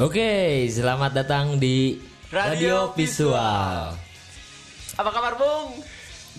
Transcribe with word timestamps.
Oke, 0.00 0.64
selamat 0.72 1.12
datang 1.12 1.60
di 1.60 2.00
Radio 2.32 2.88
Visual. 2.96 3.92
Apa 4.96 5.10
kabar 5.12 5.36
Bung? 5.36 5.76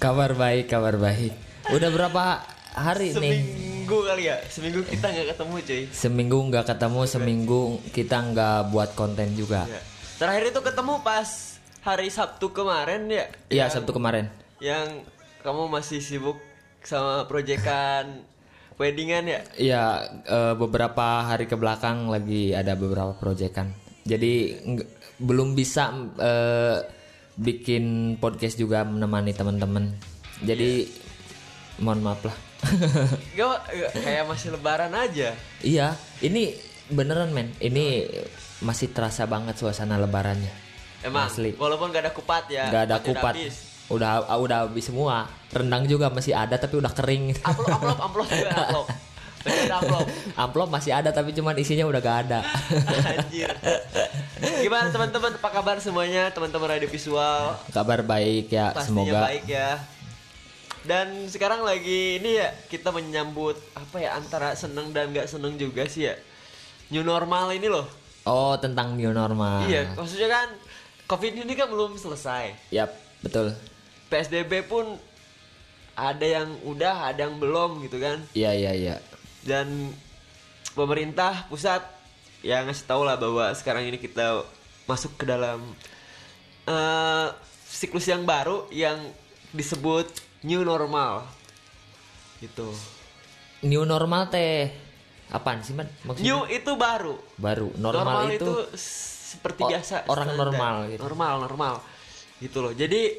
Kabar 0.01 0.33
baik, 0.33 0.65
kabar 0.65 0.97
baik. 0.97 1.29
Udah 1.69 1.93
berapa 1.93 2.41
hari 2.73 3.13
nih? 3.13 3.21
Seminggu 3.21 3.97
kali 4.01 4.33
ya. 4.33 4.41
Seminggu 4.49 4.81
kita 4.81 5.13
nggak 5.13 5.37
ketemu 5.37 5.53
cuy. 5.61 5.83
Seminggu 5.93 6.37
nggak 6.49 6.65
ketemu, 6.73 7.01
seminggu 7.05 7.61
kita 7.93 8.17
nggak 8.33 8.73
buat 8.73 8.97
konten 8.97 9.37
juga. 9.37 9.69
Ya. 9.69 9.81
Terakhir 10.17 10.57
itu 10.57 10.61
ketemu 10.65 10.93
pas 11.05 11.29
hari 11.85 12.09
Sabtu 12.09 12.49
kemarin 12.49 13.13
ya. 13.13 13.29
Iya, 13.53 13.69
Sabtu 13.69 13.93
kemarin. 13.93 14.33
Yang 14.57 15.05
kamu 15.45 15.69
masih 15.69 16.01
sibuk 16.01 16.41
sama 16.81 17.29
proyekan 17.29 18.25
weddingan 18.77 19.23
ya. 19.27 19.39
Iya, 19.57 19.83
eh, 20.23 20.53
beberapa 20.55 21.25
hari 21.25 21.45
ke 21.45 21.55
belakang 21.55 22.07
lagi 22.07 22.51
ada 22.51 22.75
beberapa 22.75 23.15
proyekan. 23.15 23.71
Jadi 24.03 24.57
belum 25.21 25.53
bisa 25.53 25.91
eh, 26.17 26.77
bikin 27.37 28.15
podcast 28.17 28.55
juga 28.55 28.83
menemani 28.83 29.31
teman-teman. 29.31 29.91
Jadi 30.41 30.89
mohon 31.81 32.01
maaf 32.01 32.21
lah. 32.25 32.37
Gak, 33.37 33.57
gak- 33.73 33.93
kayak 33.97 34.25
masih 34.29 34.53
lebaran 34.53 34.93
aja. 34.93 35.33
iya, 35.65 35.97
ini 36.21 36.53
beneran 36.93 37.33
men. 37.33 37.49
Ini 37.57 38.05
masih 38.61 38.93
terasa 38.93 39.25
banget 39.25 39.57
suasana 39.57 39.97
lebarannya. 39.97 40.53
Emang, 41.01 41.25
Asli. 41.25 41.57
walaupun 41.57 41.89
gak 41.89 42.05
ada 42.05 42.13
kupat 42.13 42.45
ya. 42.53 42.69
Gak 42.69 42.83
ada 42.85 43.01
udah 43.01 43.05
kupat. 43.09 43.33
Udah 43.91 44.25
udah 44.39 44.57
habis 44.67 44.87
semua. 44.87 45.27
Rendang 45.51 45.83
juga 45.85 46.07
masih 46.07 46.31
ada 46.31 46.55
tapi 46.55 46.79
udah 46.79 46.91
kering. 46.95 47.35
Amplop, 47.43 47.69
amplop, 47.75 47.99
amplop 47.99 48.27
juga 48.31 48.49
amplop. 48.63 48.87
Ada 49.41 49.73
amplop. 49.81 50.05
Amplop 50.37 50.69
masih 50.69 50.91
ada 50.93 51.09
tapi 51.09 51.33
cuman 51.33 51.57
isinya 51.57 51.85
udah 51.89 51.99
gak 51.99 52.17
ada. 52.29 52.39
Anjir. 53.09 53.49
Gimana 54.61 54.93
teman-teman? 54.93 55.33
Apa 55.37 55.49
kabar 55.49 55.77
semuanya? 55.81 56.29
Teman-teman 56.29 56.77
radio 56.77 56.89
visual. 56.89 57.57
Kabar 57.73 58.05
baik 58.05 58.53
ya, 58.53 58.69
Pastinya 58.73 58.85
semoga 58.85 59.19
baik 59.27 59.45
ya. 59.49 59.81
Dan 60.81 61.29
sekarang 61.29 61.61
lagi 61.61 62.17
ini 62.17 62.41
ya 62.41 62.49
kita 62.69 62.89
menyambut 62.89 63.53
apa 63.77 64.01
ya 64.01 64.17
antara 64.17 64.57
seneng 64.57 64.89
dan 64.89 65.13
nggak 65.13 65.29
seneng 65.29 65.57
juga 65.57 65.85
sih 65.85 66.09
ya. 66.09 66.15
New 66.89 67.05
normal 67.05 67.53
ini 67.53 67.69
loh. 67.69 67.85
Oh, 68.25 68.53
tentang 68.57 68.97
new 68.97 69.09
normal. 69.09 69.65
Iya, 69.65 69.97
maksudnya 69.97 70.29
kan 70.29 70.47
Covid 71.09 71.33
ini 71.33 71.53
kan 71.57 71.69
belum 71.69 71.97
selesai. 71.97 72.53
Yap, 72.69 72.93
betul. 73.25 73.53
PSBB 74.11 74.67
pun 74.67 74.99
ada 75.93 76.23
yang 76.23 76.51
udah, 76.61 77.07
ada 77.07 77.23
yang 77.23 77.37
belum 77.37 77.79
gitu 77.81 77.97
kan. 77.97 78.19
Iya, 78.31 78.51
iya, 78.51 78.71
iya. 78.73 78.95
Dan 79.41 79.95
pemerintah 80.71 81.47
pusat 81.47 81.81
ya 82.41 82.61
ngasih 82.61 82.85
tahu 82.85 83.01
lah 83.01 83.15
bahwa 83.15 83.53
sekarang 83.53 83.85
ini 83.85 83.95
kita 83.95 84.43
masuk 84.83 85.15
ke 85.15 85.23
dalam 85.23 85.61
eh, 86.65 87.27
siklus 87.63 88.05
yang 88.05 88.23
baru 88.23 88.67
yang 88.69 88.97
disebut 89.51 90.07
new 90.41 90.61
normal 90.61 91.23
gitu 92.39 92.71
New 93.61 93.85
normal 93.85 94.25
teh 94.27 94.73
apaan 95.29 95.61
sih, 95.61 95.71
Man? 95.71 95.85
Maksudnya 96.01 96.25
new 96.25 96.39
itu 96.49 96.71
baru 96.73 97.13
baru. 97.37 97.69
Normal, 97.77 98.25
itu, 98.33 98.53
s- 98.73 99.37
seperti 99.37 99.61
biasa 99.63 100.09
orang 100.09 100.27
standar. 100.27 100.41
normal 100.49 100.75
gitu. 100.89 100.99
normal 100.99 101.33
normal 101.39 101.73
gitu 102.37 102.57
loh 102.59 102.73
jadi 102.73 103.15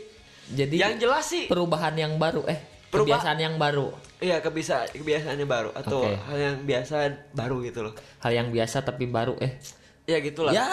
jadi 0.49 0.75
yang 0.83 0.95
jelas 0.99 1.25
sih 1.25 1.47
perubahan 1.47 1.95
yang 1.95 2.17
baru 2.17 2.43
eh 2.45 2.59
Perubah- 2.89 3.19
kebiasaan 3.19 3.39
yang 3.39 3.55
baru. 3.57 3.89
iya 4.19 4.37
kebiasa 4.39 4.93
kebiasaannya 4.93 5.47
baru 5.47 5.71
atau 5.73 6.05
Oke. 6.05 6.13
hal 6.15 6.39
yang 6.39 6.57
biasa 6.63 6.95
baru 7.31 7.57
gitu 7.61 7.81
loh 7.83 7.95
Hal 8.19 8.33
yang 8.33 8.49
biasa 8.49 8.81
tapi 8.81 9.07
baru 9.07 9.35
eh. 9.39 9.57
ya 10.03 10.19
gitulah 10.19 10.51
Ya, 10.51 10.67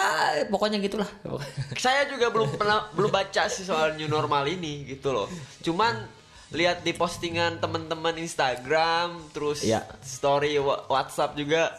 pokoknya 0.46 0.76
gitulah. 0.78 1.08
saya 1.78 2.04
juga 2.06 2.28
belum 2.28 2.54
pernah 2.54 2.90
belum 2.92 3.08
baca 3.08 3.46
sih 3.46 3.62
soal 3.62 3.94
new 3.94 4.06
normal 4.06 4.44
ini 4.44 4.84
gitu 4.86 5.10
loh 5.10 5.26
cuman 5.60 6.06
lihat 6.50 6.82
di 6.82 6.92
postingan 6.92 7.56
teman-teman 7.56 8.18
Instagram 8.18 9.30
terus 9.30 9.62
Iya. 9.62 9.86
story 10.00 10.58
WhatsApp 10.86 11.34
juga 11.34 11.72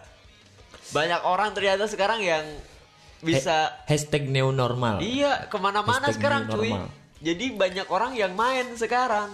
banyak 0.90 1.22
orang 1.22 1.52
ternyata 1.52 1.86
sekarang 1.86 2.20
yang 2.20 2.44
bisa 3.20 3.70
Hashtag 3.86 4.26
new 4.26 4.50
normal. 4.50 4.98
iya 5.00 5.46
ke 5.46 5.56
mana-mana 5.56 6.10
sekarang 6.10 6.48
cuy 6.48 6.72
normal. 6.72 6.90
Jadi 7.22 7.54
banyak 7.54 7.88
orang 7.88 8.12
yang 8.14 8.34
main 8.34 8.66
sekarang 8.74 9.30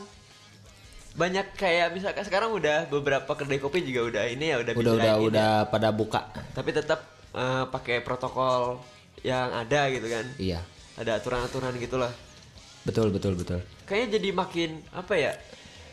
banyak 1.14 1.50
kayak 1.52 1.90
misalkan 1.90 2.22
sekarang 2.22 2.54
udah 2.54 2.86
beberapa 2.88 3.32
kedai 3.32 3.58
kopi 3.58 3.82
juga 3.82 4.02
udah 4.08 4.24
ini 4.28 4.46
ya 4.48 4.58
udah 4.60 4.72
Udah 4.72 4.94
udah 4.94 5.14
ini. 5.16 5.26
udah 5.26 5.52
pada 5.66 5.90
buka. 5.90 6.22
tapi 6.52 6.70
tetap 6.70 7.02
eh, 7.32 7.66
pakai 7.66 8.00
protokol 8.00 8.78
yang 9.20 9.50
ada 9.52 9.90
gitu 9.90 10.06
kan 10.06 10.26
Iya. 10.38 10.62
ada 10.94 11.18
aturan-aturan 11.18 11.74
gitulah 11.76 12.14
Betul 12.84 13.10
betul 13.10 13.34
betul. 13.34 13.60
kayaknya 13.84 14.16
jadi 14.16 14.30
makin 14.32 14.70
apa 14.92 15.14
ya 15.14 15.34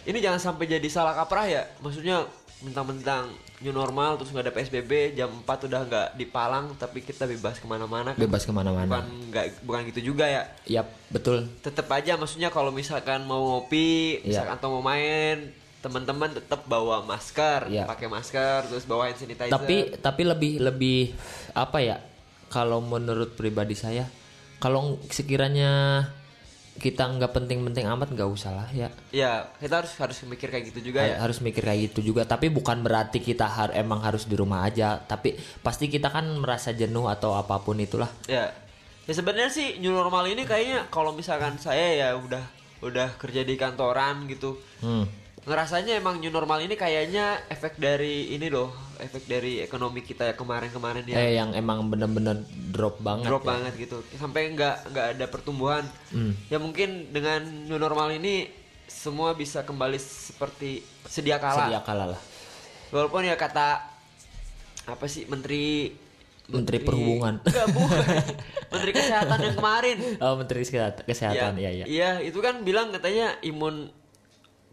ini 0.04 0.20
jangan 0.20 0.38
sampai 0.42 0.68
jadi 0.68 0.88
salah 0.88 1.14
kaprah 1.14 1.48
ya 1.48 1.62
maksudnya 1.80 2.28
mentang-mentang 2.60 3.32
new 3.64 3.72
normal 3.72 4.14
terus 4.14 4.28
nggak 4.28 4.44
ada 4.44 4.52
psbb 4.52 4.92
jam 5.14 5.32
4 5.40 5.66
udah 5.66 5.80
nggak 5.82 6.08
dipalang 6.14 6.76
tapi 6.76 7.00
kita 7.00 7.24
bebas 7.24 7.56
ke 7.56 7.64
mana-mana 7.64 8.12
kan 8.12 8.20
Bebas 8.20 8.44
ke 8.44 8.52
mana-mana. 8.52 8.84
bukan 8.86 9.06
nggak 9.32 9.44
bukan 9.64 9.80
gitu 9.88 10.12
juga 10.12 10.28
ya 10.28 10.42
Yap, 10.70 10.86
betul. 11.08 11.48
tetap 11.58 11.88
aja 11.88 12.14
maksudnya 12.14 12.48
kalau 12.48 12.68
misalkan 12.68 13.24
mau 13.24 13.40
ngopi 13.56 14.20
Iya. 14.20 14.44
misalkan 14.44 14.54
atau 14.54 14.68
mau 14.70 14.84
main 14.84 15.48
teman-teman 15.80 16.32
tetap 16.32 16.64
bawa 16.64 17.00
masker 17.02 17.68
Iya. 17.68 17.84
pakai 17.84 18.06
masker 18.06 18.68
terus 18.68 18.84
bawa 18.84 19.08
hand 19.08 19.18
sanitizer 19.18 19.52
Tapi 19.52 19.96
tapi 19.98 20.22
lebih 20.22 20.52
lebih 20.60 21.12
apa 21.52 21.80
ya? 21.80 21.96
Kalau 22.46 22.78
menurut 22.78 23.34
pribadi 23.34 23.74
saya, 23.74 24.06
kalau 24.56 24.96
sekiranya 25.08 26.06
kita 26.74 27.06
nggak 27.06 27.30
penting-penting 27.30 27.86
amat 27.86 28.10
nggak 28.10 28.26
usah 28.26 28.50
lah 28.52 28.68
ya. 28.68 28.90
ya 29.08 29.46
kita 29.56 29.78
harus 29.78 29.94
harus 29.94 30.18
mikir 30.24 30.50
kayak 30.50 30.74
gitu 30.74 30.90
juga 30.90 31.00
ya 31.00 31.14
Har- 31.14 31.30
Harus 31.30 31.38
mikir 31.38 31.62
kayak 31.62 31.80
gitu 31.88 32.12
juga. 32.12 32.22
Tapi 32.24 32.48
bukan 32.48 32.82
berarti 32.82 33.18
kita 33.18 33.46
har 33.46 33.70
emang 33.72 33.98
harus 33.98 34.24
di 34.24 34.34
rumah 34.34 34.62
aja. 34.62 34.98
Tapi 34.98 35.32
pasti 35.60 35.86
kita 35.86 36.08
kan 36.08 36.26
merasa 36.34 36.70
jenuh 36.70 37.06
atau 37.06 37.32
apa 37.32 37.58
pun 37.58 37.78
itulah. 37.78 38.10
Ya, 38.26 38.50
ya 39.04 39.12
sebenarnya 39.12 39.48
sih 39.48 39.78
new 39.78 39.90
normal 39.90 40.26
ini 40.26 40.42
kayaknya 40.42 40.88
kalau 40.88 41.10
misalkan 41.10 41.56
saya 41.56 41.94
ya 41.94 42.08
udah 42.12 42.42
udah 42.82 43.16
kerja 43.16 43.40
di 43.40 43.54
kantoran 43.54 44.26
gitu, 44.26 44.60
Hmm. 44.78 45.08
Ngerasanya 45.44 46.00
emang 46.00 46.24
new 46.24 46.32
normal 46.32 46.60
ini 46.64 46.72
kayaknya 46.72 47.36
efek 47.52 47.76
dari 47.76 48.32
ini 48.32 48.48
loh, 48.48 48.72
efek 48.96 49.28
dari 49.28 49.60
ekonomi 49.60 50.00
kita 50.00 50.32
ya 50.32 50.34
kemarin-kemarin 50.34 51.04
ya 51.04 51.16
Eh 51.20 51.36
yang 51.36 51.52
emang 51.52 51.84
bener-bener 51.92 52.40
drop 52.72 52.96
banget. 53.04 53.28
drop 53.28 53.44
ya. 53.44 53.48
banget 53.52 53.72
gitu, 53.76 54.00
sampai 54.16 54.56
nggak 54.56 54.88
nggak 54.88 55.06
ada 55.16 55.26
pertumbuhan. 55.28 55.84
Hmm. 56.08 56.32
Ya 56.48 56.56
mungkin 56.56 57.12
dengan 57.12 57.44
new 57.44 57.76
normal 57.76 58.16
ini 58.16 58.48
semua 58.88 59.36
bisa 59.36 59.60
kembali 59.64 60.00
seperti 60.00 60.80
sedia 61.04 61.36
kala. 61.36 61.68
Sedia 61.68 61.80
kala 61.84 62.04
lah. 62.16 62.20
Walaupun 62.88 63.28
ya 63.28 63.36
kata 63.36 63.84
apa 64.84 65.04
sih 65.08 65.28
menteri 65.28 65.92
Menteri 66.44 66.76
Perhubungan. 66.84 67.40
Enggak, 67.48 67.68
bukan. 67.72 68.04
menteri 68.72 68.92
kesehatan 68.92 69.38
yang 69.40 69.56
kemarin. 69.56 69.96
Oh 70.20 70.34
Menteri 70.36 70.60
Kesehatan, 70.60 71.04
kesehatan 71.08 71.52
ya 71.56 71.70
ya. 71.72 71.84
Iya, 71.88 72.10
itu 72.20 72.36
kan 72.44 72.60
bilang 72.60 72.92
katanya 72.92 73.32
imun 73.40 73.88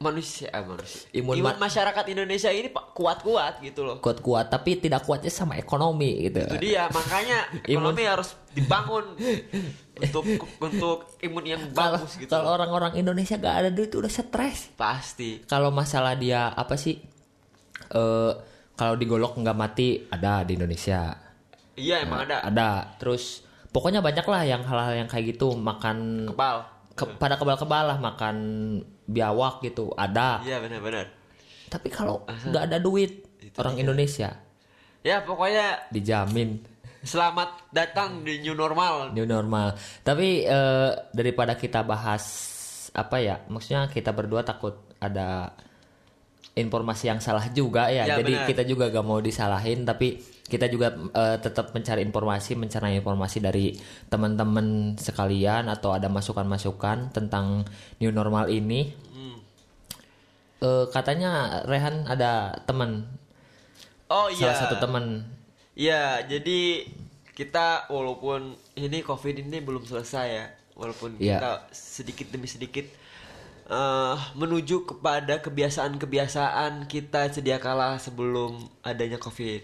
manusia, 0.01 0.49
ah, 0.49 0.65
manusia. 0.65 1.05
Imun 1.11 1.37
Imun, 1.37 1.53
ma- 1.53 1.61
masyarakat 1.61 2.05
Indonesia 2.07 2.49
ini 2.49 2.67
kuat-kuat 2.71 3.61
gitu 3.61 3.81
loh. 3.81 3.97
Kuat-kuat 3.97 4.49
tapi 4.49 4.75
tidak 4.75 5.05
kuatnya 5.05 5.29
sama 5.29 5.55
ekonomi 5.55 6.25
gitu. 6.25 6.41
Itu 6.41 6.57
dia, 6.57 6.89
makanya 6.89 7.45
Imun. 7.69 7.93
ekonomi 7.93 8.03
harus 8.03 8.29
dibangun 8.51 9.05
untuk 10.03 10.23
untuk 10.59 10.97
imun 11.19 11.45
yang 11.45 11.61
Kalau 11.69 11.95
bagus 11.95 12.17
gitu. 12.17 12.27
kalau 12.27 12.51
orang-orang 12.51 12.97
Indonesia 12.97 13.37
gak 13.37 13.55
ada 13.55 13.69
duit 13.69 13.91
udah 13.91 14.09
stres. 14.09 14.73
Pasti. 14.73 15.45
Kalau 15.45 15.69
masalah 15.69 16.13
dia 16.13 16.49
apa 16.49 16.73
sih? 16.73 16.97
Eh 17.87 18.31
kalau 18.71 18.95
digolok 18.95 19.37
nggak 19.37 19.53
mati 19.53 19.87
ada 20.07 20.41
di 20.41 20.57
Indonesia. 20.57 21.13
Iya, 21.73 22.01
emang 22.01 22.25
ada. 22.25 22.41
Ada. 22.43 22.71
Terus 22.97 23.45
pokoknya 23.69 24.01
banyak 24.01 24.25
lah 24.25 24.41
yang 24.43 24.61
hal-hal 24.61 24.93
yang 24.95 25.07
kayak 25.07 25.31
gitu 25.31 25.53
makan 25.53 26.27
Kepal. 26.27 26.65
ke- 26.91 27.13
pada 27.15 27.37
kebal-kebal 27.37 27.83
lah 27.87 27.97
makan 27.97 28.35
biawak 29.11 29.59
gitu 29.61 29.91
ada. 29.93 30.39
Iya, 30.41 30.63
benar-benar. 30.63 31.11
Tapi 31.67 31.87
kalau 31.91 32.23
nggak 32.25 32.63
ada 32.71 32.77
duit 32.79 33.27
orang 33.59 33.79
Indonesia 33.79 34.31
Ya, 35.01 35.25
pokoknya 35.25 35.89
dijamin 35.89 36.61
selamat 37.01 37.73
datang 37.73 38.21
di 38.21 38.37
new 38.45 38.53
normal. 38.53 39.09
new 39.17 39.25
normal. 39.25 39.73
Tapi 40.05 40.45
eh, 40.45 40.91
daripada 41.09 41.57
kita 41.57 41.81
bahas 41.81 42.21
apa 42.93 43.17
ya? 43.17 43.41
Maksudnya 43.49 43.89
kita 43.89 44.13
berdua 44.13 44.45
takut 44.45 44.77
ada 45.01 45.57
informasi 46.53 47.09
yang 47.09 47.17
salah 47.17 47.49
juga 47.49 47.89
ya. 47.89 48.05
Ya, 48.05 48.21
Jadi 48.21 48.33
benar. 48.37 48.45
kita 48.45 48.63
juga 48.69 48.93
gak 48.93 49.01
mau 49.01 49.17
disalahin 49.17 49.81
tapi 49.81 50.21
kita 50.51 50.67
juga 50.67 50.91
eh, 50.91 51.37
tetap 51.39 51.71
mencari 51.71 52.03
informasi, 52.03 52.59
mencari 52.59 52.99
informasi 52.99 53.39
dari 53.39 53.71
teman-teman 54.11 54.99
sekalian 54.99 55.71
atau 55.71 55.95
ada 55.95 56.11
masukan-masukan 56.11 57.15
tentang 57.15 57.63
new 58.03 58.11
normal 58.11 58.51
ini. 58.51 58.91
Hmm. 59.15 59.39
Eh, 60.59 60.85
katanya 60.91 61.63
Rehan 61.63 62.03
ada 62.05 62.59
teman, 62.67 63.07
Oh 64.11 64.27
iya. 64.27 64.51
salah 64.51 64.57
satu 64.67 64.75
teman. 64.83 65.23
Iya, 65.71 66.27
jadi 66.27 66.83
kita 67.31 67.87
walaupun 67.87 68.59
ini 68.75 68.99
covid 69.01 69.39
ini 69.39 69.63
belum 69.63 69.87
selesai 69.87 70.27
ya 70.27 70.45
walaupun 70.75 71.15
Iya. 71.15 71.39
kita 71.39 71.51
sedikit 71.71 72.27
demi 72.27 72.45
sedikit 72.45 72.85
eh, 73.71 74.15
menuju 74.35 74.83
kepada 74.83 75.39
kebiasaan-kebiasaan 75.39 76.91
kita 76.91 77.31
sedia 77.31 77.55
kala 77.57 77.95
sebelum 77.97 78.59
adanya 78.83 79.15
covid 79.15 79.63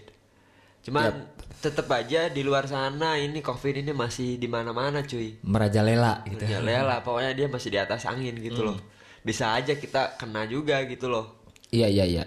cuman 0.88 1.12
tetap 1.58 1.90
aja 1.90 2.30
di 2.30 2.46
luar 2.46 2.64
sana 2.64 3.18
ini 3.18 3.42
covid 3.42 3.82
ini 3.82 3.90
masih 3.90 4.38
di 4.38 4.46
mana-mana 4.46 5.02
cuy 5.02 5.36
Merajalela 5.42 6.22
gitu. 6.24 6.46
ya 6.46 6.80
lah 6.86 7.02
pokoknya 7.02 7.34
dia 7.34 7.46
masih 7.50 7.68
di 7.74 7.78
atas 7.78 8.06
angin 8.06 8.38
gitu 8.38 8.62
loh 8.62 8.78
bisa 9.20 9.52
aja 9.52 9.74
kita 9.74 10.16
kena 10.16 10.46
juga 10.46 10.80
gitu 10.86 11.10
loh 11.10 11.38
Iya 11.68 11.84
iya 11.84 12.04
iya. 12.08 12.24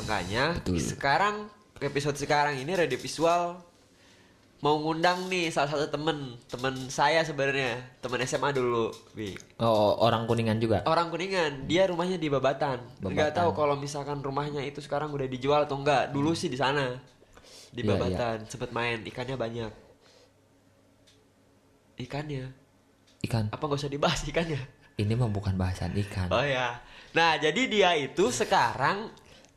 Makanya 0.00 0.56
Betul. 0.56 0.80
sekarang 0.80 1.52
episode 1.80 2.16
sekarang 2.16 2.56
ini 2.56 2.72
radio 2.72 2.96
visual 2.96 3.60
mau 4.60 4.76
ngundang 4.76 5.28
nih 5.28 5.48
salah 5.48 5.72
satu 5.72 5.88
temen 5.88 6.36
temen 6.44 6.88
saya 6.88 7.24
sebenarnya 7.24 7.80
temen 8.00 8.20
SMA 8.24 8.52
dulu 8.52 8.92
Bi. 9.12 9.32
Oh, 9.56 9.96
orang 10.00 10.24
kuningan 10.24 10.60
juga. 10.60 10.84
orang 10.84 11.08
kuningan 11.08 11.64
dia 11.64 11.88
rumahnya 11.88 12.16
di 12.20 12.28
Babatan 12.28 12.80
nggak 13.00 13.32
tahu 13.36 13.52
kalau 13.52 13.76
misalkan 13.76 14.20
rumahnya 14.20 14.60
itu 14.60 14.80
sekarang 14.80 15.12
udah 15.12 15.24
dijual 15.24 15.64
atau 15.64 15.80
enggak 15.80 16.12
dulu 16.12 16.32
sih 16.32 16.48
di 16.48 16.56
sana 16.56 16.96
di 17.70 17.80
Iya, 17.80 17.88
Babatan 17.92 18.36
sempet 18.44 18.70
main 18.70 18.98
ikannya 19.00 19.36
banyak 19.36 19.72
ikannya 21.96 22.44
Ikan. 23.20 23.52
apa 23.52 23.60
nggak 23.60 23.78
usah 23.78 23.92
dibahas 23.92 24.20
ikannya 24.24 24.60
Ini 24.96 25.12
mah 25.14 25.28
bukan 25.28 25.56
bahasan 25.56 25.96
ikan. 25.98 26.28
Oh 26.28 26.44
ya. 26.44 26.76
Nah, 27.10 27.36
jadi 27.36 27.56
dia 27.66 27.96
itu 27.96 28.28
sekarang 28.28 29.08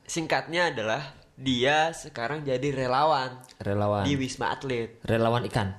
singkatnya 0.01 0.71
adalah 0.71 1.04
dia 1.36 1.92
sekarang 1.92 2.48
jadi 2.48 2.63
relawan 2.71 3.44
Relawan. 3.60 4.07
di 4.07 4.16
Wisma 4.16 4.56
Atlet. 4.56 5.04
Relawan 5.04 5.44
ikan. 5.44 5.75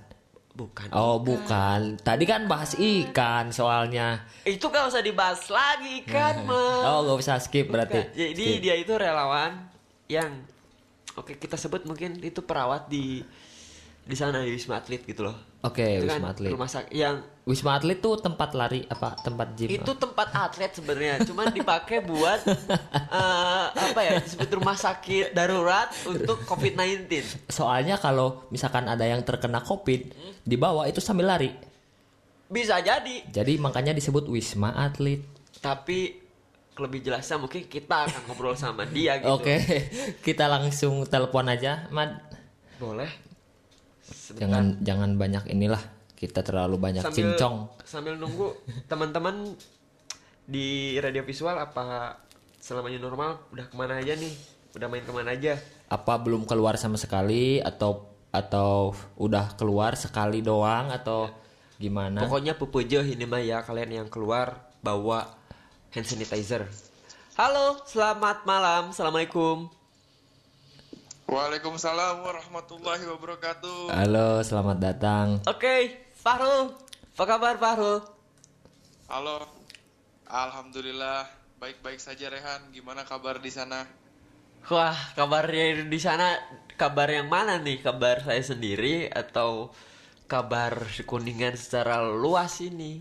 Bukan. 0.53 0.93
Oh, 0.93 1.17
bukan. 1.19 1.97
Tadi 1.97 2.25
kan 2.25 2.45
bahas 2.45 2.77
ikan 2.77 3.49
soalnya. 3.51 4.29
Itu 4.45 4.69
gak 4.69 4.85
usah 4.85 5.01
dibahas 5.01 5.49
lagi 5.49 6.05
kan, 6.05 6.45
mah. 6.49 6.85
Oh, 6.85 6.99
gak 7.09 7.25
usah 7.25 7.41
skip 7.41 7.67
berarti. 7.67 8.05
Jadi 8.13 8.45
Skip. 8.51 8.61
dia 8.61 8.77
itu 8.77 8.93
relawan 8.93 9.65
yang 10.07 10.45
oke 11.19 11.39
kita 11.39 11.55
sebut 11.59 11.87
mungkin 11.87 12.19
itu 12.23 12.41
perawat 12.43 12.87
di 12.91 13.23
di 14.05 14.17
sana 14.21 14.45
di 14.45 14.53
Wisma 14.53 14.85
Atlet 14.85 15.01
gitu 15.09 15.25
loh. 15.25 15.37
Oke, 15.65 15.81
Itu 15.81 16.05
Wisma 16.05 16.29
kan 16.29 16.33
Atlet. 16.37 16.53
Rumah 16.53 16.69
sakit 16.69 16.93
yang 16.93 17.25
Wisma 17.49 17.81
Atlet 17.81 17.99
tuh 18.05 18.21
tempat 18.21 18.53
lari 18.53 18.85
apa? 18.85 19.17
Tempat 19.17 19.49
gym? 19.57 19.69
itu 19.73 19.93
tempat 19.97 20.29
atlet 20.33 20.73
sebenarnya, 20.77 21.25
cuman 21.25 21.49
dipakai 21.53 22.05
buat 22.05 22.41
eh, 23.21 23.67
apa 23.73 24.01
ya? 24.05 24.21
Disebut 24.21 24.49
rumah 24.61 24.77
sakit 24.77 25.33
darurat 25.33 25.89
untuk 26.05 26.45
COVID-19. 26.45 27.09
Soalnya 27.49 27.97
kalau 27.97 28.45
misalkan 28.53 28.85
ada 28.85 29.09
yang 29.09 29.25
terkena 29.25 29.65
Covid, 29.65 30.13
dibawa 30.45 30.85
itu 30.85 31.01
sambil 31.01 31.33
lari. 31.33 31.53
Bisa 32.45 32.77
jadi, 32.85 33.25
Jadi 33.33 33.57
makanya 33.57 33.97
disebut 33.97 34.29
Wisma 34.29 34.77
Atlet. 34.77 35.25
tapi 35.65 36.24
lebih 36.75 37.07
jelasnya 37.07 37.39
mungkin 37.39 37.71
kita 37.71 38.11
akan 38.11 38.23
ngobrol 38.27 38.59
sama 38.59 38.83
dia 38.83 39.23
gitu. 39.23 39.31
Oke, 39.31 39.63
kita 40.27 40.51
langsung 40.51 41.07
telepon 41.07 41.47
aja, 41.47 41.87
Mad. 41.95 42.19
Boleh. 42.83 43.11
Sebentar. 44.03 44.43
Jangan 44.47 44.65
jangan 44.83 45.11
banyak 45.15 45.45
inilah. 45.55 45.83
Kita 46.15 46.41
terlalu 46.43 46.81
banyak 46.81 47.03
sambil 47.05 47.37
cincong. 47.37 47.57
sambil 47.85 48.15
nunggu 48.17 48.57
teman-teman 48.91 49.55
di 50.45 50.97
radio 50.99 51.21
visual 51.23 51.57
apa 51.57 52.17
selamanya 52.59 53.01
normal 53.01 53.45
udah 53.55 53.67
ke 53.71 53.75
mana 53.77 54.01
aja 54.01 54.19
nih? 54.19 54.35
Udah 54.75 54.89
main 54.91 55.07
ke 55.07 55.13
mana 55.15 55.31
aja? 55.37 55.55
Apa 55.87 56.19
belum 56.19 56.49
keluar 56.49 56.75
sama 56.75 56.99
sekali 56.99 57.63
atau 57.63 58.11
atau 58.35 58.99
udah 59.15 59.55
keluar 59.55 59.95
sekali 59.95 60.43
doang 60.43 60.91
atau 60.91 61.31
gimana? 61.79 62.27
Pokoknya 62.27 62.59
pupujo 62.59 62.99
ini 63.07 63.23
mah 63.29 63.39
ya 63.39 63.63
kalian 63.63 64.03
yang 64.03 64.09
keluar 64.11 64.75
bawa 64.83 65.44
hand 65.95 66.11
sanitizer. 66.11 66.67
Halo, 67.39 67.79
selamat 67.87 68.43
malam. 68.43 68.91
Assalamualaikum. 68.91 69.71
Waalaikumsalam 71.31 72.27
warahmatullahi 72.27 73.07
wabarakatuh. 73.07 73.95
Halo, 73.95 74.43
selamat 74.43 74.77
datang. 74.83 75.27
Oke, 75.47 75.95
Fahrul. 76.19 76.75
Apa 77.15 77.25
kabar 77.31 77.55
Fahrul? 77.63 78.03
Halo. 79.07 79.47
Alhamdulillah 80.27 81.31
baik-baik 81.63 82.03
saja 82.03 82.27
Rehan. 82.27 82.75
Gimana 82.75 83.07
kabar 83.07 83.39
di 83.39 83.55
sana? 83.55 83.87
Wah, 84.67 84.99
kabarnya 85.15 85.87
di 85.87 86.01
sana 86.03 86.43
kabar 86.75 87.07
yang 87.07 87.31
mana 87.31 87.63
nih? 87.63 87.79
Kabar 87.87 88.19
saya 88.27 88.43
sendiri 88.43 89.07
atau 89.15 89.71
kabar 90.27 90.91
kuningan 91.07 91.55
secara 91.55 92.03
luas 92.03 92.59
ini? 92.59 92.99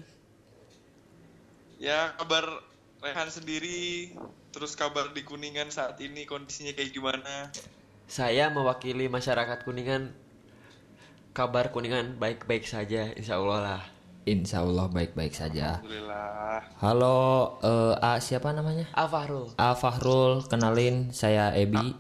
Ya 1.82 2.14
kabar 2.22 2.73
Rehan 3.04 3.28
sendiri. 3.28 4.16
Terus 4.56 4.80
kabar 4.80 5.12
di 5.12 5.28
Kuningan 5.28 5.68
saat 5.68 6.00
ini 6.00 6.24
kondisinya 6.24 6.72
kayak 6.72 6.96
gimana? 6.96 7.52
Saya 8.08 8.48
mewakili 8.48 9.12
masyarakat 9.12 9.68
Kuningan. 9.68 10.16
Kabar 11.36 11.76
Kuningan 11.76 12.16
baik-baik 12.16 12.64
saja, 12.64 13.12
insya 13.12 13.44
Allah 13.44 13.60
lah. 13.60 13.84
Insya 14.24 14.64
Allah 14.64 14.88
baik-baik 14.88 15.36
saja. 15.36 15.84
Alhamdulillah. 15.84 16.64
Halo, 16.80 17.20
eh, 17.60 17.96
A 18.00 18.24
siapa 18.24 18.56
namanya? 18.56 18.88
Ah, 18.96 19.12
Fahrul. 19.12 19.52
A 19.60 19.76
Fahrul, 19.76 20.48
kenalin 20.48 21.12
saya 21.12 21.52
Ebi. 21.60 22.00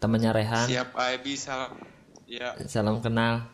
Temannya 0.00 0.32
Rehan. 0.32 0.72
Siap 0.72 0.96
Aibi 0.96 1.36
salam. 1.36 1.76
Ya. 2.24 2.56
Salam 2.64 3.04
kenal. 3.04 3.44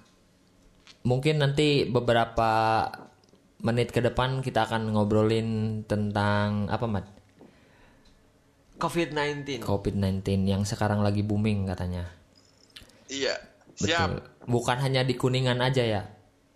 Mungkin 1.02 1.42
nanti 1.42 1.82
beberapa 1.82 2.86
menit 3.58 3.90
ke 3.90 3.98
depan 3.98 4.40
kita 4.40 4.70
akan 4.70 4.94
ngobrolin 4.94 5.82
tentang 5.84 6.70
apa, 6.70 6.86
Mat? 6.86 7.06
COVID-19. 8.78 9.66
COVID-19 9.66 10.46
yang 10.46 10.62
sekarang 10.62 11.02
lagi 11.02 11.26
booming 11.26 11.66
katanya. 11.66 12.06
Iya. 13.10 13.34
Siap. 13.74 14.08
Betul. 14.10 14.22
Bukan 14.46 14.78
hanya 14.78 15.02
di 15.02 15.18
Kuningan 15.18 15.58
aja 15.58 15.82
ya. 15.82 16.02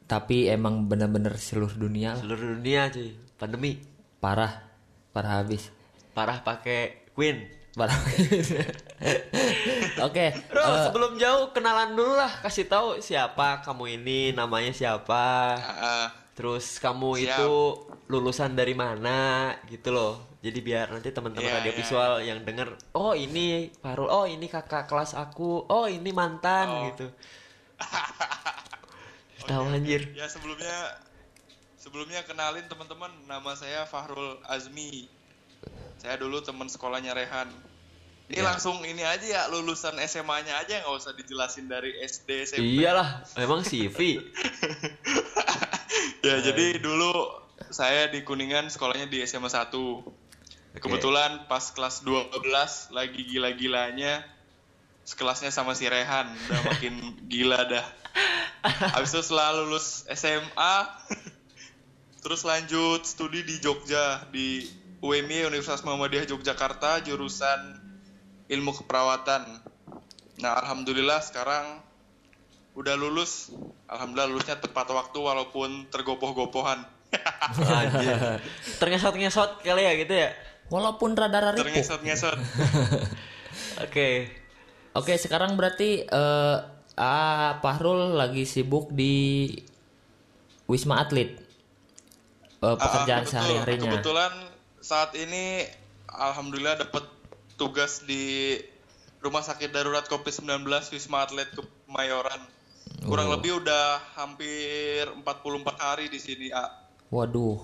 Tapi 0.06 0.46
emang 0.46 0.86
bener-bener 0.86 1.34
seluruh 1.34 1.74
dunia. 1.74 2.14
Seluruh 2.14 2.58
dunia 2.58 2.90
cuy, 2.90 3.18
pandemi. 3.38 3.82
parah. 4.22 4.70
Parah 5.10 5.42
habis. 5.42 5.74
Parah 6.14 6.40
pakai 6.40 7.10
Queen. 7.12 7.50
Parah. 7.74 7.96
Oke. 10.06 10.26
Bro, 10.52 10.62
eh, 10.62 10.78
sebelum 10.88 11.12
jauh 11.16 11.50
kenalan 11.56 11.96
dulu 11.96 12.14
lah, 12.14 12.30
kasih 12.44 12.68
tahu 12.68 13.00
siapa 13.00 13.64
kamu 13.64 13.98
ini, 13.98 14.36
namanya 14.36 14.70
siapa. 14.70 15.56
Ah, 15.58 16.21
Terus 16.32 16.80
kamu 16.80 17.10
Siap. 17.14 17.24
itu 17.28 17.52
lulusan 18.08 18.56
dari 18.56 18.72
mana 18.72 19.16
gitu 19.68 19.92
loh. 19.92 20.12
Jadi 20.40 20.58
biar 20.58 20.90
nanti 20.90 21.12
teman-teman 21.12 21.44
Iya, 21.44 21.56
radio 21.60 21.70
iya, 21.70 21.78
visual 21.78 22.12
yang 22.20 22.40
denger, 22.42 22.74
oh 22.92 23.12
ini 23.12 23.70
Farul, 23.78 24.08
oh 24.08 24.24
ini 24.24 24.48
kakak 24.48 24.88
kelas 24.88 25.14
aku, 25.14 25.64
oh 25.64 25.86
ini 25.86 26.10
mantan 26.10 26.66
Oh. 26.66 26.82
gitu. 26.90 27.06
Tahu 29.44 29.64
anjir. 29.70 30.08
Ya 30.14 30.26
sebelumnya 30.26 30.98
sebelumnya 31.76 32.22
kenalin 32.22 32.66
teman-teman 32.66 33.10
nama 33.24 33.54
saya 33.54 33.84
Fahrul 33.84 34.38
Azmi. 34.44 35.06
Saya 35.98 36.16
dulu 36.16 36.40
teman 36.40 36.66
sekolahnya 36.66 37.12
Rehan. 37.12 37.46
Ini 38.26 38.38
Ya. 38.38 38.48
langsung 38.48 38.80
ini 38.82 39.02
aja 39.02 39.22
ya 39.22 39.42
lulusan 39.46 39.98
SMA-nya 40.00 40.56
aja 40.56 40.80
nggak 40.80 40.94
usah 40.96 41.12
dijelasin 41.12 41.66
dari 41.66 41.92
SD 42.00 42.28
SMP. 42.48 42.64
Iyalah, 42.64 43.22
emang 43.36 43.62
CV. 43.62 43.98
ya 46.26 46.36
jadi 46.40 46.78
dulu 46.80 47.12
saya 47.70 48.10
di 48.10 48.26
Kuningan 48.26 48.68
sekolahnya 48.72 49.06
di 49.06 49.22
SMA 49.22 49.48
1. 49.48 49.70
Kebetulan 50.80 51.46
pas 51.52 51.68
kelas 51.76 52.00
12 52.00 52.32
lagi 52.96 53.20
gila-gilanya 53.28 54.24
sekelasnya 55.02 55.50
sama 55.50 55.74
si 55.74 55.90
Rehan 55.90 56.30
udah 56.48 56.60
makin 56.72 56.94
gila 57.28 57.60
dah. 57.68 57.86
Habis 58.96 59.18
itu 59.18 59.22
setelah 59.30 59.52
lulus 59.58 60.06
SMA 60.08 60.74
terus 62.22 62.46
lanjut 62.46 63.02
studi 63.02 63.42
di 63.42 63.58
Jogja 63.58 64.24
di 64.30 64.62
UMY 65.02 65.50
Universitas 65.50 65.82
Muhammadiyah 65.82 66.30
Yogyakarta 66.30 67.02
jurusan 67.02 67.82
ilmu 68.46 68.70
keperawatan. 68.78 69.42
Nah, 70.38 70.52
alhamdulillah 70.62 71.18
sekarang 71.18 71.82
udah 72.72 72.94
lulus. 72.96 73.52
Alhamdulillah 73.86 74.28
lulusnya 74.32 74.56
tepat 74.56 74.88
waktu 74.88 75.18
walaupun 75.18 75.88
tergopoh-gopohan. 75.88 76.84
Anjir. 77.68 78.40
Ternyesot-nyesot 78.80 79.60
kali 79.60 79.82
ya 79.84 79.92
gitu 79.96 80.14
ya. 80.16 80.30
walaupun 80.72 81.12
rada 81.12 81.52
ripuh. 81.52 81.68
Terngesot-ngesot. 81.68 82.38
Oke. 83.84 84.32
Oke, 84.92 85.16
sekarang 85.16 85.56
berarti 85.56 86.04
eh 86.04 86.56
ah 86.92 87.56
Fahrul 87.60 88.16
lagi 88.16 88.44
sibuk 88.44 88.88
di 88.88 89.48
Wisma 90.64 91.00
Atlet. 91.00 91.36
Eh, 92.62 92.76
pekerjaan 92.78 93.20
Ah, 93.20 93.24
betul. 93.24 93.32
sehari-harinya. 93.36 93.90
Kebetulan 93.92 94.32
saat 94.80 95.12
ini 95.12 95.66
alhamdulillah 96.08 96.80
dapat 96.80 97.04
tugas 97.56 98.04
di 98.04 98.56
Rumah 99.20 99.42
Sakit 99.42 99.68
Darurat 99.68 100.04
Covid-19 100.06 100.64
Wisma 100.92 101.24
Atlet 101.24 101.52
Kemayoran. 101.52 102.40
Kurang 103.02 103.28
Oh. 103.28 103.34
lebih 103.34 103.58
udah 103.58 103.84
hampir 104.14 105.04
44 105.10 105.76
hari 105.76 106.06
di 106.06 106.18
sini, 106.18 106.48
A. 106.50 106.70
Waduh. 107.10 107.58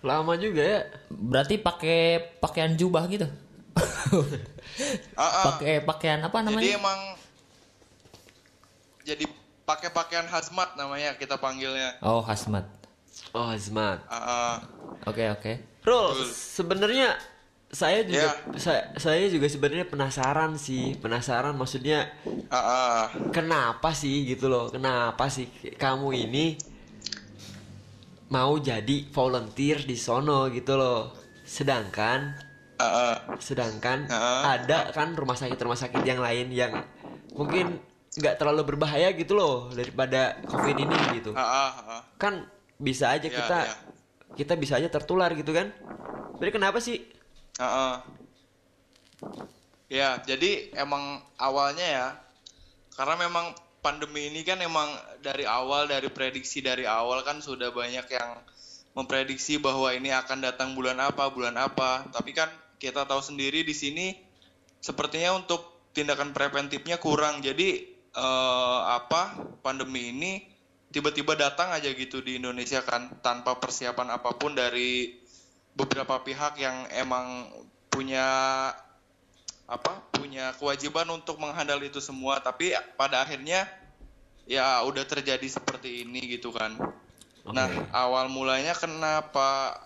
Lama 0.00 0.34
juga 0.34 0.62
ya. 0.62 0.80
Berarti 1.08 1.58
pakai 1.58 1.98
pakaian 2.38 2.72
jubah 2.72 3.04
gitu. 3.06 3.26
Pakai 5.14 5.82
pakaian 5.82 6.20
apa 6.22 6.38
Jadi 6.38 6.46
namanya? 6.46 6.70
emang 6.74 7.00
jadi 9.02 9.24
pakai 9.64 9.90
pakaian 9.90 10.24
hazmat 10.24 10.74
namanya 10.74 11.12
kita 11.14 11.36
panggilnya. 11.36 11.98
Oh, 12.00 12.22
hazmat. 12.22 12.64
Oh, 13.34 13.50
Azmat. 13.50 13.98
Ah. 14.08 14.62
Oke, 15.04 15.26
oke. 15.28 15.52
Rul, 15.84 16.14
Betul. 16.14 16.30
sebenarnya 16.32 17.18
saya 17.68 18.00
juga 18.00 18.24
Ya. 18.24 18.32
saya, 18.56 18.82
saya 18.96 19.28
juga 19.28 19.44
sebenarnya 19.44 19.84
penasaran 19.84 20.56
sih, 20.56 20.96
penasaran 20.96 21.52
maksudnya 21.52 22.08
Ah, 22.48 22.56
ah. 22.56 23.02
kenapa 23.28 23.92
sih 23.92 24.24
gitu 24.24 24.48
loh? 24.48 24.68
Kenapa 24.68 25.28
sih 25.28 25.44
kamu 25.76 26.08
ini 26.18 26.56
mau 28.28 28.56
jadi 28.56 29.08
volunteer 29.08 29.84
di 29.84 29.96
sono 29.96 30.48
gitu 30.48 30.76
loh? 30.76 31.12
Sedangkan 31.44 32.36
Ah, 32.78 32.84
ah. 32.84 33.14
sedangkan 33.36 34.06
Ah. 34.06 34.56
ada 34.56 34.88
kan 34.90 35.12
rumah 35.12 35.34
sakit 35.34 35.58
rumah 35.58 35.76
sakit 35.76 36.00
yang 36.02 36.20
lain 36.20 36.48
yang 36.48 36.72
mungkin 37.34 37.76
nggak 38.14 38.38
terlalu 38.38 38.64
berbahaya 38.64 39.12
gitu 39.12 39.34
loh 39.34 39.68
daripada 39.68 40.40
covid 40.46 40.76
ini 40.78 40.96
gitu. 41.14 41.36
Ah, 41.36 41.44
ah, 41.68 41.72
ah. 41.84 42.00
Kan 42.16 42.48
bisa 42.78 43.12
aja 43.12 43.26
Ya, 43.26 43.34
kita 43.34 43.58
ya. 43.60 43.74
kita 44.36 44.54
bisa 44.54 44.80
aja 44.80 44.88
tertular 44.88 45.34
gitu 45.34 45.52
kan? 45.52 45.68
Jadi 46.38 46.50
kenapa 46.50 46.78
sih? 46.78 47.02
Ah, 47.58 47.66
ah. 47.66 47.94
Ya, 49.90 50.20
jadi 50.22 50.70
emang 50.78 51.18
awalnya 51.40 51.82
ya, 51.82 52.08
karena 52.94 53.18
memang 53.18 53.50
pandemi 53.82 54.30
ini 54.30 54.46
kan 54.46 54.62
emang 54.62 54.86
dari 55.18 55.42
awal, 55.42 55.90
dari 55.90 56.06
prediksi 56.06 56.62
dari 56.62 56.86
awal 56.86 57.26
kan 57.26 57.42
sudah 57.42 57.74
banyak 57.74 58.06
yang 58.06 58.30
memprediksi 58.94 59.58
bahwa 59.58 59.90
ini 59.90 60.14
akan 60.14 60.38
datang 60.44 60.78
bulan 60.78 61.02
apa, 61.02 61.34
bulan 61.34 61.58
apa. 61.58 62.06
Tapi 62.14 62.30
kan 62.30 62.46
kita 62.78 63.10
tahu 63.10 63.18
sendiri 63.18 63.66
di 63.66 63.74
sini 63.74 64.14
sepertinya 64.78 65.34
untuk 65.34 65.90
tindakan 65.90 66.30
preventifnya 66.30 67.02
kurang. 67.02 67.42
Jadi 67.42 67.90
eh, 68.14 68.80
apa 68.86 69.34
pandemi 69.66 70.14
ini 70.14 70.32
tiba-tiba 70.94 71.34
datang 71.34 71.74
aja 71.74 71.90
gitu 71.90 72.22
di 72.22 72.38
Indonesia 72.38 72.80
kan 72.86 73.18
tanpa 73.20 73.58
persiapan 73.58 74.14
apa 74.14 74.30
pun 74.38 74.54
dari 74.54 75.17
beberapa 75.78 76.18
pihak 76.26 76.58
yang 76.58 76.90
emang 76.90 77.46
punya 77.86 78.26
apa 79.68 80.02
punya 80.10 80.50
kewajiban 80.58 81.06
untuk 81.14 81.38
menghandle 81.38 81.84
itu 81.86 82.02
semua 82.02 82.42
tapi 82.42 82.74
pada 82.98 83.22
akhirnya 83.22 83.68
ya 84.48 84.82
udah 84.82 85.04
terjadi 85.04 85.44
seperti 85.44 86.02
ini 86.02 86.34
gitu 86.34 86.50
kan. 86.50 86.74
Nah 87.46 87.68
awal 87.94 88.26
mulanya 88.32 88.74
kenapa 88.74 89.76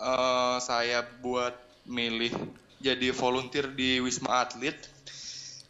eh, 0.00 0.56
saya 0.64 1.04
buat 1.20 1.52
milih 1.84 2.32
jadi 2.78 3.10
volunteer 3.12 3.68
di 3.74 3.98
Wisma 3.98 4.46
Atlet? 4.46 4.78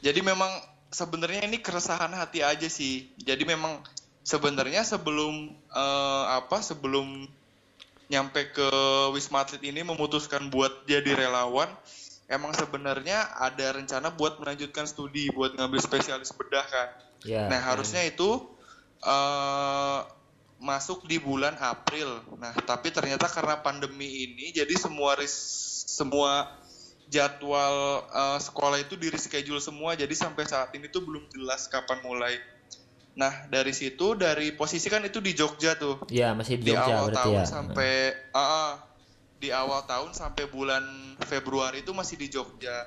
Jadi 0.04 0.20
memang 0.20 0.52
sebenarnya 0.92 1.48
ini 1.48 1.58
keresahan 1.58 2.12
hati 2.12 2.44
aja 2.44 2.68
sih. 2.68 3.08
Jadi 3.16 3.48
memang 3.48 3.80
sebenarnya 4.22 4.84
sebelum 4.84 5.56
eh, 5.72 6.24
apa 6.36 6.60
sebelum 6.60 7.24
nyampe 8.12 8.52
ke 8.52 8.68
Wisma 9.16 9.48
Atlet 9.48 9.64
ini 9.64 9.80
memutuskan 9.80 10.52
buat 10.52 10.84
jadi 10.84 11.16
relawan, 11.16 11.72
emang 12.28 12.52
sebenarnya 12.52 13.24
ada 13.40 13.72
rencana 13.72 14.12
buat 14.12 14.36
melanjutkan 14.36 14.84
studi, 14.84 15.32
buat 15.32 15.56
ngambil 15.56 15.80
spesialis 15.80 16.36
bedah 16.36 16.66
kan. 16.68 16.88
Ya. 17.22 17.46
nah 17.46 17.62
harusnya 17.62 18.02
itu 18.02 18.50
eh 19.06 20.00
masuk 20.62 21.08
di 21.10 21.18
bulan 21.18 21.58
April. 21.58 22.22
Nah 22.38 22.54
tapi 22.62 22.94
ternyata 22.94 23.26
karena 23.26 23.58
pandemi 23.58 24.30
ini, 24.30 24.54
jadi 24.54 24.70
semua 24.78 25.18
ris- 25.18 25.88
semua 25.90 26.46
jadwal 27.10 28.06
eh, 28.12 28.38
sekolah 28.38 28.78
itu 28.78 28.94
di 28.94 29.10
reschedule 29.10 29.58
semua, 29.58 29.98
jadi 29.98 30.12
sampai 30.14 30.46
saat 30.46 30.70
ini 30.78 30.86
tuh 30.92 31.02
belum 31.02 31.26
jelas 31.34 31.66
kapan 31.66 31.98
mulai. 32.06 32.38
Nah 33.12 33.44
dari 33.52 33.76
situ, 33.76 34.16
dari 34.16 34.56
posisi 34.56 34.88
kan 34.88 35.04
itu 35.04 35.20
di 35.20 35.36
Jogja 35.36 35.76
tuh 35.76 36.00
Ya, 36.08 36.32
masih 36.32 36.56
di 36.56 36.68
di 36.68 36.72
Jogja 36.72 36.88
awal 36.88 37.06
berarti 37.12 37.18
tahun 37.20 37.36
ya. 37.36 37.44
sampai 37.44 37.92
ah. 38.32 38.72
di 39.42 39.50
awal 39.50 39.82
tahun 39.90 40.14
sampai 40.14 40.46
bulan 40.46 40.84
Februari 41.26 41.82
itu 41.82 41.90
masih 41.90 42.14
di 42.14 42.30
Jogja. 42.30 42.86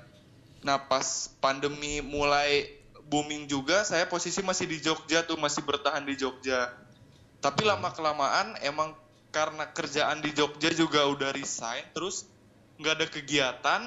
Nah 0.64 0.80
pas 0.88 1.28
pandemi 1.44 2.00
mulai 2.00 2.72
booming 3.06 3.46
juga, 3.46 3.84
saya 3.86 4.08
posisi 4.10 4.42
masih 4.42 4.66
di 4.66 4.80
Jogja 4.82 5.22
tuh 5.28 5.38
masih 5.38 5.62
bertahan 5.62 6.02
di 6.08 6.16
Jogja. 6.18 6.74
Tapi 7.44 7.62
lama 7.68 7.92
kelamaan 7.94 8.58
emang 8.66 8.96
karena 9.30 9.68
kerjaan 9.70 10.24
di 10.24 10.32
Jogja 10.32 10.72
juga 10.72 11.06
udah 11.06 11.36
resign, 11.36 11.86
terus 11.92 12.26
nggak 12.82 12.94
ada 13.04 13.08
kegiatan. 13.12 13.82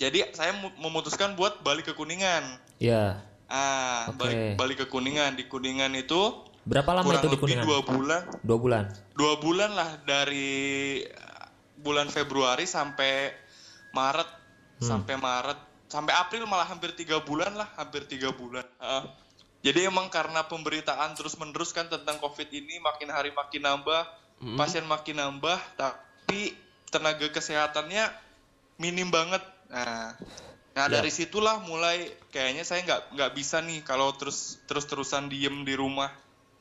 Jadi 0.00 0.32
saya 0.32 0.56
mu- 0.56 0.72
memutuskan 0.80 1.36
buat 1.36 1.60
balik 1.60 1.86
ke 1.86 1.94
Kuningan. 1.94 2.56
Ya. 2.80 3.20
Ah, 3.50 4.06
Oke. 4.08 4.16
balik 4.16 4.38
balik 4.56 4.76
ke 4.78 4.86
Kuningan. 4.86 5.34
Di 5.34 5.44
Kuningan 5.44 5.90
itu 5.92 6.46
Berapa 6.60 6.92
lama 6.92 7.08
kurang 7.08 7.18
itu 7.18 7.26
di 7.26 7.30
lebih 7.34 7.42
Kuningan? 7.42 7.64
dua 7.66 7.78
bulan 7.82 8.22
Dua 8.46 8.58
bulan. 8.58 8.84
dua 9.16 9.34
bulan 9.36 9.70
lah 9.74 9.90
dari 10.04 10.52
uh, 11.02 11.46
bulan 11.76 12.06
Februari 12.08 12.64
sampai 12.64 13.32
Maret 13.90 14.28
sampai 14.78 15.18
Maret 15.18 15.58
sampai 15.90 16.14
April 16.14 16.46
malah 16.46 16.64
hampir 16.64 16.94
tiga 16.94 17.18
bulan 17.20 17.52
lah 17.52 17.68
hampir 17.74 18.06
tiga 18.06 18.30
bulan 18.30 18.62
Heeh. 18.78 19.02
jadi 19.60 19.90
emang 19.90 20.06
karena 20.08 20.46
pemberitaan 20.46 21.12
terus 21.12 21.34
menerus 21.36 21.74
kan 21.74 21.84
tentang 21.84 22.16
COVID 22.16 22.48
ini 22.48 22.78
makin 22.78 23.10
hari 23.10 23.34
makin 23.34 23.60
nambah 23.60 24.02
pasien 24.56 24.86
makin 24.86 25.20
nambah 25.20 25.58
tapi 25.74 26.54
tenaga 26.88 27.28
kesehatannya 27.28 28.08
minim 28.78 29.10
banget 29.10 29.42
nah 29.68 30.14
nah 30.70 30.86
Ya. 30.86 31.02
dari 31.02 31.10
situlah 31.10 31.58
mulai 31.66 32.06
kayaknya 32.30 32.62
saya 32.62 32.86
nggak 32.86 33.00
nggak 33.18 33.30
bisa 33.34 33.58
nih 33.58 33.82
kalau 33.82 34.14
terus 34.14 34.62
terus 34.70 34.86
terusan 34.86 35.26
diem 35.26 35.66
di 35.66 35.74
rumah 35.74 36.10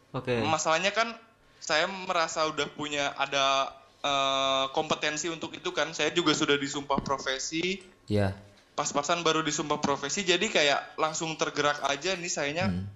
Oke. 0.10 0.42
Masalahnya 0.42 0.90
kan 0.90 1.14
saya 1.62 1.86
merasa 1.86 2.42
udah 2.50 2.66
punya 2.74 3.14
ada 3.14 3.70
eh, 4.02 4.66
kompetensi 4.74 5.30
untuk 5.30 5.54
itu 5.54 5.70
kan. 5.70 5.94
Saya 5.94 6.10
juga 6.10 6.34
sudah 6.34 6.58
disumpah 6.58 6.98
profesi. 7.04 7.84
Ya. 8.10 8.34
Pas-pasan 8.74 9.22
baru 9.22 9.46
disumpah 9.46 9.78
profesi 9.78 10.26
jadi 10.26 10.42
kayak 10.50 10.98
langsung 10.98 11.36
tergerak 11.38 11.84
aja 11.86 12.16
nih 12.18 12.32
sayanya 12.32 12.66
Hmm. 12.74 12.88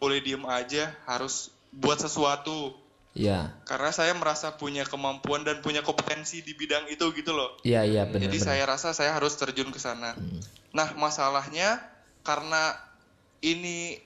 boleh 0.00 0.22
diem 0.24 0.42
aja 0.48 0.90
harus 1.06 1.52
buat 1.70 1.98
sesuatu 1.98 2.74
Ya. 3.12 3.52
karena 3.68 3.92
saya 3.92 4.16
merasa 4.16 4.56
punya 4.56 4.88
kemampuan 4.88 5.44
dan 5.44 5.60
punya 5.60 5.84
kompetensi 5.84 6.40
di 6.40 6.56
bidang 6.56 6.88
itu 6.88 7.12
gitu 7.12 7.36
loh. 7.36 7.60
Iya, 7.60 7.84
iya 7.84 8.02
benar 8.08 8.24
Jadi 8.24 8.36
benar. 8.40 8.48
saya 8.48 8.62
rasa 8.64 8.88
saya 8.96 9.12
harus 9.12 9.36
terjun 9.36 9.68
ke 9.68 9.76
sana. 9.76 10.16
Nah, 10.72 10.96
masalahnya 10.96 11.76
karena 12.24 12.72
ini 13.44 14.00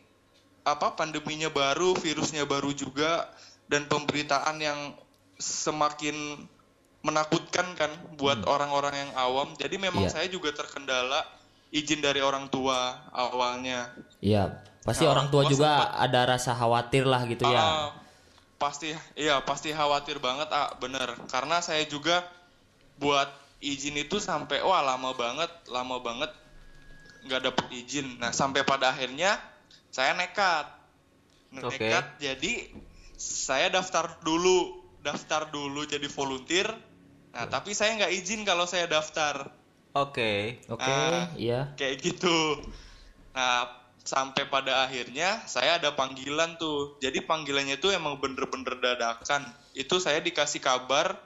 apa 0.66 0.98
pandeminya 0.98 1.46
baru, 1.46 1.94
virusnya 1.94 2.42
baru 2.50 2.74
juga 2.74 3.30
dan 3.70 3.86
pemberitaan 3.86 4.58
yang 4.58 4.98
semakin 5.38 6.42
menakutkan 7.06 7.78
kan 7.78 7.92
buat 8.18 8.42
orang-orang 8.42 9.06
yang 9.06 9.12
awam. 9.14 9.54
Jadi 9.54 9.78
memang 9.78 10.10
Iya. 10.10 10.18
saya 10.18 10.26
juga 10.26 10.50
terkendala 10.50 11.22
izin 11.70 12.02
dari 12.02 12.18
orang 12.18 12.50
tua 12.50 13.06
awalnya. 13.14 13.94
Iya. 14.18 14.66
Pasti 14.82 15.06
Nah, 15.06 15.14
orang 15.14 15.30
tua 15.30 15.46
juga 15.46 15.70
sempet- 15.86 15.94
ada 16.10 16.20
rasa 16.26 16.50
khawatir 16.54 17.06
lah 17.06 17.22
gitu 17.26 17.46
ya. 17.46 17.62
Pasti 18.56 18.88
iya 19.20 19.44
pasti 19.44 19.70
khawatir 19.72 20.16
banget 20.16 20.48
ah 20.48 20.72
bener 20.80 21.12
karena 21.28 21.60
saya 21.60 21.84
juga 21.84 22.24
buat 22.96 23.28
izin 23.60 24.00
itu 24.00 24.16
sampai 24.16 24.64
wah 24.64 24.80
lama 24.80 25.12
banget 25.12 25.52
lama 25.68 26.00
banget 26.00 26.32
nggak 27.28 27.52
dapet 27.52 27.66
izin 27.72 28.16
nah 28.16 28.32
sampai 28.32 28.64
pada 28.64 28.92
akhirnya 28.96 29.36
saya 29.92 30.16
nekat 30.16 30.66
Oke. 31.60 31.76
nekat 31.76 32.16
jadi 32.16 32.52
saya 33.20 33.68
daftar 33.68 34.16
dulu 34.24 34.80
daftar 35.04 35.52
dulu 35.52 35.84
jadi 35.84 36.08
volunteer 36.08 36.72
nah 37.36 37.44
tapi 37.44 37.76
saya 37.76 37.92
nggak 38.00 38.12
izin 38.16 38.48
kalau 38.48 38.64
saya 38.64 38.88
daftar 38.88 39.52
Oke. 39.96 40.60
Oke, 40.68 40.84
Ah. 40.92 41.32
iya. 41.40 41.72
kayak 41.80 42.04
gitu. 42.04 42.60
Nah, 43.32 43.64
sampai 44.06 44.46
pada 44.46 44.86
akhirnya 44.86 45.42
saya 45.50 45.82
ada 45.82 45.90
panggilan 45.92 46.54
tuh. 46.56 46.94
Jadi 47.02 47.26
panggilannya 47.26 47.76
itu 47.76 47.90
emang 47.90 48.22
bener-bener 48.22 48.78
dadakan. 48.78 49.42
Itu 49.74 49.98
saya 49.98 50.22
dikasih 50.22 50.62
kabar 50.62 51.18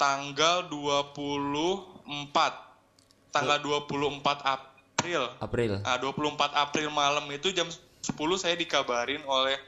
tanggal 0.00 0.66
24. 0.72 2.32
Tanggal 3.30 3.58
24 3.62 4.42
April. 4.42 5.22
April. 5.38 5.72
Nah, 5.84 6.00
24 6.00 6.56
April 6.56 6.88
malam 6.90 7.28
itu 7.30 7.52
jam 7.52 7.68
10 7.68 8.16
saya 8.40 8.56
dikabarin 8.56 9.20
oleh 9.28 9.60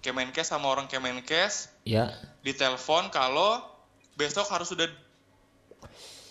Kemenkes 0.00 0.52
sama 0.52 0.68
orang 0.68 0.88
Kemenkes 0.88 1.72
Ya. 1.84 2.12
ditelepon 2.44 3.12
kalau 3.12 3.60
besok 4.16 4.48
harus 4.48 4.72
sudah 4.72 4.88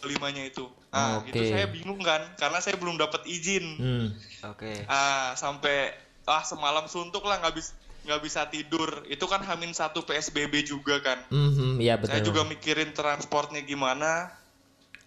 limanya 0.06 0.44
itu. 0.46 0.68
Nah, 0.94 1.24
Oke. 1.24 1.34
itu 1.34 1.42
saya 1.50 1.66
bingung 1.72 2.00
kan 2.04 2.22
karena 2.38 2.60
saya 2.62 2.76
belum 2.78 3.00
dapat 3.00 3.26
izin. 3.26 3.66
Hmm. 3.80 4.08
Oke. 4.54 4.86
Ah, 4.86 5.34
sampai 5.40 5.92
ah 6.24 6.44
semalam 6.44 6.88
suntuk 6.88 7.24
lah 7.28 7.40
nggak 7.44 7.56
bisa 7.60 7.72
nggak 8.04 8.22
bisa 8.24 8.42
tidur 8.52 9.08
itu 9.08 9.24
kan 9.32 9.40
hamin 9.48 9.72
satu 9.72 10.04
psbb 10.04 10.68
juga 10.68 11.00
kan 11.00 11.24
Mhm, 11.32 11.80
iya 11.80 11.96
betul. 11.96 12.12
saya 12.12 12.22
juga 12.24 12.44
mikirin 12.44 12.92
transportnya 12.92 13.64
gimana 13.64 14.28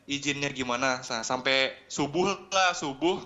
izinnya 0.08 0.48
gimana 0.48 1.04
nah, 1.04 1.20
sampai 1.24 1.76
subuh 1.92 2.48
lah 2.48 2.72
subuh 2.72 3.20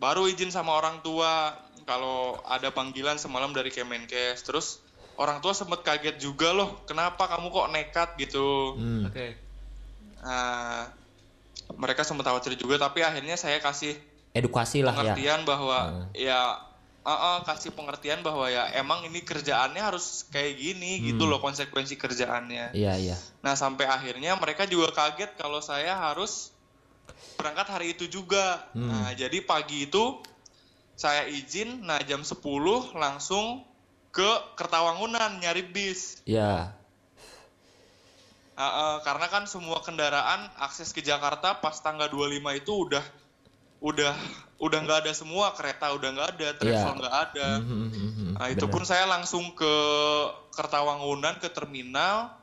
baru 0.00 0.24
izin 0.24 0.48
sama 0.48 0.72
orang 0.72 1.04
tua 1.04 1.52
kalau 1.84 2.40
ada 2.48 2.72
panggilan 2.72 3.20
semalam 3.20 3.52
dari 3.52 3.68
Kemenkes 3.68 4.40
terus 4.48 4.80
orang 5.20 5.44
tua 5.44 5.52
sempet 5.52 5.84
kaget 5.84 6.16
juga 6.16 6.56
loh 6.56 6.80
kenapa 6.88 7.28
kamu 7.28 7.52
kok 7.52 7.68
nekat 7.76 8.08
gitu 8.16 8.80
Hmm. 8.80 9.04
Oke. 9.12 9.36
Nah, 10.20 10.92
mereka 11.76 12.04
sempat 12.04 12.28
khawatir 12.28 12.56
juga 12.58 12.76
tapi 12.76 13.00
akhirnya 13.00 13.38
saya 13.38 13.62
kasih 13.62 13.96
Edukasi 14.30 14.86
lah 14.86 14.94
ya. 14.94 15.16
pengertian 15.16 15.42
bahwa 15.42 16.06
ya 16.14 16.62
uh, 17.02 17.10
uh, 17.10 17.36
kasih 17.42 17.74
pengertian 17.74 18.22
bahwa 18.22 18.46
ya 18.46 18.70
emang 18.78 19.02
ini 19.06 19.26
kerjaannya 19.26 19.82
harus 19.82 20.28
kayak 20.30 20.54
gini 20.54 21.02
gitu 21.02 21.26
loh 21.26 21.42
konsekuensi 21.42 21.98
kerjaannya. 21.98 22.76
Iya 22.76 22.94
iya. 23.00 23.16
Nah 23.42 23.58
sampai 23.58 23.90
akhirnya 23.90 24.38
mereka 24.38 24.70
juga 24.70 24.94
kaget 24.94 25.34
kalau 25.34 25.58
saya 25.58 25.98
harus 25.98 26.54
berangkat 27.34 27.66
hari 27.74 27.86
itu 27.98 28.06
juga. 28.06 28.70
Nah 28.76 29.10
jadi 29.18 29.42
pagi 29.42 29.90
itu 29.90 30.22
saya 31.00 31.24
izin, 31.26 31.88
nah 31.88 31.96
jam 32.04 32.20
10 32.20 32.44
langsung 32.92 33.64
ke 34.12 34.30
Kertawangunan 34.60 35.40
nyari 35.40 35.64
bis. 35.64 36.20
Iya. 36.28 36.76
Uh, 38.60 38.68
uh, 38.68 38.94
karena 39.00 39.24
kan 39.32 39.48
semua 39.48 39.80
kendaraan 39.80 40.44
akses 40.60 40.92
ke 40.92 41.00
Jakarta 41.00 41.56
pas 41.64 41.72
tanggal 41.80 42.12
25 42.12 42.60
itu 42.60 42.72
udah 42.76 43.00
udah 43.80 44.12
udah 44.60 44.78
nggak 44.84 44.98
ada 45.08 45.12
semua 45.16 45.56
kereta 45.56 45.88
udah 45.96 46.08
nggak 46.12 46.28
ada 46.36 46.48
travel 46.60 46.92
Iya. 46.92 46.98
nggak 47.00 47.16
ada. 47.16 47.48
Mhm, 47.64 47.88
mhm, 47.88 48.28
nah 48.36 48.46
itu 48.52 48.68
pun 48.68 48.84
saya 48.84 49.08
langsung 49.08 49.56
ke 49.56 49.74
Kertawangunan 50.52 51.40
ke 51.40 51.48
terminal. 51.48 52.36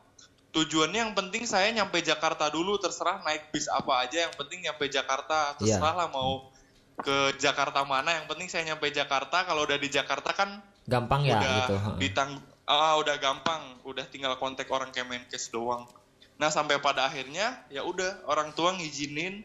Tujuannya 0.49 1.05
yang 1.05 1.13
penting 1.13 1.45
saya 1.45 1.69
nyampe 1.69 2.01
Jakarta 2.01 2.49
dulu 2.49 2.81
terserah 2.81 3.21
naik 3.21 3.53
bis 3.53 3.69
apa 3.69 4.01
aja 4.01 4.25
yang 4.25 4.33
penting 4.33 4.65
nyampe 4.65 4.89
Jakarta. 4.89 5.53
Iya. 5.61 5.77
terserah 5.77 5.93
lah 5.93 6.07
mau 6.09 6.49
ke 6.97 7.37
Jakarta 7.37 7.85
mana 7.85 8.17
yang 8.17 8.25
penting 8.25 8.49
saya 8.49 8.65
nyampe 8.73 8.89
Jakarta. 8.89 9.45
Kalau 9.45 9.69
udah 9.69 9.77
di 9.77 9.93
Jakarta 9.93 10.33
kan 10.33 10.65
gampang 10.89 11.29
ya 11.29 11.37
udah 11.37 11.53
gitu. 11.61 11.75
ditang 12.01 12.41
ah, 12.65 12.97
udah 12.97 13.13
gampang. 13.21 13.77
Udah 13.85 14.09
tinggal 14.09 14.33
kontak 14.41 14.65
orang 14.73 14.89
Kemenkes 14.89 15.53
doang 15.53 15.85
nah 16.37 16.47
sampai 16.47 16.77
pada 16.77 17.05
akhirnya 17.05 17.65
ya 17.67 17.81
udah 17.81 18.25
orang 18.25 18.53
tua 18.53 18.73
ngizinin. 18.73 19.41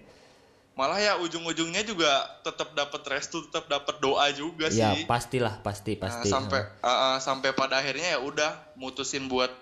Malah 0.72 0.96
ya 0.96 1.12
ujung-ujungnya 1.20 1.84
juga 1.84 2.08
tetap 2.40 2.72
dapat 2.72 3.04
restu 3.06 3.44
tetap 3.44 3.68
dapat 3.68 4.00
doa 4.00 4.24
juga 4.32 4.72
Ya 4.72 4.96
sih. 4.96 5.04
pastilah 5.04 5.60
pasti 5.60 6.00
Nah, 6.00 6.08
pasti. 6.08 6.32
sampai 6.32 6.60
ah, 6.80 6.88
ah, 6.88 7.16
sampai 7.20 7.52
pada 7.52 7.76
akhirnya 7.76 8.16
ya 8.16 8.20
udah 8.20 8.56
mutusin 8.74 9.28
buat 9.28 9.52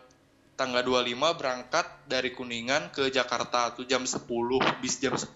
tanggal 0.55 0.87
25 0.87 1.35
berangkat 1.35 1.83
dari 2.07 2.31
Kuningan 2.31 2.95
ke 2.95 3.11
Jakarta 3.11 3.75
tuh 3.75 3.91
jam 3.91 4.07
10 4.07 4.23
bis 4.79 5.03
jam 5.03 5.19
10 5.19 5.35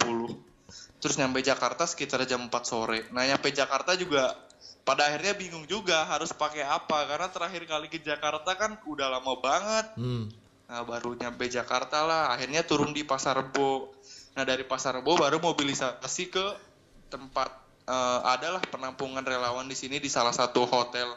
terus 1.00 1.18
nyampe 1.18 1.42
Jakarta 1.42 1.85
sekitar 1.85 2.22
jam 2.22 2.46
4 2.46 2.54
sore. 2.62 3.11
Nah 3.11 3.26
nyampe 3.26 3.50
Jakarta 3.50 3.98
juga 3.98 4.30
pada 4.83 5.11
akhirnya 5.11 5.35
bingung 5.35 5.66
juga 5.66 6.07
harus 6.07 6.30
pakai 6.30 6.62
apa. 6.62 7.02
Karena 7.04 7.26
terakhir 7.26 7.66
kali 7.66 7.90
ke 7.90 7.98
Jakarta 7.98 8.54
kan 8.54 8.78
udah 8.87 9.11
lama 9.11 9.35
banget. 9.37 9.87
Hmm. 9.96 10.30
Nah 10.74 10.82
baru 10.82 11.14
nyampe 11.14 11.46
Jakarta 11.46 12.02
lah. 12.02 12.34
Akhirnya 12.34 12.66
turun 12.66 12.90
di 12.90 13.06
Pasar 13.06 13.38
Rebo. 13.38 13.94
Nah 14.34 14.42
dari 14.42 14.66
Pasar 14.66 14.98
Rebo 14.98 15.14
baru 15.14 15.38
mobilisasi 15.38 16.34
ke 16.34 16.46
tempat 17.06 17.46
eh, 17.87 18.20
adalah 18.26 18.58
penampungan 18.58 19.22
relawan 19.22 19.70
di 19.70 19.78
sini 19.78 20.02
di 20.02 20.10
salah 20.10 20.34
satu 20.34 20.66
hotel. 20.66 21.14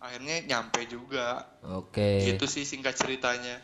Akhirnya 0.00 0.40
nyampe 0.48 0.88
juga. 0.88 1.44
Oke. 1.60 2.24
gitu 2.24 2.48
sih 2.48 2.64
singkat 2.64 2.96
ceritanya. 2.96 3.60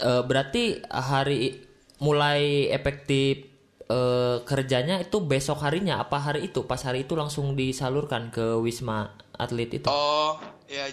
Eh, 0.00 0.22
berarti 0.24 0.80
hari 0.88 1.60
mulai 2.00 2.72
efektif 2.72 3.44
eh, 3.92 4.36
kerjanya 4.48 5.04
itu 5.04 5.20
besok 5.20 5.60
harinya 5.60 6.00
apa 6.00 6.16
hari 6.16 6.48
itu? 6.48 6.64
Pas 6.64 6.80
hari 6.80 7.04
itu 7.04 7.12
langsung 7.12 7.52
disalurkan 7.52 8.32
ke 8.32 8.56
wisma 8.56 9.12
atlet 9.36 9.68
itu? 9.68 9.84
Oh 9.84 10.40
ya 10.64 10.88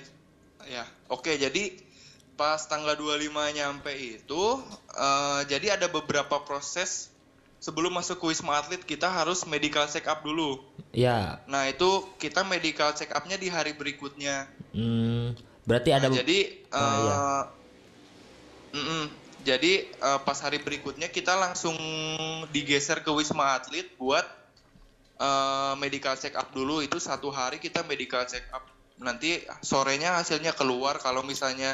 ya. 0.67 0.83
Oke 1.07 1.39
jadi 1.39 1.86
pas 2.37 2.61
tanggal 2.69 2.93
25 2.93 3.33
nyampe 3.33 3.91
itu 3.97 4.43
eh, 4.93 5.41
jadi 5.49 5.81
ada 5.81 5.89
beberapa 5.89 6.37
proses 6.45 7.09
sebelum 7.57 7.97
masuk 7.97 8.21
ke 8.21 8.25
wisma 8.29 8.61
atlet 8.61 8.79
kita 8.85 9.09
harus 9.09 9.43
medical 9.49 9.83
check 9.89 10.05
up 10.05 10.21
dulu. 10.21 10.61
Ya. 10.93 11.41
Nah 11.49 11.65
itu 11.67 12.05
kita 12.21 12.45
medical 12.45 12.93
check 12.93 13.09
upnya 13.11 13.35
di 13.35 13.49
hari 13.49 13.73
berikutnya. 13.73 14.45
Hmm, 14.71 15.33
berarti 15.65 15.89
ada 15.91 16.07
Nah, 16.07 16.21
jadi 16.21 16.39
Oh, 16.67 16.77
iya. 16.77 17.17
jadi 19.41 19.73
eh, 19.89 20.19
pas 20.21 20.37
hari 20.37 20.61
berikutnya 20.61 21.09
kita 21.09 21.33
langsung 21.33 21.75
digeser 22.53 23.01
ke 23.01 23.09
wisma 23.09 23.57
atlet 23.57 23.89
buat 23.97 24.23
eh, 25.17 25.73
medical 25.81 26.13
check 26.13 26.37
up 26.37 26.53
dulu. 26.53 26.85
Itu 26.85 27.01
satu 27.01 27.33
hari 27.33 27.57
kita 27.57 27.81
medical 27.89 28.21
check 28.29 28.45
up 28.53 28.61
nanti 29.01 29.41
sorenya 29.65 30.21
hasilnya 30.21 30.53
keluar. 30.53 31.01
Kalau 31.01 31.25
misalnya 31.25 31.73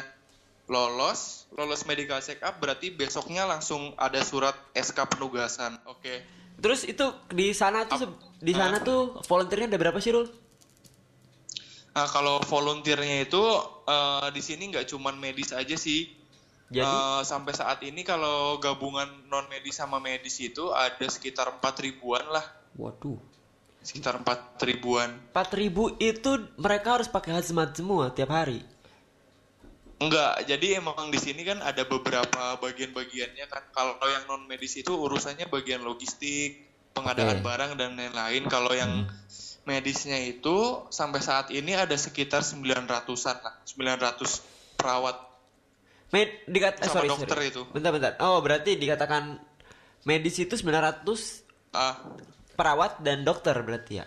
lolos 0.64 1.44
lolos 1.52 1.84
medical 1.84 2.18
check 2.18 2.40
up 2.40 2.56
berarti 2.58 2.90
besoknya 2.90 3.44
langsung 3.44 3.92
ada 4.00 4.18
surat 4.24 4.56
SK 4.72 5.06
penugasan. 5.12 5.78
Oke. 5.86 6.24
Terus 6.58 6.86
itu 6.86 7.04
di 7.30 7.52
sana 7.52 7.84
tuh 7.84 7.98
se- 7.98 8.18
di 8.40 8.52
sana 8.54 8.80
tuh 8.80 9.20
volunteernya 9.26 9.74
ada 9.74 9.78
berapa 9.80 9.98
sih 10.00 10.14
Rul? 10.14 10.28
nah 11.94 12.10
kalau 12.10 12.42
volunteernya 12.42 13.22
itu 13.22 13.38
eh, 13.86 14.26
di 14.34 14.42
sini 14.42 14.66
nggak 14.74 14.90
cuman 14.90 15.14
medis 15.14 15.54
aja 15.54 15.78
sih. 15.78 16.10
Jadi? 16.66 16.82
Eh, 16.82 17.22
sampai 17.22 17.54
saat 17.54 17.86
ini 17.86 18.02
kalau 18.02 18.58
gabungan 18.58 19.06
non 19.30 19.46
medis 19.46 19.78
sama 19.78 20.02
medis 20.02 20.42
itu 20.42 20.74
ada 20.74 21.06
sekitar 21.06 21.54
empat 21.54 21.78
ribuan 21.86 22.26
lah, 22.34 22.42
waduh. 22.74 23.20
Sekitar 23.78 24.18
empat 24.18 24.58
ribuan. 24.64 25.12
4000 25.36 25.94
itu 26.02 26.30
mereka 26.58 26.98
harus 26.98 27.06
pakai 27.06 27.36
hazmat 27.38 27.78
semua 27.78 28.10
tiap 28.10 28.32
hari. 28.32 28.64
Enggak, 30.02 30.42
jadi 30.44 30.82
emang 30.82 31.08
di 31.08 31.18
sini 31.22 31.46
kan 31.46 31.62
ada 31.62 31.86
beberapa 31.86 32.58
bagian-bagiannya 32.58 33.46
kan. 33.46 33.62
Kalau 33.70 33.94
yang 34.02 34.26
non 34.26 34.42
medis 34.50 34.74
itu 34.74 34.90
urusannya 34.90 35.46
bagian 35.46 35.86
logistik, 35.86 36.66
pengadaan 36.92 37.40
Oke. 37.40 37.46
barang 37.46 37.72
dan 37.78 37.94
lain-lain. 37.94 38.42
Kalau 38.50 38.74
yang 38.74 39.06
medisnya 39.64 40.18
itu 40.20 40.84
sampai 40.92 41.24
saat 41.24 41.48
ini 41.54 41.72
ada 41.72 41.94
sekitar 41.96 42.44
900-an 42.44 43.36
lah, 43.40 43.54
900 43.64 44.76
perawat. 44.76 45.16
Med 46.12 46.30
dikat 46.46 46.84
eh, 46.84 46.90
sorry, 46.90 47.08
dokter 47.08 47.38
sorry. 47.38 47.50
itu. 47.50 47.62
Bentar 47.72 47.90
bentar. 47.90 48.12
Oh, 48.22 48.38
berarti 48.44 48.76
dikatakan 48.76 49.40
medis 50.04 50.36
itu 50.38 50.54
900 50.54 51.42
Ah, 51.74 51.98
perawat 52.54 53.02
dan 53.02 53.26
dokter 53.26 53.54
berarti 53.58 53.98
ya. 53.98 54.06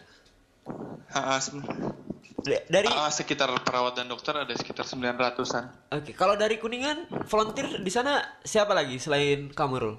ah, 1.12 1.36
ah, 1.36 1.39
D- 1.43 2.16
Dari 2.47 2.88
ah, 2.88 3.12
sekitar 3.12 3.51
perawat 3.62 3.99
dan 3.99 4.07
dokter 4.07 4.31
ada 4.31 4.53
sekitar 4.55 4.88
900-an. 4.88 5.93
Oke, 5.93 6.15
kalau 6.15 6.39
dari 6.39 6.55
Kuningan 6.55 7.27
volunteer 7.27 7.83
di 7.83 7.91
sana 7.91 8.23
siapa 8.41 8.71
lagi 8.71 8.95
selain 8.97 9.51
kamu 9.51 9.75
Rul? 9.77 9.95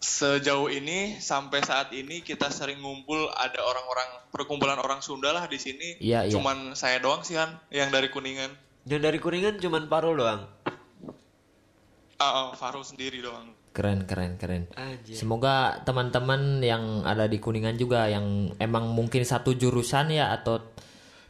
Sejauh 0.00 0.72
ini 0.72 1.20
sampai 1.20 1.60
saat 1.60 1.92
ini 1.92 2.24
kita 2.24 2.48
sering 2.48 2.80
ngumpul 2.80 3.28
ada 3.36 3.60
orang-orang 3.60 4.08
perkumpulan 4.32 4.80
orang 4.80 5.04
Sunda 5.04 5.28
lah 5.28 5.44
di 5.44 5.60
sini. 5.60 6.00
Iya, 6.00 6.24
iya. 6.24 6.32
Cuman 6.32 6.72
saya 6.72 7.04
doang 7.04 7.20
sih 7.20 7.36
Han 7.36 7.60
yang 7.68 7.92
dari 7.92 8.08
Kuningan. 8.08 8.48
Dan 8.80 9.04
dari 9.04 9.20
Kuningan 9.20 9.60
cuman 9.60 9.92
Parul 9.92 10.16
doang. 10.16 10.48
Ah, 12.20 12.28
ah, 12.44 12.48
Faru 12.52 12.80
sendiri 12.80 13.18
doang. 13.18 13.48
keren 13.70 14.02
keren 14.04 14.34
keren 14.34 14.66
Anjir. 14.72 15.14
semoga 15.14 15.54
teman-teman 15.80 16.58
yang 16.60 17.00
ada 17.02 17.24
di 17.24 17.38
kuningan 17.38 17.74
juga 17.74 18.06
yang 18.06 18.26
emang 18.58 18.90
mungkin 18.90 19.22
satu 19.22 19.54
jurusan 19.54 20.10
ya 20.10 20.34
atau 20.34 20.58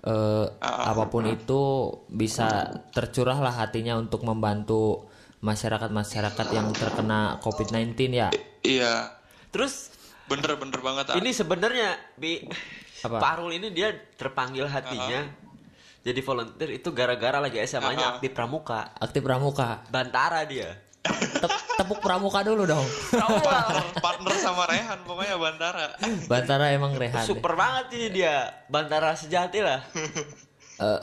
eh, 0.01 0.47
apa 0.59 1.05
pun 1.07 1.29
itu 1.29 1.63
bisa 2.09 2.65
tercurah 2.91 3.37
lah 3.37 3.55
hatinya 3.55 3.95
untuk 3.95 4.25
membantu 4.25 5.05
masyarakat-masyarakat 5.41 6.47
yang 6.51 6.73
terkena 6.73 7.37
COVID-19 7.39 7.93
ya 8.11 8.29
Iya, 8.61 9.13
Terus 9.51 9.93
bener-bener 10.27 10.79
banget. 10.79 11.05
Han. 11.09 11.19
ini 11.19 11.31
sebenarnya 11.31 11.89
bi 12.15 12.41
Apa? 13.01 13.17
Parul 13.17 13.53
ini 13.53 13.69
dia 13.69 13.89
terpanggil 14.15 14.65
hatinya 14.65 15.29
jadi 16.01 16.21
volunteer 16.21 16.71
itu 16.75 16.89
gara-gara 16.91 17.37
lagi 17.37 17.61
SMA-nya 17.61 18.17
aktif 18.17 18.33
pramuka. 18.33 18.89
aktif 18.97 19.21
pramuka 19.21 19.85
Bantara 19.89 20.45
dia. 20.45 20.81
Tep- 21.01 21.81
tepuk 21.81 22.01
pramuka 22.01 22.45
dulu 22.45 22.69
dong 22.69 22.85
partner, 23.41 23.85
partner 24.01 24.35
sama 24.37 24.69
Rehan 24.69 25.01
pokoknya 25.01 25.37
Bandara. 25.37 25.97
Bantara 26.29 26.73
emang 26.73 26.93
rehat 26.93 27.25
deh. 27.25 27.29
Super 27.29 27.57
banget 27.57 27.97
ini 27.97 28.09
dia. 28.15 28.53
Bantara 28.69 29.17
sejati 29.17 29.65
lah. 29.65 29.81
Eh, 30.77 31.01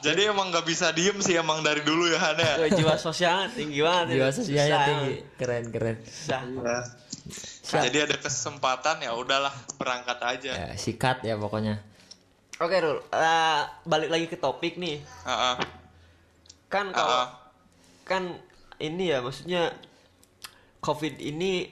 Jadi 0.00 0.30
emang 0.30 0.48
nggak 0.48 0.64
bisa 0.64 0.94
diem 0.94 1.18
sih 1.20 1.34
emang 1.34 1.60
dari 1.60 1.82
dulu 1.82 2.08
ya 2.08 2.20
Han 2.22 2.38
ya. 2.38 2.54
Jiwa 2.72 2.96
sosialnya 2.96 3.52
tinggi 3.52 3.80
banget. 3.80 4.14
jiwa 4.14 4.28
sosialnya 4.30 4.76
Susah. 4.78 4.88
tinggi 4.88 5.14
keren 5.36 5.64
keren 5.68 5.96
Susah. 6.04 6.40
Iya. 7.72 7.80
Jadi 7.88 7.98
ada 8.04 8.16
kesempatan 8.16 8.96
ya 9.00 9.12
udahlah 9.12 9.52
berangkat 9.76 10.18
aja. 10.20 10.52
Ya, 10.56 10.68
sikat 10.76 11.20
ya 11.20 11.36
pokoknya. 11.36 11.80
Oke, 12.62 12.78
Rul. 12.78 13.02
Eh, 13.10 13.60
balik 13.82 14.06
lagi 14.06 14.26
ke 14.26 14.38
topik 14.38 14.78
nih. 14.78 15.02
Ah, 15.26 15.52
ah. 15.52 15.56
Kan 16.70 16.94
kalau 16.94 17.26
Ah. 17.26 17.28
kan 18.02 18.38
ini 18.78 19.10
ya 19.10 19.18
maksudnya 19.18 19.74
COVID 20.78 21.18
ini 21.18 21.66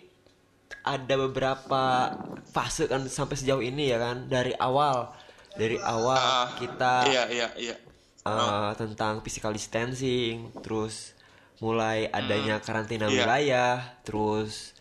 ada 0.83 1.14
beberapa 1.16 2.11
fase 2.44 2.87
kan 2.87 3.07
sampai 3.07 3.35
sejauh 3.35 3.61
ini 3.61 3.90
ya 3.90 3.98
kan 3.98 4.26
dari 4.26 4.55
awal 4.57 5.11
dari 5.53 5.74
awal 5.76 6.14
Ah, 6.16 6.46
kita 6.55 7.07
Iya 7.07 7.22
iya 7.29 7.48
iya. 7.57 7.76
eh, 8.20 8.70
tentang 8.74 9.18
physical 9.20 9.50
distancing, 9.50 10.50
terus 10.59 11.14
mulai 11.59 12.07
adanya 12.09 12.59
karantina 12.59 13.07
Iya. 13.07 13.14
wilayah, 13.16 13.74
terus 14.03 14.74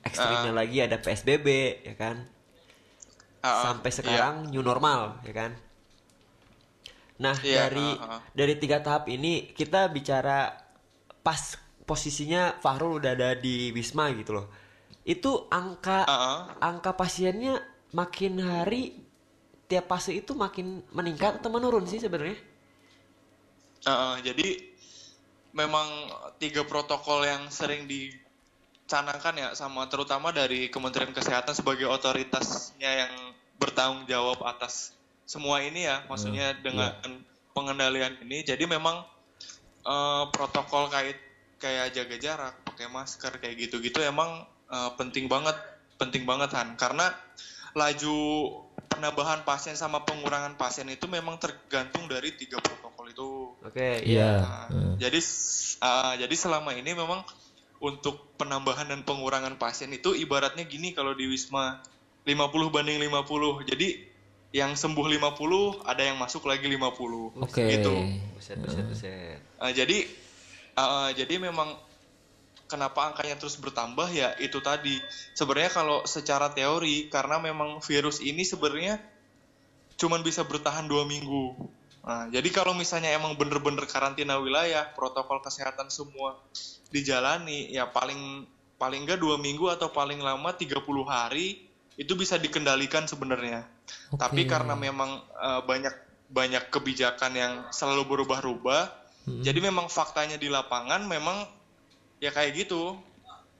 ekstrimnya 0.00 0.52
lagi 0.52 0.80
ada 0.80 0.96
PSBB 0.96 1.46
ya 1.82 1.94
kan, 1.94 2.24
Ah. 3.42 3.66
sampai 3.66 3.90
sekarang 3.90 4.54
new 4.54 4.62
normal 4.62 5.18
ya 5.26 5.34
kan. 5.34 5.52
Nah 7.18 7.34
Iya, 7.42 7.66
dari 7.66 7.88
ah, 7.98 8.18
ah. 8.18 8.20
dari 8.30 8.54
tiga 8.58 8.78
tahap 8.78 9.10
ini 9.10 9.50
kita 9.50 9.90
bicara 9.90 10.54
pas 11.26 11.58
posisinya 11.82 12.62
Fahrul 12.62 13.02
udah 13.02 13.12
ada 13.18 13.30
di 13.34 13.74
Wisma 13.74 14.14
gitu 14.14 14.38
loh, 14.38 14.46
itu 15.02 15.50
angka 15.50 16.06
Ah, 16.06 16.14
ah. 16.14 16.38
angka 16.62 16.94
pasiennya 16.94 17.58
makin 17.90 18.38
hari 18.38 18.94
tiap 19.66 19.90
fase 19.90 20.14
itu 20.14 20.32
makin 20.38 20.86
meningkat 20.94 21.42
atau 21.42 21.50
menurun 21.50 21.82
sih 21.84 21.98
sebenarnya? 21.98 22.38
Ah. 23.82 24.22
jadi 24.22 24.70
memang 25.52 25.86
tiga 26.38 26.62
protokol 26.62 27.26
yang 27.26 27.50
sering 27.50 27.90
dicanangkan 28.92 29.34
ya 29.40 29.48
sama 29.56 29.88
terutama 29.88 30.36
dari 30.36 30.68
Kementerian 30.68 31.16
Kesehatan 31.16 31.56
sebagai 31.56 31.88
otoritasnya 31.88 33.08
yang 33.08 33.32
bertanggung 33.56 34.04
jawab 34.04 34.44
atas 34.44 34.92
semua 35.24 35.64
ini 35.64 35.88
ya, 35.88 36.04
maksudnya 36.12 36.52
dengan 36.60 36.92
pengendalian 37.56 38.20
ini. 38.20 38.44
Jadi 38.44 38.68
memang 38.68 39.00
eh, 39.88 40.24
protokol 40.28 40.92
kait 40.92 41.16
kayak 41.56 41.96
jaga 41.96 42.16
jarak, 42.20 42.54
pakai 42.68 42.92
masker 42.92 43.32
kayak 43.40 43.64
gitu-gitu 43.64 44.04
emang 44.04 44.44
eh, 44.68 44.90
penting 45.00 45.24
banget, 45.24 45.56
penting 45.96 46.28
banget 46.28 46.52
Han, 46.52 46.76
karena 46.76 47.16
laju 47.72 48.16
penambahan 48.92 49.40
pasien 49.48 49.72
sama 49.72 50.04
pengurangan 50.04 50.60
pasien 50.60 50.84
itu 50.92 51.08
memang 51.08 51.40
tergantung 51.40 52.04
dari 52.12 52.36
tiga 52.36 52.60
protokol 52.60 53.08
itu. 53.08 53.56
Oke, 53.64 54.04
Iya. 54.04 54.44
Nah, 54.44 54.68
Hmm. 54.68 55.00
Jadi 55.00 55.20
uh, 55.80 56.14
jadi 56.20 56.34
selama 56.36 56.76
ini 56.76 56.92
memang 56.92 57.24
untuk 57.82 58.38
penambahan 58.38 58.86
dan 58.86 59.02
pengurangan 59.02 59.58
pasien 59.58 59.90
itu 59.90 60.14
ibaratnya 60.14 60.62
gini 60.62 60.94
kalau 60.94 61.18
di 61.18 61.26
Wisma 61.26 61.82
50 62.22 62.70
banding 62.70 63.02
50. 63.02 63.66
Jadi 63.66 63.88
yang 64.54 64.78
sembuh 64.78 65.06
50 65.10 65.82
ada 65.82 66.02
yang 66.06 66.14
masuk 66.14 66.46
lagi 66.46 66.70
50. 66.70 67.42
Oke. 67.42 67.62
Gitu. 67.66 67.94
Buset, 68.38 68.58
buset, 68.62 68.86
buset. 68.86 69.42
Uh, 69.58 69.74
jadi 69.74 70.06
uh, 70.78 71.10
jadi 71.10 71.42
memang 71.42 71.74
kenapa 72.70 73.10
angkanya 73.10 73.34
terus 73.34 73.58
bertambah 73.58 74.06
ya 74.14 74.38
itu 74.38 74.62
tadi. 74.62 75.02
Sebenarnya 75.34 75.74
kalau 75.74 76.06
secara 76.06 76.54
teori 76.54 77.10
karena 77.10 77.42
memang 77.42 77.82
virus 77.82 78.22
ini 78.22 78.46
sebenarnya 78.46 79.02
cuman 79.98 80.22
bisa 80.22 80.46
bertahan 80.46 80.86
dua 80.86 81.02
minggu. 81.02 81.58
Nah, 82.02 82.26
jadi 82.30 82.46
kalau 82.50 82.74
misalnya 82.74 83.14
emang 83.14 83.38
bener-bener 83.38 83.86
karantina 83.86 84.34
wilayah, 84.38 84.90
protokol 84.94 85.38
kesehatan 85.38 85.86
semua 85.86 86.34
dijalani, 86.92 87.72
ya 87.72 87.88
paling 87.88 88.44
paling 88.76 89.08
enggak 89.08 89.18
dua 89.18 89.40
minggu 89.40 89.72
atau 89.72 89.88
paling 89.88 90.20
lama 90.20 90.52
30 90.52 90.76
hari 91.06 91.64
itu 91.96 92.12
bisa 92.12 92.36
dikendalikan 92.36 93.08
sebenarnya. 93.08 93.64
Oke. 94.12 94.20
Tapi 94.20 94.42
karena 94.44 94.76
memang 94.76 95.18
eh, 95.18 95.60
banyak 95.64 95.94
banyak 96.32 96.72
kebijakan 96.72 97.32
yang 97.36 97.52
selalu 97.68 98.08
berubah-ubah, 98.08 98.82
jadi 99.44 99.60
memang 99.60 99.86
faktanya 99.86 100.40
di 100.40 100.48
lapangan 100.48 101.04
memang 101.04 101.44
ya 102.18 102.32
kayak 102.32 102.66
gitu. 102.66 102.96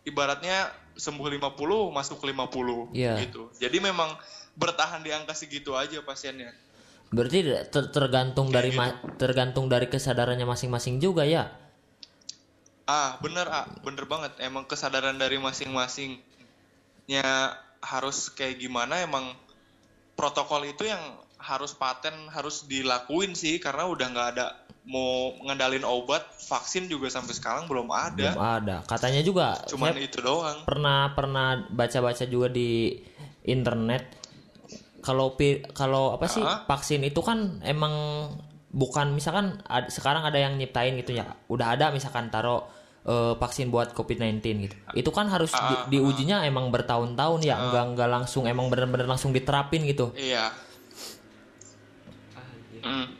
Ibaratnya 0.02 0.66
sembuh 0.98 1.30
50 1.30 1.94
masuk 1.94 2.26
50 2.26 2.90
Iya. 2.90 3.22
gitu. 3.22 3.52
Jadi 3.56 3.78
memang 3.78 4.10
bertahan 4.58 5.00
di 5.00 5.14
angka 5.14 5.32
segitu 5.32 5.78
aja 5.78 6.02
pasiennya. 6.02 6.50
Berarti 7.12 7.44
ter- 7.70 7.92
tergantung 7.92 8.48
dari 8.50 8.72
ma- 8.74 8.98
tergantung 9.20 9.68
dari 9.68 9.86
kesadarannya 9.86 10.48
masing-masing 10.48 10.98
juga 10.98 11.22
ya. 11.22 11.52
Ah, 12.92 13.16
bener 13.18 13.48
ah, 13.48 13.64
bener 13.80 14.04
banget. 14.04 14.36
Emang 14.38 14.68
kesadaran 14.68 15.16
dari 15.16 15.40
masing-masingnya 15.40 17.24
harus 17.80 18.28
kayak 18.30 18.60
gimana 18.60 19.00
emang 19.00 19.32
protokol 20.12 20.62
itu 20.64 20.84
yang 20.84 21.00
harus 21.40 21.74
paten 21.74 22.14
harus 22.30 22.68
dilakuin 22.68 23.34
sih 23.34 23.58
karena 23.58 23.88
udah 23.88 24.06
nggak 24.06 24.28
ada 24.36 24.46
mau 24.82 25.30
ngendalin 25.42 25.86
obat, 25.86 26.26
vaksin 26.42 26.86
juga 26.86 27.06
sampai 27.06 27.32
sekarang 27.32 27.64
belum 27.66 27.86
ada. 27.90 28.34
Belum 28.34 28.42
ada. 28.42 28.76
Katanya 28.82 29.22
juga 29.22 29.54
Cuman 29.66 29.94
saya 29.94 30.02
itu 30.02 30.18
doang. 30.20 30.58
pernah 30.66 31.14
pernah 31.14 31.46
baca-baca 31.70 32.26
juga 32.26 32.50
di 32.50 32.98
internet 33.42 34.18
kalau 35.02 35.34
kalau 35.70 36.14
apa 36.14 36.26
sih 36.26 36.42
Ah. 36.42 36.62
vaksin 36.66 37.02
itu 37.02 37.18
kan 37.22 37.62
emang 37.62 37.94
bukan 38.70 39.14
misalkan 39.14 39.58
ad- 39.66 39.90
sekarang 39.90 40.22
ada 40.22 40.38
yang 40.38 40.58
nyiptain 40.58 40.98
gitu 40.98 41.14
ya. 41.14 41.30
Udah 41.46 41.74
ada 41.78 41.90
misalkan 41.94 42.30
taruh 42.30 42.66
eh, 43.02 43.34
vaksin 43.38 43.68
buat 43.70 43.94
COVID-19 43.94 44.42
gitu. 44.68 44.76
Itu 44.94 45.10
kan 45.10 45.26
harus 45.30 45.50
Ah, 45.54 45.86
di, 45.88 45.98
diujinya 45.98 46.46
emang 46.46 46.70
bertahun-tahun 46.70 47.40
ya, 47.42 47.56
enggak 47.58 47.84
enggak 47.94 48.08
langsung 48.10 48.44
emang 48.46 48.70
bener-bener 48.70 49.06
langsung 49.10 49.34
diterapin 49.34 49.82
gitu. 49.86 50.14
Iya. 50.14 50.50
Mm. 52.82 53.14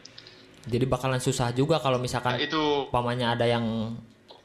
Jadi 0.67 0.85
bakalan 0.91 1.23
susah 1.23 1.55
juga 1.55 1.79
kalau 1.79 1.99
Nah, 1.99 2.07
misalkan 2.07 2.35
itu 2.39 2.87
umpamanya 2.91 3.35
ada 3.35 3.47
yang 3.47 3.95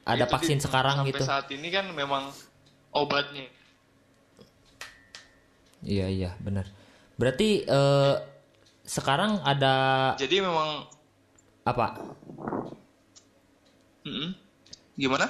ada 0.05 0.25
itu 0.25 0.33
vaksin 0.33 0.57
di- 0.57 0.63
sekarang 0.65 1.01
sampai 1.01 1.09
gitu. 1.13 1.23
saat 1.25 1.45
ini 1.53 1.67
kan 1.73 1.85
memang 1.93 2.29
obatnya. 2.93 3.45
Iya 5.81 6.05
iya 6.09 6.31
benar. 6.41 6.65
Berarti 7.17 7.65
eh, 7.65 8.15
sekarang 8.85 9.41
ada 9.45 9.75
Jadi 10.17 10.41
memang 10.41 10.85
apa? 11.65 11.97
Mm-mm. 14.07 14.46
Gimana? 14.97 15.29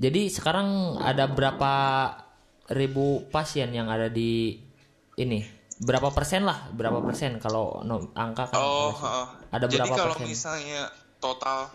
Jadi 0.00 0.32
sekarang 0.32 0.96
ada 0.98 1.28
berapa 1.28 1.72
ribu 2.72 3.28
pasien 3.28 3.68
yang 3.76 3.92
ada 3.92 4.08
di 4.08 4.56
ini? 5.20 5.44
Berapa 5.82 6.08
persen 6.14 6.48
lah? 6.48 6.72
Berapa 6.72 7.04
persen 7.04 7.36
kalau 7.36 7.84
no- 7.84 8.10
angka 8.16 8.48
kan? 8.48 8.56
Oh, 8.56 8.96
heeh. 8.96 9.26
Ada 9.52 9.66
Jadi 9.68 9.76
berapa 9.84 9.94
kalau 9.94 10.16
persen? 10.16 10.28
misalnya 10.32 10.80
total 11.20 11.68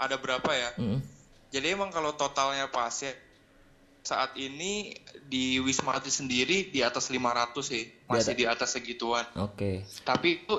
ada 0.00 0.16
berapa 0.16 0.50
ya? 0.56 0.70
Mm-mm. 0.80 1.04
Jadi 1.52 1.66
emang 1.70 1.92
kalau 1.92 2.16
totalnya 2.16 2.66
pasien 2.72 3.14
saat 4.04 4.36
ini 4.36 4.92
di 5.28 5.60
Wisma 5.60 5.96
Atlet 5.96 6.12
sendiri 6.12 6.68
di 6.68 6.80
atas 6.84 7.08
500 7.08 7.56
sih, 7.64 7.88
masih 8.08 8.34
di 8.36 8.44
atas 8.44 8.76
segituan. 8.76 9.24
Oke. 9.36 9.84
Tapi 10.04 10.44
itu 10.44 10.54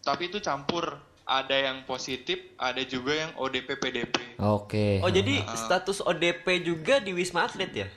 tapi 0.00 0.22
itu 0.30 0.38
campur 0.40 0.96
ada 1.28 1.52
yang 1.52 1.84
positif, 1.84 2.40
ada 2.56 2.80
juga 2.88 3.12
yang 3.12 3.36
ODP 3.36 3.76
PDP. 3.76 4.40
Oke. 4.40 5.04
Oh 5.04 5.12
jadi 5.12 5.44
status 5.44 6.00
ODP 6.00 6.64
juga 6.64 7.04
di 7.04 7.12
Wisma 7.12 7.44
Atlet 7.44 7.84
ya? 7.84 7.88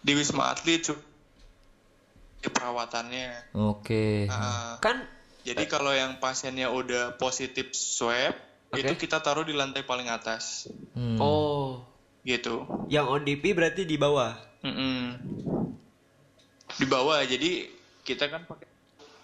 Di 0.00 0.12
Wisma 0.14 0.54
Atlet 0.54 0.94
di 2.40 2.48
perawatannya. 2.48 3.50
Oke. 3.58 4.30
Nah, 4.30 4.78
Kan 4.78 5.02
jadi 5.42 5.66
kalau 5.66 5.90
yang 5.90 6.22
pasiennya 6.22 6.70
udah 6.70 7.18
positif 7.18 7.74
swab, 7.74 8.38
Oke. 8.70 8.86
itu 8.86 8.92
kita 8.94 9.18
taruh 9.18 9.42
di 9.42 9.50
lantai 9.52 9.82
paling 9.82 10.06
atas, 10.06 10.70
Hmm. 10.94 11.18
oh 11.18 11.82
gitu. 12.22 12.62
yang 12.86 13.10
ODP 13.10 13.58
berarti 13.58 13.82
di 13.82 13.98
bawah. 13.98 14.38
Mm-mm. 14.62 15.18
Di 16.78 16.86
bawah, 16.86 17.18
jadi 17.26 17.66
kita 18.06 18.30
kan 18.30 18.46
pakai 18.46 18.69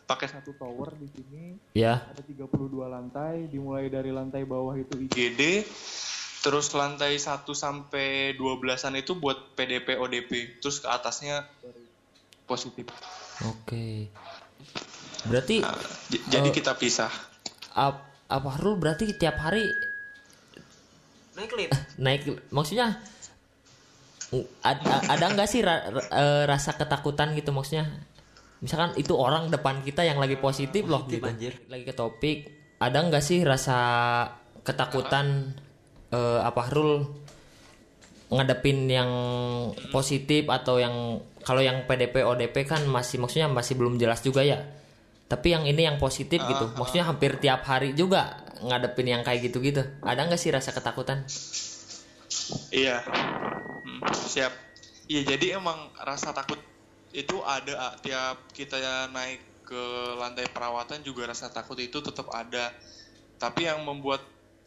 pakai 0.07 0.31
satu 0.31 0.55
tower 0.55 0.95
di 0.95 1.11
sini 1.11 1.45
Ya. 1.75 2.07
ada 2.07 2.23
32 2.23 2.47
lantai, 2.87 3.47
dimulai 3.47 3.87
dari 3.87 4.09
lantai 4.09 4.42
bawah 4.42 4.73
itu 4.73 4.95
IGD, 4.97 5.66
terus 6.40 6.71
lantai 6.71 7.19
1 7.19 7.42
sampai 7.53 8.33
12-an 8.33 8.95
itu 8.95 9.12
buat 9.12 9.53
PDP 9.53 9.99
ODP, 9.99 10.31
terus 10.59 10.79
ke 10.79 10.87
atasnya 10.87 11.42
positif. 12.45 12.87
Oke. 13.45 14.07
Berarti 15.27 15.59
Nah, 15.59 15.75
jadi 16.31 16.49
Oh. 16.49 16.55
kita 16.55 16.73
pisah. 16.73 17.11
ap- 17.75 18.07
apa 18.27 18.51
Rul 18.57 18.79
berarti 18.79 19.11
tiap 19.12 19.37
hari 19.37 19.66
Naik 21.35 21.53
lift. 21.53 21.75
naik 21.97 22.23
maksudnya 22.49 22.97
ada, 24.61 24.95
ada 25.05 25.25
nggak 25.31 25.47
sih 25.47 25.61
ra- 25.61 25.87
ra- 25.87 26.09
eh, 26.09 26.42
rasa 26.45 26.73
ketakutan 26.73 27.37
gitu 27.37 27.53
maksudnya 27.53 27.87
misalkan 28.64 28.97
itu 28.97 29.12
orang 29.12 29.53
depan 29.53 29.85
kita 29.85 30.05
yang 30.07 30.16
lagi 30.16 30.40
positif 30.40 30.88
loh 30.88 31.05
Positif, 31.05 31.21
gitu 31.21 31.27
anjir. 31.29 31.53
lagi 31.69 31.85
ke 31.85 31.95
topik 31.95 32.38
ada 32.81 32.99
nggak 33.05 33.25
sih 33.25 33.40
rasa 33.45 33.79
ketakutan 34.64 35.57
eh, 36.12 36.40
apa 36.40 36.62
Rul 36.73 37.25
ngadepin 38.27 38.90
yang 38.90 39.11
positif 39.95 40.51
atau 40.51 40.83
yang 40.83 41.23
kalau 41.47 41.62
yang 41.62 41.87
PDP 41.87 42.27
ODP 42.27 42.66
kan 42.66 42.83
masih 42.90 43.23
maksudnya 43.23 43.47
masih 43.47 43.79
belum 43.79 44.03
jelas 44.03 44.19
juga 44.27 44.42
ya. 44.42 44.66
Tapi 45.27 45.55
yang 45.55 45.62
ini 45.66 45.87
yang 45.87 45.99
positif 45.99 46.42
gitu. 46.42 46.75
Maksudnya 46.75 47.07
hampir 47.07 47.38
tiap 47.38 47.62
hari 47.66 47.95
juga 47.95 48.42
ngadepin 48.62 49.07
yang 49.07 49.23
kayak 49.23 49.47
gitu-gitu. 49.47 49.83
Ada 50.03 50.27
nggak 50.27 50.40
sih 50.42 50.51
rasa 50.51 50.75
ketakutan? 50.75 51.23
Iya. 52.75 53.03
Hmm, 53.07 54.03
siap. 54.11 54.51
Iya, 55.07 55.35
jadi 55.35 55.62
emang 55.62 55.95
rasa 56.03 56.35
takut 56.35 56.59
itu 57.16 57.40
ada 57.40 57.74
ah. 57.81 57.94
tiap 57.96 58.52
kita 58.52 59.09
naik 59.09 59.40
ke 59.64 59.83
lantai 60.20 60.46
perawatan 60.52 61.00
juga 61.00 61.26
rasa 61.26 61.48
takut 61.48 61.81
itu 61.81 62.05
tetap 62.05 62.29
ada. 62.31 62.70
Tapi 63.40 63.64
yang 63.64 63.83
membuat 63.83 64.20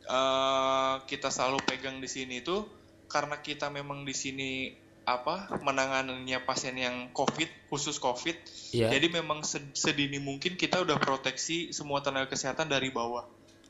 eh, 0.03 0.95
kita 1.05 1.29
selalu 1.29 1.61
pegang 1.63 2.01
di 2.01 2.09
sini 2.09 2.41
itu 2.41 2.65
karena 3.05 3.37
kita 3.37 3.69
memang 3.69 4.03
di 4.03 4.13
sini 4.17 4.73
apa 5.09 5.57
menanganinya 5.65 6.45
pasien 6.45 6.77
yang 6.77 7.09
COVID 7.13 7.69
khusus 7.69 7.97
COVID. 8.01 8.35
Iya. 8.73 8.93
Jadi 8.93 9.07
memang 9.09 9.41
sed- 9.41 9.73
sedini 9.73 10.21
mungkin 10.21 10.53
kita 10.57 10.81
udah 10.85 10.97
proteksi 11.01 11.73
semua 11.73 12.01
tenaga 12.01 12.33
kesehatan 12.33 12.69
dari 12.69 12.89
bawah. 12.93 13.25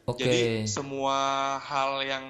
Oke. 0.07 0.23
Jadi 0.25 0.67
semua 0.67 1.59
hal 1.63 2.03
yang 2.03 2.25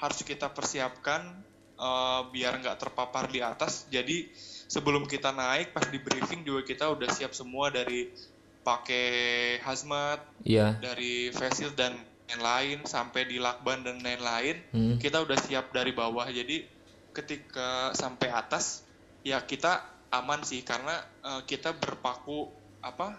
harus 0.00 0.20
kita 0.24 0.52
persiapkan 0.52 1.44
eh, 1.76 2.20
biar 2.28 2.60
nggak 2.60 2.76
terpapar 2.76 3.28
di 3.28 3.40
atas. 3.40 3.88
Jadi 3.92 4.28
sebelum 4.68 5.08
kita 5.08 5.32
naik 5.32 5.72
pas 5.72 5.88
di 5.88 5.96
briefing 5.98 6.44
juga 6.44 6.62
kita 6.62 6.92
udah 6.92 7.08
siap 7.08 7.32
semua 7.32 7.72
dari 7.72 8.12
pakai 8.60 9.58
hazmat, 9.64 10.20
Iya. 10.44 10.76
dari 10.76 11.32
face 11.32 11.64
shield 11.64 11.74
dan 11.74 11.96
lain-lain 12.28 12.84
sampai 12.84 13.24
di 13.24 13.40
lakban 13.40 13.80
dan 13.80 14.04
lain-lain. 14.04 14.60
Hmm. 14.76 14.96
Kita 15.00 15.24
udah 15.24 15.40
siap 15.40 15.72
dari 15.72 15.96
bawah. 15.96 16.28
Jadi 16.28 16.68
ketika 17.16 17.96
sampai 17.96 18.28
atas 18.28 18.84
ya 19.24 19.40
kita 19.40 19.80
aman 20.12 20.44
sih 20.44 20.60
karena 20.60 21.00
eh, 21.24 21.40
kita 21.48 21.72
berpaku 21.72 22.52
apa 22.84 23.16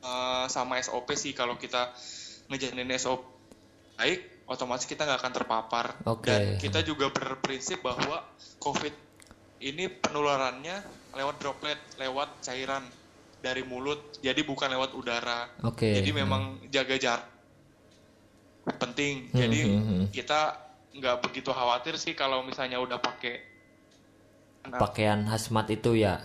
eh, 0.00 0.46
sama 0.48 0.80
SOP 0.80 1.12
sih 1.14 1.36
kalau 1.36 1.60
kita 1.60 1.92
ngejalanin 2.48 2.96
SOP 2.96 3.22
baik 4.00 4.48
otomatis 4.48 4.88
kita 4.88 5.06
nggak 5.06 5.20
akan 5.22 5.32
terpapar 5.36 5.86
Oke. 6.08 6.26
dan 6.26 6.58
kita 6.58 6.82
juga 6.82 7.12
berprinsip 7.12 7.84
bahwa 7.84 8.24
COVID 8.58 9.11
ini 9.62 9.86
penularannya 9.86 10.82
lewat 11.14 11.36
droplet 11.38 11.78
lewat 11.96 12.42
cairan 12.42 12.82
dari 13.38 13.62
mulut 13.62 14.18
jadi 14.18 14.38
bukan 14.42 14.70
lewat 14.74 14.90
udara 14.98 15.46
Oke. 15.62 15.94
jadi 15.94 16.10
memang 16.10 16.58
jaga 16.70 16.98
jarak 16.98 17.26
penting 18.78 19.30
jadi 19.34 19.58
Hmm, 19.66 19.78
hmm, 19.78 19.86
hmm. 19.86 20.06
kita 20.14 20.40
nggak 20.92 21.16
begitu 21.24 21.50
khawatir 21.50 21.94
sih 21.98 22.14
kalau 22.14 22.42
misalnya 22.46 22.78
udah 22.78 22.98
pakai 22.98 23.50
Pakaian 24.62 25.26
hazmat 25.26 25.66
itu 25.74 25.98
ya. 25.98 26.22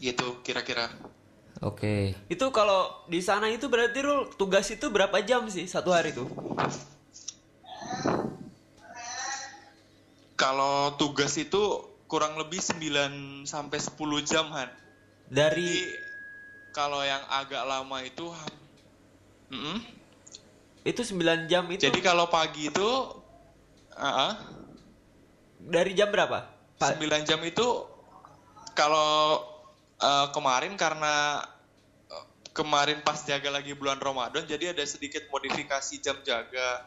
gitu 0.00 0.40
kira-kira 0.40 0.88
Oke. 1.58 2.14
Itu 2.30 2.54
kalau 2.54 3.02
di 3.10 3.18
sana 3.18 3.50
itu 3.50 3.66
berarti 3.66 3.98
Rul 3.98 4.30
tugas 4.38 4.70
itu 4.70 4.86
berapa 4.94 5.18
jam 5.26 5.50
sih 5.50 5.66
satu 5.66 5.90
hari 5.90 6.14
tuh? 6.14 6.30
Kalau 10.38 10.94
tugas 10.94 11.34
itu 11.36 11.84
kurang 12.08 12.38
lebih 12.40 12.62
9 12.62 13.44
sampai 13.44 13.78
10 13.82 13.98
jam 14.24 14.48
Han 14.54 14.70
Dari 15.28 15.66
Jadi 15.66 16.06
kalau 16.72 17.02
yang 17.02 17.20
agak 17.28 17.62
lama 17.66 17.98
itu 18.06 18.30
Mm-mm. 19.50 19.82
itu 20.86 21.00
9 21.02 21.50
jam 21.50 21.66
itu 21.68 21.82
jadi 21.84 22.00
kalau 22.00 22.30
pagi 22.30 22.70
itu 22.70 22.88
uh 23.98 24.34
dari 25.68 25.92
jam 25.92 26.08
berapa? 26.08 26.48
Pa- 26.78 26.94
9 26.94 27.28
jam 27.28 27.40
itu 27.42 27.66
kalau 28.72 29.42
uh, 29.98 30.26
kemarin 30.30 30.78
karena 30.78 31.42
uh, 32.08 32.26
kemarin 32.54 33.02
pas 33.02 33.18
jaga 33.26 33.50
lagi 33.50 33.74
bulan 33.74 33.98
Ramadan 33.98 34.46
jadi 34.46 34.70
ada 34.72 34.86
sedikit 34.86 35.26
modifikasi 35.28 35.98
jam 35.98 36.16
jaga. 36.22 36.86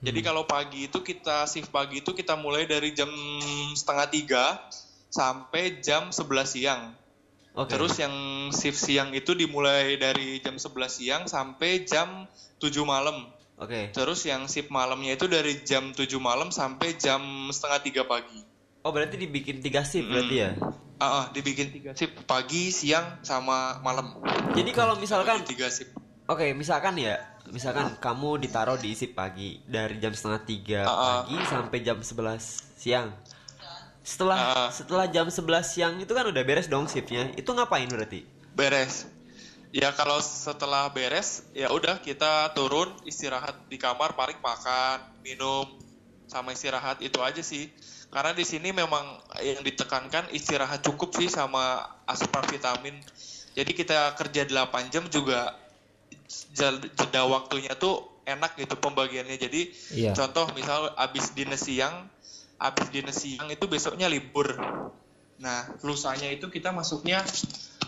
Jadi 0.00 0.20
kalau 0.24 0.48
pagi 0.48 0.88
itu 0.88 1.04
kita 1.04 1.44
shift 1.44 1.68
pagi 1.68 2.00
itu 2.00 2.16
kita 2.16 2.32
mulai 2.40 2.64
dari 2.64 2.96
jam 2.96 3.12
setengah 3.76 4.08
tiga 4.08 4.44
sampai 5.12 5.84
jam 5.84 6.08
11 6.08 6.24
siang. 6.48 6.82
Oke. 7.52 7.76
Terus 7.76 8.00
yang 8.00 8.14
shift 8.54 8.80
siang 8.80 9.12
itu 9.12 9.36
dimulai 9.36 10.00
dari 10.00 10.40
jam 10.40 10.56
11 10.56 10.72
siang 10.88 11.22
sampai 11.28 11.84
jam 11.84 12.24
7 12.56 12.72
malam. 12.88 13.28
Oke. 13.60 13.92
Terus 13.92 14.24
yang 14.24 14.48
shift 14.48 14.72
malamnya 14.72 15.20
itu 15.20 15.28
dari 15.28 15.60
jam 15.68 15.92
7 15.92 16.08
malam 16.16 16.48
sampai 16.48 16.96
jam 16.96 17.20
setengah 17.52 17.80
tiga 17.84 18.02
pagi. 18.08 18.40
Oh 18.80 18.96
berarti 18.96 19.20
dibikin 19.20 19.60
tiga 19.60 19.84
shift 19.84 20.08
berarti 20.08 20.36
ya? 20.40 20.56
Ah, 21.00 21.04
ah, 21.04 21.24
dibikin 21.32 21.68
tiga 21.72 21.92
shift 21.92 22.24
pagi, 22.24 22.72
siang, 22.72 23.20
sama 23.20 23.80
malam. 23.84 24.20
Jadi 24.56 24.70
kalau 24.72 24.96
misalkan 24.96 25.44
tiga 25.44 25.68
shift. 25.68 25.92
Oke, 26.28 26.52
misalkan 26.52 26.96
ya, 26.96 27.20
misalkan 27.48 27.96
kamu 27.96 28.44
ditaruh 28.44 28.76
di 28.76 28.92
shift 28.92 29.16
pagi 29.16 29.56
dari 29.64 29.96
jam 29.96 30.12
setengah 30.12 30.40
tiga 30.44 30.80
Ah, 30.84 30.92
ah. 30.92 31.00
pagi 31.24 31.36
sampai 31.48 31.78
jam 31.80 31.98
11 32.04 32.76
siang. 32.76 33.08
Setelah 34.04 34.38
Ah, 34.38 34.52
ah. 34.52 34.68
setelah 34.68 35.06
jam 35.08 35.26
11 35.28 35.64
siang 35.64 35.94
itu 36.00 36.12
kan 36.12 36.28
udah 36.28 36.42
beres 36.44 36.68
dong 36.68 36.84
shiftnya. 36.88 37.32
Itu 37.36 37.56
ngapain 37.56 37.88
berarti? 37.88 38.24
Beres. 38.52 39.08
Ya 39.70 39.94
kalau 39.94 40.18
setelah 40.18 40.90
beres, 40.90 41.46
ya 41.54 41.70
udah 41.70 42.02
kita 42.02 42.50
turun 42.58 42.90
istirahat 43.06 43.54
di 43.70 43.78
kamar, 43.78 44.18
paling 44.18 44.42
makan, 44.42 44.98
minum, 45.22 45.62
sama 46.26 46.50
istirahat 46.50 46.98
itu 46.98 47.22
aja 47.22 47.38
sih. 47.38 47.70
Karena 48.10 48.34
di 48.34 48.42
sini 48.42 48.74
memang 48.74 49.22
yang 49.38 49.62
ditekankan 49.62 50.34
istirahat 50.34 50.82
cukup 50.82 51.14
sih 51.14 51.30
sama 51.30 51.86
asupan 52.10 52.42
vitamin. 52.50 52.98
Jadi 53.54 53.70
kita 53.70 54.18
kerja 54.18 54.42
8 54.50 54.90
jam 54.90 55.06
juga 55.06 55.54
jeda 56.54 57.22
waktunya 57.26 57.74
tuh 57.74 58.22
enak 58.26 58.56
gitu 58.58 58.78
pembagiannya. 58.78 59.36
Jadi 59.36 59.70
Iya. 59.94 60.12
contoh 60.14 60.50
misal 60.54 60.94
abis 60.94 61.34
dinas 61.34 61.66
siang, 61.66 62.06
abis 62.60 62.86
dinas 62.94 63.18
siang 63.18 63.50
itu 63.50 63.64
besoknya 63.66 64.06
libur. 64.06 64.54
Nah, 65.40 65.72
lusanya 65.82 66.28
itu 66.30 66.52
kita 66.52 66.70
masuknya 66.70 67.24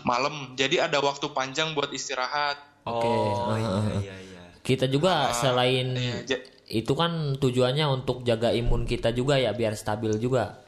malam. 0.03 0.57
Jadi 0.57 0.81
ada 0.81 0.99
waktu 0.99 1.31
panjang 1.31 1.77
buat 1.77 1.93
istirahat. 1.93 2.59
Oke. 2.83 3.07
Oh 3.07 3.53
ah, 3.53 3.57
iya 3.57 3.69
ah. 3.69 4.01
iya 4.01 4.15
iya. 4.19 4.43
Kita 4.63 4.87
juga 4.87 5.31
selain 5.35 5.95
iya, 5.95 6.39
itu 6.67 6.93
kan 6.95 7.35
tujuannya 7.35 7.85
untuk 7.87 8.23
jaga 8.23 8.55
imun 8.55 8.87
kita 8.87 9.11
juga 9.11 9.39
ya 9.39 9.51
biar 9.51 9.75
stabil 9.75 10.15
juga. 10.19 10.59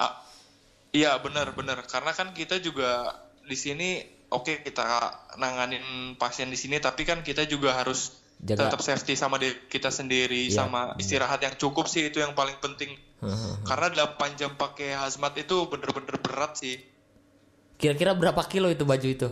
Ah, 0.00 0.20
iya 0.92 1.16
benar 1.20 1.52
benar 1.52 1.84
karena 1.84 2.12
kan 2.12 2.32
kita 2.32 2.60
juga 2.60 3.18
di 3.44 3.56
sini 3.56 4.17
oke 4.28 4.52
kita 4.66 4.86
nanganin 5.42 5.84
pasien 6.20 6.48
di 6.52 6.58
sini 6.62 6.76
tapi 6.80 7.02
kan 7.08 7.18
kita 7.24 7.42
juga 7.48 7.70
harus 7.78 8.00
Jaga. 8.38 8.70
tetap 8.70 8.80
safety 8.86 9.14
sama 9.18 9.36
diri 9.42 9.56
kita 9.66 9.90
sendiri 9.90 10.46
Iya, 10.46 10.56
sama 10.58 10.80
istirahat 11.02 11.40
yang 11.42 11.54
cukup 11.58 11.86
sih 11.90 12.06
itu 12.10 12.18
yang 12.24 12.34
paling 12.38 12.56
penting. 12.62 12.94
Karena 13.66 13.86
8 13.90 14.30
jam 14.38 14.54
pakai 14.54 14.94
hazmat 14.94 15.34
itu 15.42 15.56
bener-bener 15.66 16.16
berat 16.22 16.52
sih. 16.62 16.78
Kira-kira 17.80 18.12
berapa 18.20 18.42
kilo 18.52 18.68
itu 18.74 18.84
baju 18.90 19.08
itu? 19.16 19.28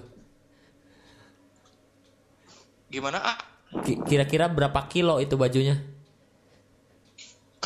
Gimana 2.90 3.18
ah? 3.22 3.38
Ki- 3.84 4.00
Kira-kira 4.08 4.46
berapa 4.56 4.80
kilo 4.92 5.14
itu 5.24 5.34
bajunya? 5.38 5.76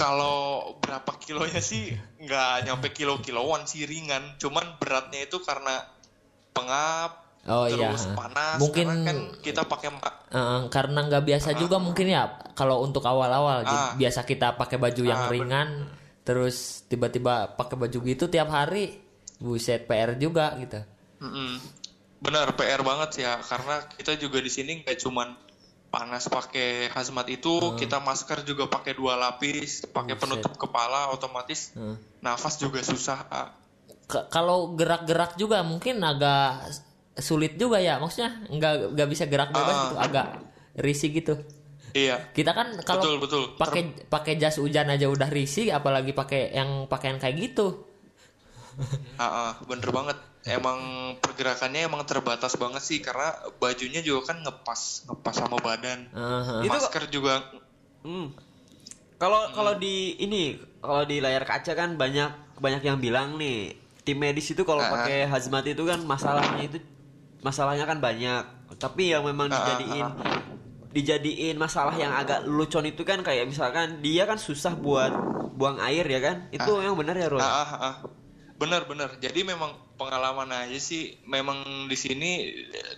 Kalau 0.00 0.38
berapa 0.80 1.12
kilonya 1.20 1.60
sih 1.70 1.84
nggak 2.24 2.52
nyampe 2.66 2.88
kilo-kiloan 2.98 3.62
sih 3.68 3.82
ringan, 3.84 4.24
cuman 4.42 4.64
beratnya 4.80 5.20
itu 5.28 5.36
karena 5.48 5.74
pengap, 6.50 7.10
Oh 7.48 7.64
iya. 7.64 7.96
terus 7.96 8.04
panas, 8.12 8.58
Mungkin 8.60 8.86
kan 9.06 9.16
kita 9.40 9.64
pakai 9.64 9.88
eh, 10.30 10.60
karena 10.68 11.00
nggak 11.08 11.24
biasa 11.24 11.56
juga 11.56 11.80
mungkin 11.80 12.06
ya 12.12 12.28
kalau 12.52 12.84
untuk 12.84 13.02
awal-awal 13.02 13.64
Ah. 13.64 13.96
biasa 13.96 14.28
kita 14.28 14.54
pakai 14.60 14.76
baju 14.76 15.02
yang 15.02 15.26
Ah, 15.26 15.30
ringan 15.32 15.68
terus 16.20 16.84
tiba-tiba 16.86 17.56
pakai 17.56 17.80
baju 17.80 17.98
gitu 18.04 18.28
tiap 18.28 18.52
hari 18.52 19.00
buset 19.40 19.88
PR 19.88 20.14
juga 20.20 20.52
gitu. 20.60 20.78
Bener 22.20 22.52
PR 22.52 22.84
banget 22.84 23.08
sih 23.16 23.24
ya, 23.24 23.40
karena 23.40 23.80
kita 23.96 24.12
juga 24.20 24.44
di 24.44 24.52
sini 24.52 24.84
nggak 24.84 25.00
cuman 25.00 25.32
panas 25.90 26.28
pakai 26.28 26.92
hazmat 26.92 27.26
itu, 27.32 27.74
kita 27.74 27.98
masker 27.98 28.44
juga 28.46 28.68
pakai 28.68 28.92
dua 28.94 29.16
lapis, 29.16 29.88
pakai 29.90 30.14
penutup 30.14 30.54
kepala, 30.54 31.10
otomatis 31.10 31.72
Hmm. 31.74 31.96
nafas 32.20 32.60
juga 32.60 32.84
susah. 32.84 33.24
Kalau 34.26 34.72
gerak-gerak 34.72 35.34
juga 35.34 35.60
mungkin 35.60 35.98
agak 35.98 36.66
sulit 37.14 37.54
juga 37.54 37.76
ya 37.76 37.96
maksudnya 37.96 38.44
nggak 38.46 38.74
nggak 38.92 39.08
bisa 39.08 39.24
gerak 39.24 39.50
bebas 39.50 39.70
Ah. 39.70 39.82
gitu 39.82 39.96
agak 39.98 40.26
risih 40.76 41.10
gitu 41.12 41.34
Iya, 41.90 42.22
kita 42.30 42.50
kan 42.50 42.70
kalau 42.80 43.02
betul 43.02 43.18
betul. 43.18 43.42
pakai 43.56 43.82
pakai 44.06 44.34
jas 44.36 44.56
hujan 44.56 44.86
aja 44.86 45.04
udah 45.04 45.26
risih 45.26 45.70
apalagi 45.70 46.12
pakai 46.12 46.50
yang 46.50 46.86
pakaian 46.86 47.18
kayak 47.18 47.36
gitu 47.40 47.86
Ah, 49.16 49.26
ah, 49.26 49.52
bener 49.66 49.90
banget. 49.90 50.16
Emang 50.42 50.78
pergerakannya 51.18 51.84
emang 51.84 52.00
terbatas 52.02 52.56
banget 52.56 52.80
sih 52.80 52.98
karena 52.98 53.28
bajunya 53.58 54.00
juga 54.00 54.32
kan 54.32 54.40
ngepas, 54.40 54.80
ngepas 55.04 55.34
sama 55.36 55.58
badan. 55.58 56.08
Itu 56.62 56.70
kok- 56.70 56.88
Masker 56.88 57.04
juga 57.10 57.44
Hmm. 58.00 58.32
Kalau 59.18 59.52
kalau 59.52 59.76
di 59.76 60.16
ini 60.16 60.56
kalau 60.80 61.04
di 61.04 61.20
layar 61.20 61.44
kaca 61.44 61.74
kan 61.74 61.92
banyak 61.94 62.30
banyak 62.56 62.80
yang 62.80 62.96
bilang 62.96 63.36
nih 63.36 63.76
tim 64.10 64.18
medis 64.18 64.50
itu 64.50 64.66
kalau 64.66 64.82
Ah. 64.82 64.90
pakai 65.06 65.30
hazmat 65.30 65.62
itu 65.70 65.86
kan 65.86 66.02
masalahnya 66.02 66.66
itu 66.66 66.82
masalahnya 67.46 67.86
kan 67.86 68.02
banyak. 68.02 68.42
Tapi 68.74 69.14
yang 69.14 69.22
memang 69.22 69.46
dijadiin 69.46 70.06
dijadiin 70.90 71.54
masalah 71.54 71.94
yang 71.94 72.10
agak 72.10 72.42
lucon 72.50 72.82
itu 72.90 73.06
kan 73.06 73.22
kayak 73.22 73.46
misalkan 73.46 74.02
dia 74.02 74.26
kan 74.26 74.42
susah 74.42 74.74
buat 74.74 75.14
buang 75.54 75.78
air 75.78 76.02
ya 76.02 76.18
kan? 76.18 76.50
Itu 76.50 76.82
yang 76.82 76.98
benar 76.98 77.14
ya 77.14 77.30
Roy? 77.30 77.38
Ah, 77.38 77.70
ah. 77.78 77.94
Bener 78.58 78.82
bener. 78.90 79.14
Jadi 79.22 79.46
memang 79.46 79.78
pengalaman 79.94 80.50
aja 80.50 80.78
sih. 80.82 81.14
Memang 81.22 81.86
di 81.86 81.94
sini 81.94 82.50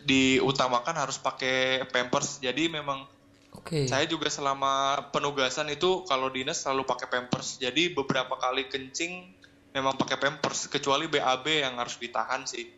diutamakan 0.09 0.97
harus 0.97 1.21
pakai 1.21 1.85
pampers. 1.93 2.41
Jadi 2.41 2.73
memang 2.73 3.05
Oke. 3.53 3.85
saya 3.85 4.09
juga 4.09 4.33
selama 4.33 5.07
penugasan 5.13 5.69
itu 5.69 6.09
kalau 6.09 6.33
dinas 6.33 6.65
selalu 6.65 6.89
pakai 6.89 7.07
pampers. 7.13 7.61
Jadi 7.61 7.93
beberapa 7.93 8.41
kali 8.41 8.73
kencing 8.73 9.42
memang 9.73 9.97
pakai 9.97 10.17
pampers. 10.17 10.69
Kecuali 10.69 11.09
BAB 11.09 11.47
yang 11.65 11.75
harus 11.77 11.97
ditahan 11.97 12.45
sih. 12.45 12.69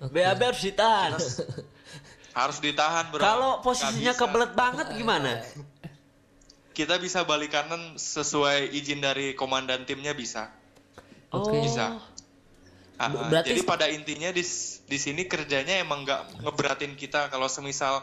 BAB 0.00 0.40
harus 0.42 0.62
ditahan. 0.62 1.10
Harus 2.34 2.58
ditahan 2.58 3.14
bro. 3.14 3.22
Kalau 3.22 3.52
posisinya 3.62 4.10
kebelet 4.10 4.52
banget 4.52 4.90
gimana? 4.92 5.38
Kita 6.74 6.98
bisa 6.98 7.22
balik 7.22 7.54
kanan 7.54 7.94
sesuai 7.94 8.74
izin 8.74 8.98
dari 8.98 9.38
komandan 9.38 9.86
timnya 9.86 10.10
bisa. 10.10 10.50
Oke. 11.30 11.62
Bisa. 11.62 11.94
Ah, 12.98 13.06
ah. 13.06 13.30
berarti- 13.30 13.54
Jadi 13.54 13.60
pada 13.62 13.86
intinya 13.86 14.34
di 14.34 14.42
di 14.84 14.98
sini 14.98 15.30
kerjanya 15.30 15.78
emang 15.78 16.02
nggak 16.02 16.42
ngeberatin 16.42 16.98
kita. 16.98 17.30
Kalau 17.30 17.46
semisal 17.46 18.02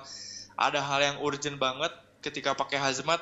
ada 0.55 0.79
hal 0.79 0.99
yang 1.03 1.17
urgent 1.19 1.59
banget, 1.59 1.91
ketika 2.23 2.55
pakai 2.55 2.79
hazmat, 2.79 3.19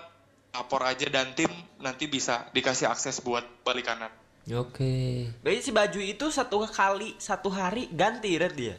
lapor 0.54 0.86
aja 0.86 1.10
dan 1.10 1.34
tim 1.34 1.50
nanti 1.82 2.06
bisa 2.06 2.46
dikasih 2.54 2.86
akses 2.86 3.18
buat 3.18 3.42
balik 3.66 3.90
kanan. 3.90 4.14
Oke. 4.48 5.28
Berarti 5.42 5.62
si 5.62 5.72
baju 5.72 6.00
itu 6.00 6.26
satu 6.30 6.64
kali 6.66 7.14
satu 7.18 7.52
hari 7.52 7.92
ganti 7.92 8.34
red 8.36 8.56
dia. 8.56 8.76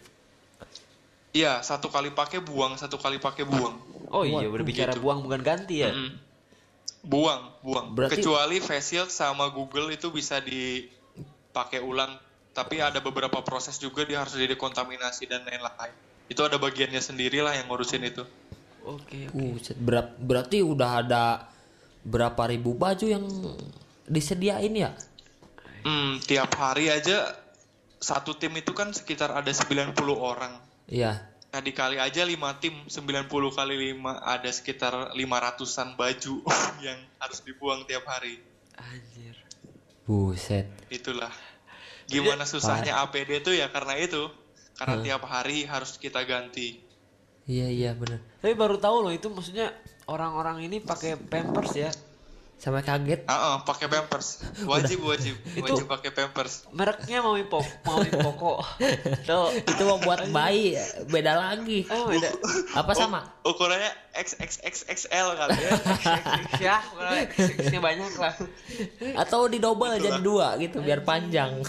Iya, 1.31 1.63
satu 1.63 1.87
kali 1.87 2.11
pakai 2.11 2.43
buang, 2.43 2.75
satu 2.75 2.99
kali 2.99 3.23
pakai 3.23 3.47
buang. 3.47 3.79
Oh 4.11 4.27
iya, 4.27 4.43
Waduh, 4.43 4.51
berbicara 4.51 4.91
gitu. 4.91 5.07
buang 5.07 5.23
bukan 5.23 5.39
ganti 5.39 5.87
ya. 5.87 5.95
Mm-mm. 5.95 6.19
Buang, 7.07 7.55
buang. 7.63 7.95
Berarti- 7.95 8.19
Kecuali 8.19 8.59
face 8.59 8.99
shield 8.99 9.11
sama 9.11 9.47
Google 9.49 9.95
itu 9.95 10.11
bisa 10.11 10.43
dipakai 10.43 11.79
ulang. 11.79 12.19
Tapi 12.51 12.83
ada 12.83 12.99
beberapa 12.99 13.39
proses 13.41 13.79
juga 13.79 14.03
dia 14.03 14.19
harus 14.19 14.35
didekontaminasi 14.35 15.31
dan 15.31 15.47
lain-lain. 15.47 15.95
Itu 16.27 16.43
ada 16.43 16.59
bagiannya 16.59 16.99
sendiri 16.99 17.39
lah 17.39 17.55
yang 17.55 17.71
ngurusin 17.71 18.03
itu. 18.03 18.27
Oke. 18.83 19.31
Buset, 19.31 19.79
berat- 19.79 20.19
berarti 20.19 20.67
udah 20.67 20.91
ada 20.99 21.47
berapa 22.03 22.43
ribu 22.51 22.75
baju 22.75 23.07
yang 23.07 23.23
disediain 24.03 24.75
ya? 24.75 24.91
Hmm, 25.85 26.21
tiap 26.25 26.53
hari 26.57 26.93
aja 26.93 27.37
satu 28.01 28.37
tim 28.37 28.57
itu 28.57 28.73
kan 28.73 28.91
sekitar 28.97 29.31
ada 29.33 29.53
90 29.53 29.97
orang. 30.17 30.57
Iya. 30.89 31.21
Nah 31.51 31.61
dikali 31.61 31.99
aja 31.99 32.23
5 32.23 32.63
tim, 32.63 32.75
90 32.89 33.29
kali 33.53 33.75
5 33.95 34.07
ada 34.23 34.51
sekitar 34.51 34.95
500-an 35.13 35.89
baju 35.99 36.35
yang 36.87 36.99
harus 37.21 37.39
dibuang 37.45 37.85
tiap 37.85 38.09
hari. 38.09 38.41
Anjir. 38.81 39.37
Buset. 40.09 40.67
Itulah. 40.89 41.31
Gimana 42.11 42.43
susahnya 42.43 42.99
APD 43.07 43.45
itu 43.45 43.55
ya 43.55 43.71
karena 43.71 43.95
itu. 44.01 44.27
Karena 44.75 44.97
Hah. 44.99 45.05
tiap 45.05 45.23
hari 45.29 45.69
harus 45.69 46.01
kita 46.01 46.25
ganti. 46.25 46.81
Iya 47.45 47.69
iya 47.69 47.91
bener. 47.93 48.23
Tapi 48.41 48.55
baru 48.57 48.81
tahu 48.81 48.97
loh 49.07 49.13
itu 49.13 49.29
maksudnya 49.29 49.75
orang-orang 50.09 50.65
ini 50.65 50.81
pakai 50.81 51.21
pampers 51.21 51.73
ya. 51.77 51.91
Sampai 52.61 52.85
kaget. 52.85 53.25
Ah, 53.25 53.33
ah, 53.33 53.55
pakai 53.65 53.89
pampers. 53.89 54.45
Wajib 54.69 55.01
wajib. 55.03 55.33
Itu- 55.51 55.65
Wajib 55.65 55.89
pakai 55.89 56.13
pampers. 56.13 56.69
Mereknya 56.71 57.25
mau 57.25 57.33
pok 57.41 57.65
mau 57.83 58.05
pokok. 58.29 58.59
Tuh. 59.25 59.49
Itu 59.57 59.83
mau 59.83 59.97
buat 59.97 60.29
bayi 60.29 60.77
beda 61.09 61.41
lagi. 61.41 61.89
Oh, 61.89 62.05
beda. 62.07 62.29
Apa 62.77 62.93
sama? 62.93 63.25
U- 63.41 63.51
ukurannya 63.51 63.89
XXXXL 64.13 65.29
kali 65.35 65.57
ya. 65.57 65.71
Ya, 66.61 66.77
X-nya 67.25 67.81
banyak 67.81 68.13
lah. 68.15 68.37
Atau 69.17 69.49
di 69.49 69.57
double 69.57 69.97
jadi 69.97 70.21
dua 70.21 70.61
gitu 70.61 70.85
biar 70.85 71.01
panjang. 71.01 71.65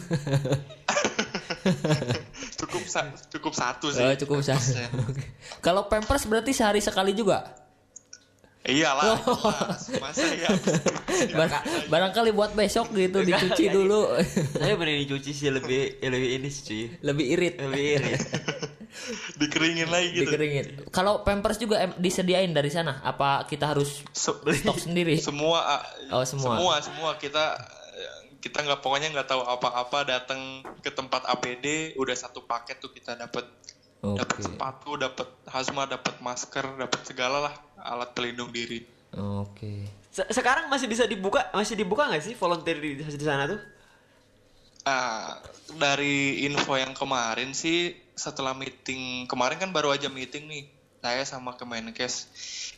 cukup 2.58 2.84
sa- 2.86 3.16
cukup 3.30 3.54
satu 3.56 3.88
sih. 3.90 4.04
Oh, 4.04 4.12
cukup. 4.18 4.44
Pampersnya. 4.44 4.88
Kalau 5.60 5.88
pampers 5.88 6.26
berarti 6.26 6.52
sehari 6.52 6.80
sekali 6.80 7.16
juga. 7.16 7.61
Iyalah, 8.62 9.18
Oh. 9.18 9.42
masa 9.98 10.22
ya? 10.30 10.46
Bar- 11.34 11.66
barangkali 11.90 12.30
buat 12.30 12.54
besok 12.54 12.94
gitu 12.94 13.20
dicuci 13.20 13.68
dulu. 13.68 14.14
Saya 14.54 14.78
bener 14.80 15.02
dicuci 15.02 15.34
sih 15.34 15.50
lebih 15.50 15.98
ya 15.98 16.08
lebih 16.08 16.30
ini 16.38 16.48
sih 16.48 16.62
cuy. 16.64 16.84
Lebih 17.02 17.26
irit. 17.28 17.54
Lebih 17.58 17.86
irit. 17.98 18.22
Dikeringin 19.40 19.90
lagi 19.90 20.14
gitu. 20.14 20.30
Dikeringin. 20.30 20.66
Kalau 20.90 21.22
pampers 21.22 21.58
juga 21.58 21.90
disediain 21.96 22.52
dari 22.52 22.70
sana? 22.70 23.02
Apa 23.02 23.46
kita 23.46 23.74
harus 23.74 24.06
Se- 24.12 24.30
stok 24.38 24.78
sendiri? 24.78 25.18
semua 25.18 25.82
Oh, 26.10 26.22
semua. 26.22 26.54
semua 26.54 26.74
semua 26.82 27.12
kita 27.16 27.58
kita 28.38 28.58
nggak 28.60 28.78
pokoknya 28.80 29.10
nggak 29.12 29.26
tahu 29.28 29.42
apa-apa 29.42 30.06
datang 30.08 30.38
ke 30.78 30.90
tempat 30.90 31.26
APD 31.28 31.94
udah 31.96 32.14
satu 32.16 32.42
paket 32.42 32.78
tuh 32.78 32.90
kita 32.90 33.14
dapat 33.16 33.46
dapat 34.02 34.34
Oke. 34.34 34.42
sepatu 34.44 34.98
dapat 34.98 35.30
hazmat 35.46 35.86
dapat 35.88 36.18
masker 36.20 36.66
dapat 36.76 37.02
segala 37.04 37.38
lah 37.40 37.54
alat 37.82 38.14
pelindung 38.14 38.50
diri. 38.50 38.86
Oke. 39.12 39.86
Se- 40.12 40.28
Sekarang 40.30 40.68
masih 40.68 40.88
bisa 40.88 41.04
dibuka, 41.04 41.50
masih 41.52 41.76
dibuka 41.76 42.08
nggak 42.08 42.24
sih 42.24 42.34
volunteer 42.36 42.78
di, 42.78 42.96
di 42.98 43.26
sana 43.26 43.46
tuh? 43.46 43.60
ah 44.82 45.38
dari 45.78 46.42
info 46.42 46.74
yang 46.74 46.98
kemarin 46.98 47.54
sih 47.54 47.94
setelah 48.18 48.58
meeting 48.58 49.30
kemarin 49.30 49.62
kan 49.62 49.70
baru 49.70 49.94
aja 49.94 50.10
meeting 50.10 50.50
nih 50.50 50.64
saya 51.02 51.22
sama 51.22 51.54
Kemenkes. 51.54 52.30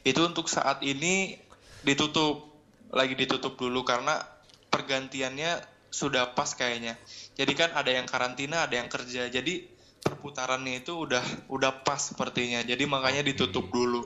Itu 0.03 0.27
untuk 0.27 0.47
saat 0.47 0.83
ini 0.83 1.39
ditutup 1.83 2.43
lagi 2.91 3.15
ditutup 3.15 3.55
dulu 3.55 3.83
karena 3.83 4.19
pergantiannya 4.67 5.63
sudah 5.91 6.35
pas 6.35 6.51
kayaknya. 6.51 6.99
Jadi 7.35 7.51
kan 7.55 7.71
ada 7.71 7.91
yang 7.91 8.03
karantina 8.03 8.67
ada 8.67 8.79
yang 8.79 8.87
kerja 8.87 9.27
jadi 9.27 9.63
perputarannya 10.03 10.83
itu 10.83 10.95
udah 10.95 11.23
udah 11.47 11.83
pas 11.83 11.99
sepertinya. 11.99 12.63
Jadi 12.63 12.83
makanya 12.83 13.23
ditutup 13.23 13.67
dulu 13.71 14.03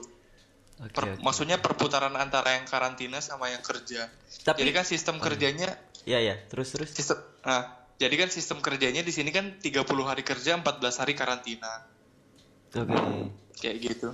Oke. 0.78 0.94
Per- 0.94 1.18
maksudnya 1.20 1.58
perputaran 1.58 2.14
antara 2.14 2.54
yang 2.54 2.62
karantina 2.64 3.18
sama 3.18 3.50
yang 3.50 3.60
kerja 3.60 4.06
Tapi- 4.42 4.62
jadi 4.62 4.70
kan 4.72 4.84
sistem 4.86 5.18
kerjanya 5.18 5.74
Iya 6.06 6.24
ya, 6.24 6.34
terus 6.48 6.72
terus. 6.72 6.88
Sistem, 6.88 7.20
nah, 7.44 7.68
jadi 8.00 8.14
kan 8.16 8.32
sistem 8.32 8.64
kerjanya 8.64 9.04
di 9.04 9.12
sini 9.12 9.28
kan 9.28 9.60
30 9.60 9.84
hari 10.08 10.24
kerja, 10.24 10.56
14 10.56 10.96
hari 10.96 11.12
karantina. 11.12 11.84
Oke. 12.72 12.96
Kayak 13.60 13.76
gitu. 13.82 14.08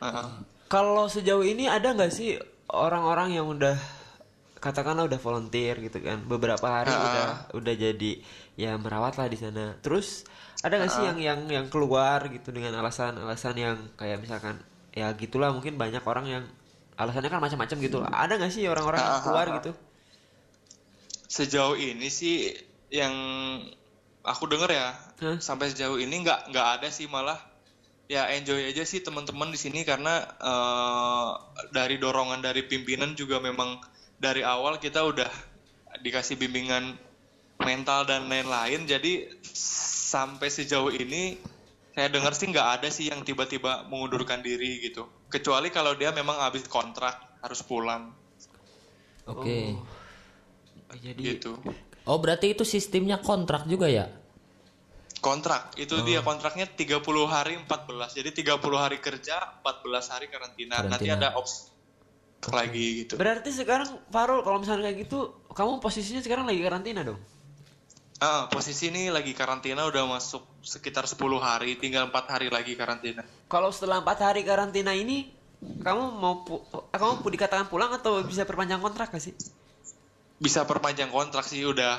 Heeh. 0.00 0.26
Kalau 0.66 1.06
sejauh 1.06 1.44
ini 1.44 1.68
ada 1.68 1.92
nggak 1.92 2.08
sih 2.08 2.40
orang-orang 2.72 3.36
yang 3.36 3.44
udah 3.46 3.76
katakanlah 4.56 5.04
udah 5.04 5.20
volunteer 5.20 5.76
gitu 5.78 6.00
kan 6.00 6.24
beberapa 6.24 6.64
hari 6.64 6.88
Ah. 6.88 6.98
udah 7.04 7.28
udah 7.54 7.74
jadi 7.76 8.12
ya 8.56 8.74
merawat 8.74 9.14
lah 9.14 9.28
di 9.28 9.36
sana 9.36 9.76
terus 9.78 10.24
ada 10.64 10.80
nggak 10.80 10.90
sih 10.90 11.04
yang 11.04 11.18
yang 11.20 11.40
yang 11.46 11.66
keluar 11.68 12.26
gitu 12.26 12.50
dengan 12.50 12.74
alasan-alasan 12.80 13.54
yang 13.54 13.76
kayak 13.94 14.18
misalkan 14.18 14.56
ya 14.96 15.12
gitulah 15.12 15.52
mungkin 15.52 15.76
banyak 15.76 16.00
orang 16.08 16.24
yang 16.24 16.44
alasannya 16.96 17.28
kan 17.28 17.44
macam-macam 17.44 17.76
gitu. 17.84 18.00
Lah. 18.00 18.08
ada 18.08 18.40
nggak 18.40 18.48
sih 18.48 18.64
orang-orang 18.64 19.04
yang 19.04 19.20
keluar 19.20 19.46
gitu? 19.60 19.70
Sejauh 21.28 21.76
ini 21.76 22.08
sih 22.08 22.56
yang 22.88 23.12
aku 24.24 24.48
denger 24.48 24.72
ya, 24.72 24.88
Hah? 24.96 25.36
sampai 25.36 25.68
sejauh 25.68 26.00
ini 26.00 26.24
nggak 26.24 26.48
nggak 26.48 26.66
ada 26.80 26.88
sih 26.88 27.04
malah. 27.12 27.36
Ya 28.08 28.30
enjoy 28.32 28.70
aja 28.70 28.86
sih 28.86 29.02
teman-teman 29.04 29.52
di 29.52 29.58
sini 29.60 29.84
karena 29.84 30.24
eh, 30.24 31.30
dari 31.76 32.00
dorongan 32.00 32.40
dari 32.40 32.64
pimpinan 32.64 33.12
juga 33.12 33.42
memang 33.42 33.82
dari 34.16 34.40
awal 34.40 34.80
kita 34.80 35.04
udah 35.04 35.28
dikasih 36.00 36.40
bimbingan 36.40 36.96
mental 37.60 38.08
dan 38.08 38.32
lain-lain. 38.32 38.88
Jadi 38.88 39.28
sampai 39.52 40.48
sejauh 40.48 40.94
ini 40.94 41.36
saya 41.96 42.12
dengar 42.12 42.36
sih 42.36 42.52
nggak 42.52 42.68
ada 42.76 42.88
sih 42.92 43.08
yang 43.08 43.24
tiba-tiba 43.24 43.88
mengundurkan 43.88 44.44
diri 44.44 44.84
gitu. 44.84 45.08
Kecuali 45.32 45.72
kalau 45.72 45.96
dia 45.96 46.12
memang 46.12 46.36
habis 46.44 46.68
kontrak 46.68 47.40
harus 47.40 47.64
pulang. 47.64 48.12
Oke. 49.24 49.72
Oh, 50.92 50.96
jadi 51.00 51.40
gitu. 51.40 51.56
Oh 52.04 52.20
berarti 52.20 52.52
itu 52.52 52.68
sistemnya 52.68 53.16
kontrak 53.16 53.64
juga 53.64 53.88
ya? 53.88 54.12
kontrak. 55.26 55.74
Itu 55.74 56.06
dia 56.06 56.22
kontraknya 56.22 56.70
30 56.70 57.02
hari 57.26 57.58
14 57.58 58.14
jadi 58.14 58.30
30 58.30 58.62
hari 58.78 59.02
kerja 59.02 59.58
14 59.64 60.12
hari 60.12 60.30
karantina, 60.30 60.86
nanti 60.86 61.10
Karantina. 61.10 61.34
ada 61.34 61.40
opsi 61.40 61.74
lagi 62.52 63.02
gitu. 63.02 63.18
Berarti 63.18 63.50
sekarang 63.50 63.90
Farul 64.12 64.46
kalau 64.46 64.62
misalnya 64.62 64.92
kayak 64.92 65.08
gitu 65.08 65.34
kamu 65.50 65.82
posisinya 65.82 66.22
sekarang 66.22 66.46
lagi 66.46 66.62
karantina 66.62 67.02
dong 67.02 67.18
Ah, 68.16 68.48
posisi 68.48 68.88
ini 68.88 69.12
lagi 69.12 69.36
karantina 69.36 69.84
udah 69.84 70.08
masuk 70.08 70.40
sekitar 70.64 71.04
10 71.04 71.20
hari 71.36 71.76
tinggal 71.76 72.08
empat 72.08 72.24
hari 72.32 72.48
lagi 72.48 72.72
karantina 72.72 73.20
kalau 73.44 73.68
setelah 73.68 74.00
empat 74.00 74.24
hari 74.24 74.40
karantina 74.40 74.96
ini 74.96 75.28
kamu 75.84 76.16
mau 76.16 76.40
pu- 76.40 76.64
kamu 76.90 77.20
pu- 77.20 77.32
dikatakan 77.32 77.68
pulang 77.68 77.92
atau 77.92 78.24
bisa 78.24 78.44
perpanjang 78.44 78.80
kontrak 78.80 79.08
gak 79.08 79.20
sih? 79.20 79.36
Bisa 80.36 80.64
perpanjang 80.64 81.08
kontrak 81.08 81.44
sih 81.44 81.60
udah 81.60 81.96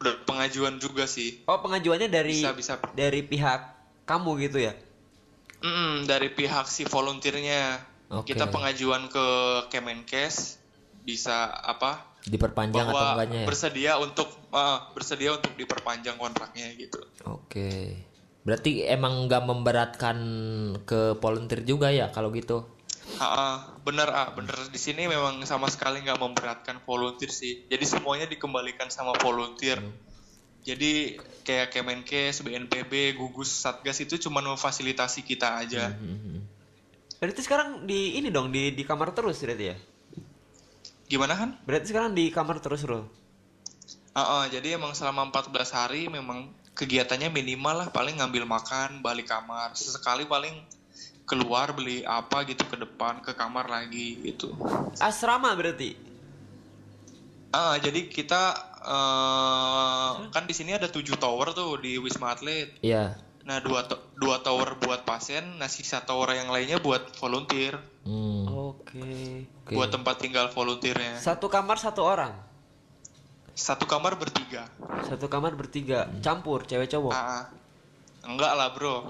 udah 0.00 0.14
pengajuan 0.24 0.76
juga 0.76 1.04
sih. 1.04 1.40
Oh 1.44 1.60
pengajuannya 1.60 2.08
dari 2.08 2.32
Bisa 2.34 2.52
bisa. 2.52 2.76
dari 2.92 3.20
pihak 3.20 3.60
kamu 4.04 4.30
gitu 4.42 4.58
ya? 4.60 4.72
Mm, 5.60 6.04
dari 6.04 6.28
pihak 6.28 6.68
si 6.68 6.84
volunteernya 6.84 7.80
Oke. 8.12 8.32
kita 8.32 8.48
pengajuan 8.48 9.08
ke 9.08 9.26
Kemenkes 9.68 10.60
bisa 11.04 11.52
apa 11.52 12.16
Diperpanjang 12.24 12.88
atau 12.88 12.96
bahwa 12.96 13.12
enggaknya 13.12 13.40
ya? 13.44 13.46
bersedia 13.46 13.92
untuk 14.00 14.28
eh, 14.48 14.78
bersedia 14.96 15.30
untuk 15.36 15.52
diperpanjang 15.60 16.16
kontraknya 16.16 16.72
gitu. 16.72 17.00
Oke. 17.28 18.00
Berarti 18.44 18.84
emang 18.88 19.28
nggak 19.28 19.44
memberatkan 19.44 20.18
ke 20.88 21.20
volunteer 21.20 21.64
juga 21.64 21.92
ya 21.92 22.08
kalau 22.08 22.32
gitu? 22.32 22.64
Ah, 23.20 23.76
bener 23.84 24.08
ah 24.08 24.32
bener 24.32 24.56
di 24.72 24.80
sini 24.80 25.04
memang 25.04 25.44
sama 25.44 25.68
sekali 25.68 26.00
nggak 26.00 26.16
memberatkan 26.16 26.80
volunteer 26.88 27.28
sih. 27.28 27.68
Jadi 27.68 27.84
semuanya 27.84 28.24
dikembalikan 28.24 28.88
sama 28.88 29.12
volunteer. 29.20 29.80
Jadi 30.64 31.20
kayak 31.44 31.76
Kemenkes, 31.76 32.40
BNPB, 32.40 33.20
gugus 33.20 33.52
Satgas 33.52 34.00
itu 34.00 34.16
cuma 34.16 34.40
memfasilitasi 34.40 35.20
kita 35.20 35.60
aja. 35.60 35.92
Mhm. 35.92 36.40
Berarti 37.20 37.40
sekarang 37.44 37.84
di 37.84 38.16
ini 38.16 38.32
dong 38.32 38.48
di 38.48 38.72
di 38.72 38.80
kamar 38.80 39.12
terus 39.12 39.44
berarti 39.44 39.64
ya? 39.68 39.76
Gimana 41.08 41.36
kan? 41.36 41.50
Berarti 41.68 41.92
sekarang 41.92 42.16
di 42.16 42.32
kamar 42.32 42.58
terus 42.64 42.82
Rul. 42.84 43.04
Ah, 44.14 44.42
ah, 44.42 44.44
jadi 44.46 44.78
emang 44.78 44.94
selama 44.94 45.26
14 45.28 45.74
hari 45.74 46.06
memang 46.06 46.46
kegiatannya 46.74 47.30
minimal 47.34 47.84
lah 47.84 47.88
paling 47.90 48.18
ngambil 48.22 48.46
makan, 48.46 49.02
balik 49.02 49.26
kamar. 49.28 49.74
Sesekali 49.74 50.24
paling 50.24 50.54
keluar 51.24 51.72
beli 51.72 52.04
apa 52.04 52.44
gitu 52.44 52.62
ke 52.68 52.76
depan 52.78 53.24
ke 53.24 53.32
kamar 53.34 53.66
lagi 53.66 54.22
gitu. 54.22 54.54
Asrama 55.00 55.50
berarti. 55.56 55.96
Ah, 57.54 57.78
jadi 57.78 58.10
kita 58.10 58.42
eh, 58.84 60.10
kan 60.30 60.44
di 60.46 60.54
sini 60.54 60.74
ada 60.74 60.90
tujuh 60.90 61.16
tower 61.16 61.54
tuh 61.54 61.78
di 61.80 61.98
Wisma 61.98 62.34
Atlet. 62.34 62.70
Iya. 62.82 63.18
Nah, 63.44 63.60
dua 63.60 63.84
to- 63.84 64.00
dua 64.16 64.40
tower 64.40 64.80
buat 64.80 65.04
pasien, 65.04 65.44
nah 65.60 65.68
sisa 65.68 66.00
tower 66.00 66.32
yang 66.32 66.48
lainnya 66.48 66.80
buat 66.80 67.12
volunteer, 67.20 67.76
Hmm. 68.04 68.44
Oke. 68.46 69.00
Oke. 69.64 69.72
buat 69.72 69.88
tempat 69.88 70.20
tinggal 70.20 70.52
volunteernya. 70.52 71.16
Satu 71.16 71.48
kamar 71.48 71.80
satu 71.80 72.04
orang. 72.04 72.36
Satu 73.56 73.88
kamar 73.88 74.20
bertiga. 74.20 74.68
Satu 75.08 75.30
kamar 75.30 75.56
bertiga, 75.56 76.10
campur 76.20 76.66
cewek 76.68 76.90
cowok. 76.90 77.14
Ah, 77.14 77.22
ah. 77.40 77.44
enggak 78.24 78.52
lah 78.56 78.74
bro. 78.76 79.08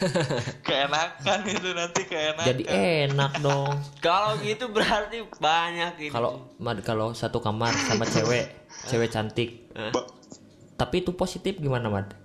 keenakan 0.68 1.40
itu 1.48 1.68
nanti 1.74 2.06
keenakan. 2.06 2.46
Jadi 2.48 2.62
enak 2.70 3.32
dong. 3.44 3.76
Kalau 4.04 4.38
gitu 4.40 4.70
berarti 4.70 5.26
banyak 5.36 6.08
ini. 6.08 6.12
Kalau 6.12 6.48
Mad, 6.62 6.80
kalau 6.80 7.12
satu 7.12 7.40
kamar 7.42 7.72
sama 7.76 8.06
cewek, 8.08 8.48
cewek 8.92 9.10
cantik. 9.12 9.68
Ba- 9.74 10.06
Tapi 10.80 11.04
itu 11.04 11.12
positif 11.12 11.60
gimana, 11.60 11.92
Mad? 11.92 12.19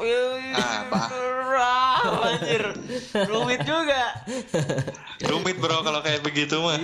Ah, 0.00 2.00
anjir. 2.26 2.62
Rumit 3.12 3.60
juga. 3.62 4.02
Rumit 5.20 5.56
bro 5.56 5.80
kalau 5.80 6.00
kayak 6.00 6.20
begitu 6.20 6.56
mah. 6.56 6.78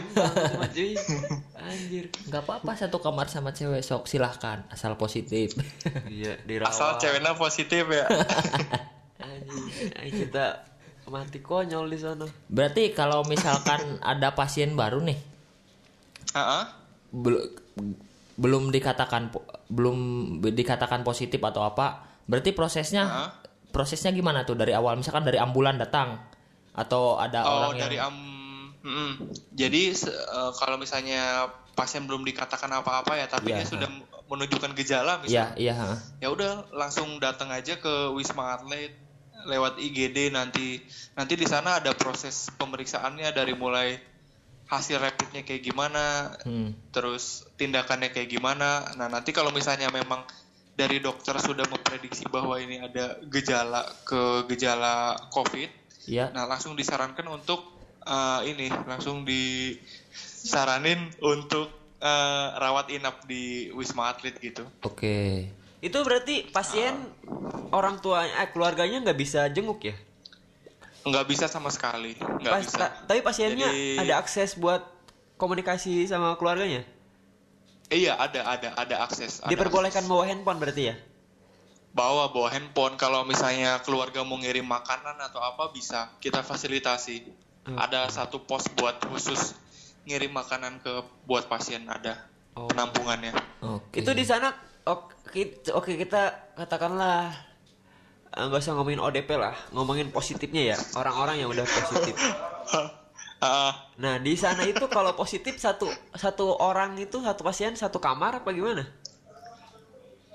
Anjir. 1.56 2.04
Nggak 2.26 2.42
apa-apa 2.42 2.70
satu 2.76 2.98
kamar 2.98 3.26
sama 3.26 3.50
cewek 3.50 3.80
sok 3.80 4.06
silahkan 4.06 4.62
asal 4.68 4.94
positif. 4.94 5.54
Iya, 6.06 6.36
dirawat. 6.42 6.70
Asal 6.70 6.88
ceweknya 6.98 7.32
positif 7.34 7.84
ya. 7.86 8.04
Anjir. 9.18 10.26
Kita 10.26 10.62
mati 11.06 11.38
konyol 11.38 11.86
di 11.86 11.96
sana. 11.96 12.26
Berarti 12.46 12.90
kalau 12.90 13.22
misalkan 13.24 13.98
ada 14.04 14.32
pasien 14.32 14.74
baru 14.74 15.00
nih, 15.00 15.16
Ah, 16.30 16.38
ah. 16.38 16.64
bel- 17.08 17.56
belum 18.36 18.68
dikatakan 18.68 19.32
belum 19.66 19.96
dikatakan 20.44 21.00
positif 21.00 21.40
atau 21.40 21.64
apa, 21.64 22.04
berarti 22.26 22.50
prosesnya 22.52 23.04
Hah? 23.06 23.30
prosesnya 23.70 24.10
gimana 24.10 24.42
tuh 24.42 24.54
dari 24.54 24.74
awal 24.74 24.98
misalkan 24.98 25.22
dari 25.22 25.38
ambulan 25.38 25.78
datang 25.78 26.18
atau 26.76 27.16
ada 27.16 27.40
Oh 27.42 27.72
orang 27.72 27.80
dari 27.80 27.96
yang 27.96 28.12
am. 28.12 28.16
Mm-mm. 28.86 29.10
Jadi 29.50 29.90
eh, 29.90 30.50
kalau 30.54 30.78
misalnya 30.78 31.50
pasien 31.74 32.06
belum 32.06 32.22
dikatakan 32.22 32.70
apa-apa 32.70 33.18
ya, 33.18 33.26
tapi 33.26 33.50
Iya, 33.50 33.60
dia 33.60 33.66
sudah 33.66 33.88
menunjukkan 34.30 34.72
gejala 34.78 35.18
misalnya, 35.20 35.52
iya, 35.58 35.74
ha. 35.74 35.92
ya 36.18 36.30
udah 36.30 36.70
langsung 36.72 37.18
datang 37.18 37.50
aja 37.50 37.76
ke 37.76 38.10
Wisma 38.14 38.56
Atlet 38.56 38.94
lewat 39.46 39.78
IGD 39.78 40.34
nanti 40.34 40.82
nanti 41.14 41.34
di 41.38 41.46
sana 41.46 41.78
ada 41.78 41.94
proses 41.94 42.50
pemeriksaannya 42.58 43.30
dari 43.30 43.54
mulai 43.54 43.98
hasil 44.66 44.98
rapidnya 44.98 45.46
kayak 45.46 45.62
gimana, 45.62 46.34
Hmm. 46.42 46.74
terus 46.90 47.46
tindakannya 47.54 48.10
kayak 48.10 48.30
gimana. 48.30 48.82
Nah 48.98 49.06
nanti 49.06 49.30
kalau 49.30 49.50
misalnya 49.54 49.90
memang 49.90 50.26
dari 50.76 51.00
dokter 51.00 51.32
sudah 51.36 51.64
memprediksi 51.66 52.28
bahwa 52.28 52.54
ini 52.56 52.78
ada 52.78 53.16
gejala 53.24 53.80
ke 54.04 54.44
gejala 54.46 55.16
COVID, 55.32 55.88
Iya. 56.06 56.30
Nah, 56.30 56.46
langsung 56.46 56.78
disarankan 56.78 57.26
untuk 57.26 57.66
eh, 58.00 58.40
ini, 58.46 58.70
langsung 58.86 59.26
disaranin 59.26 61.10
untuk 61.18 61.66
eh, 61.98 62.46
rawat 62.54 62.94
inap 62.94 63.26
di 63.26 63.72
Wisma 63.72 64.14
Atlet 64.14 64.38
gitu. 64.38 64.62
Oke. 64.80 65.50
Itu 65.80 65.98
berarti 66.02 66.46
pasien 66.46 66.94
orang 67.72 67.98
tua 67.98 68.22
eh, 68.22 68.48
keluarganya 68.48 69.02
nggak 69.02 69.18
bisa 69.18 69.50
jenguk 69.50 69.82
ya? 69.82 69.96
Nggak 71.02 71.26
bisa 71.26 71.46
sama 71.46 71.70
sekali, 71.70 72.14
nggak 72.14 72.52
Pas- 72.52 72.62
bisa. 72.62 72.78
ta- 72.78 72.94
tapi 73.02 73.22
pasiennya 73.22 73.66
Jadi- 73.66 73.98
ada 73.98 74.14
akses 74.18 74.54
buat 74.54 74.86
komunikasi 75.36 76.06
sama 76.06 76.38
keluarganya? 76.38 76.86
Eh, 77.86 78.02
iya, 78.02 78.18
ada, 78.18 78.42
ada, 78.44 78.68
ada 78.74 78.96
akses. 79.00 79.38
ada 79.38 79.48
Diperbolehkan 79.48 80.02
akses. 80.02 80.10
bawa 80.10 80.24
handphone 80.26 80.58
berarti 80.58 80.84
ya? 80.90 80.96
bawa 81.90 82.28
bawa 82.28 82.52
handphone. 82.52 83.00
Kalau 83.00 83.24
misalnya 83.24 83.80
keluarga 83.80 84.20
mau 84.20 84.36
ngirim 84.36 84.68
makanan 84.68 85.16
atau 85.16 85.40
apa 85.40 85.72
bisa 85.72 86.12
kita 86.20 86.44
fasilitasi. 86.44 87.24
Hmm. 87.64 87.80
Ada 87.80 88.12
satu 88.12 88.44
pos 88.44 88.68
buat 88.76 89.00
khusus 89.02 89.56
ngirim 90.04 90.28
makanan 90.30 90.78
ke 90.78 90.92
buat 91.24 91.48
pasien 91.48 91.88
ada 91.88 92.20
Oh. 92.52 92.68
penampungannya. 92.68 93.32
Oke. 93.60 94.00
Itu 94.00 94.12
di 94.12 94.24
sana 94.24 94.52
oke 94.84 95.64
oke 95.68 95.92
kita 95.94 96.52
katakanlah 96.52 97.32
eh, 98.30 98.44
nggak 98.44 98.60
usah 98.60 98.72
ngomongin 98.72 99.00
ODP 99.00 99.28
lah, 99.32 99.56
ngomongin 99.72 100.08
positifnya 100.08 100.72
ya 100.72 100.78
orang-orang 100.96 101.40
yang 101.40 101.48
udah 101.48 101.64
positif. 101.64 102.12
Ah, 103.46 103.72
Nah 103.96 104.18
di 104.18 104.34
sana 104.34 104.66
itu 104.66 104.90
kalau 104.90 105.14
positif 105.14 105.56
satu 105.56 105.86
satu 106.12 106.58
orang 106.58 106.98
itu 106.98 107.22
satu 107.22 107.46
pasien 107.46 107.72
satu 107.78 108.02
kamar 108.02 108.42
apa 108.42 108.50
gimana? 108.52 108.84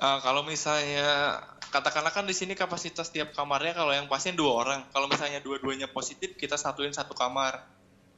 Ah, 0.01 0.18
kalau 0.24 0.41
misalnya 0.41 1.38
katakanlah 1.70 2.09
kan 2.09 2.26
di 2.26 2.34
sini 2.34 2.57
kapasitas 2.57 3.14
tiap 3.14 3.32
kamarnya 3.38 3.78
kalau 3.78 3.93
yang 3.93 4.09
pasien 4.09 4.34
dua 4.34 4.66
orang. 4.66 4.82
Kalau 4.89 5.05
misalnya 5.05 5.39
dua-duanya 5.39 5.88
positif 5.91 6.34
kita 6.39 6.57
satuin 6.57 6.91
satu 6.91 7.14
kamar. 7.14 7.62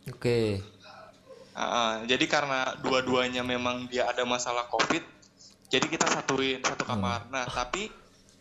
Oke. 0.08 0.64
Ah, 1.54 2.02
jadi 2.08 2.26
karena 2.26 2.74
dua-duanya 2.82 3.46
memang 3.46 3.86
dia 3.86 4.10
ada 4.10 4.26
masalah 4.26 4.66
COVID, 4.74 5.06
jadi 5.70 5.86
kita 5.86 6.10
satuin 6.10 6.66
satu 6.66 6.82
kamar. 6.88 7.30
Nah 7.30 7.46
tapi 7.46 7.94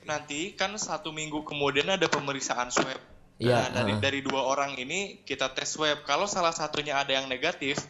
nanti 0.09 0.57
kan 0.57 0.73
satu 0.81 1.13
minggu 1.13 1.45
kemudian 1.45 1.93
ada 1.93 2.09
pemeriksaan 2.09 2.73
swab. 2.73 3.12
Iya, 3.43 3.59
Nah, 3.59 3.75
dari 3.75 3.93
ah. 3.93 3.99
dari 3.99 4.21
dua 4.21 4.43
orang 4.45 4.73
ini 4.75 5.21
kita 5.23 5.51
tes 5.51 5.67
swab. 5.69 6.07
Kalau 6.07 6.25
salah 6.25 6.51
satunya 6.51 6.95
ada 6.95 7.11
yang 7.11 7.27
negatif 7.27 7.83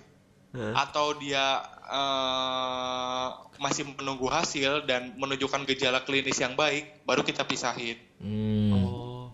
Hah? 0.50 0.88
atau 0.88 1.12
dia 1.14 1.60
eh, 1.86 3.26
masih 3.58 3.84
menunggu 3.86 4.26
hasil 4.26 4.84
dan 4.84 5.12
menunjukkan 5.14 5.68
gejala 5.68 6.02
klinis 6.02 6.36
yang 6.36 6.54
baik, 6.54 7.04
baru 7.04 7.20
kita 7.20 7.44
pisahin. 7.44 8.00
Hmm. 8.16 8.72
Oh, 8.74 9.24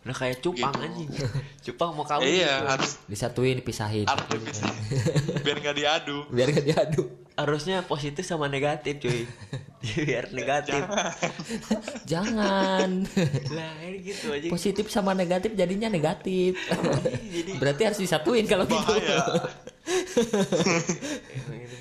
udah 0.00 0.16
kayak 0.16 0.38
cupang 0.38 0.70
Gitu. 0.70 0.86
anjing. 0.86 1.10
Cupang 1.66 1.92
mau 1.92 2.04
kawin. 2.04 2.24
iya, 2.30 2.56
gitu. 2.56 2.70
harus 2.70 2.90
Disatuin, 3.04 3.56
dipisahin. 3.58 4.06
harus 4.06 4.26
dipisahin. 4.28 4.80
biar 5.44 5.56
nggak 5.58 5.76
diadu. 5.76 6.18
Biar 6.30 6.48
gak 6.50 6.64
diadu. 6.64 7.02
Harusnya 7.34 7.82
positif 7.82 8.22
sama 8.22 8.46
negatif 8.46 8.96
cuy. 8.98 9.24
Biar 9.80 10.28
negatif. 10.36 10.76
Jangan. 12.12 13.08
lah 13.48 13.72
ini 13.80 13.98
gitu 14.04 14.28
aja. 14.28 14.52
Positif 14.52 14.92
sama 14.92 15.16
negatif 15.16 15.56
jadinya 15.56 15.88
negatif. 15.88 16.52
Jadi 17.34 17.56
Berarti 17.56 17.82
harus 17.88 18.00
disatuin 18.04 18.44
kalau 18.44 18.68
gitu. 18.68 18.94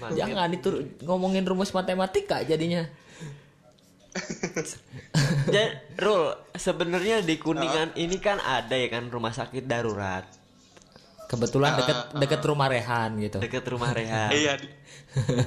Jangan 0.20 0.50
itu 0.56 0.96
ngomongin 1.04 1.44
rumus 1.44 1.76
matematika 1.76 2.40
jadinya. 2.48 2.88
Dan 5.52 5.70
Rul, 6.00 6.34
sebenarnya 6.56 7.22
di 7.22 7.36
Kuningan 7.36 8.00
ini 8.00 8.18
kan 8.18 8.40
ada 8.40 8.74
ya 8.80 8.88
kan 8.90 9.12
rumah 9.12 9.36
sakit 9.36 9.68
darurat. 9.68 10.39
Kebetulan 11.30 11.78
deket 11.78 11.98
deket 12.18 12.42
rumah 12.42 12.66
Rehan 12.66 13.22
gitu. 13.22 13.38
deket 13.38 13.62
rumah 13.64 13.94
Rehan. 13.94 14.34
Iya 14.34 14.58
di 14.58 14.68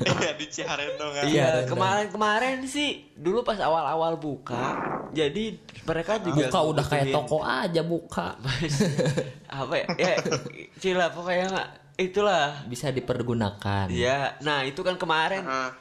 Iya 0.06 0.30
di 0.32 0.46
Ciharendo 0.46 1.06
kan. 1.10 1.22
Iya, 1.24 1.66
kemarin-kemarin 1.66 2.62
sih 2.64 3.10
dulu 3.12 3.42
pas 3.42 3.58
awal-awal 3.58 4.14
buka, 4.14 4.78
jadi 5.10 5.58
mereka 5.82 6.18
juga 6.18 6.46
Buka 6.46 6.60
udah 6.64 6.84
kayak 6.84 7.10
toko 7.10 7.42
aja 7.42 7.82
buka. 7.82 8.38
apa 9.50 9.74
ya? 9.76 9.86
ya 9.96 10.14
cila 10.78 11.10
pokoknya 11.10 11.46
nggak 11.48 11.68
itulah. 12.00 12.62
Bisa 12.64 12.90
dipergunakan. 12.90 13.86
Ya, 13.88 14.38
nah 14.40 14.62
itu 14.62 14.80
kan 14.80 14.94
kemarin 14.94 15.42
Ah, 15.42 15.74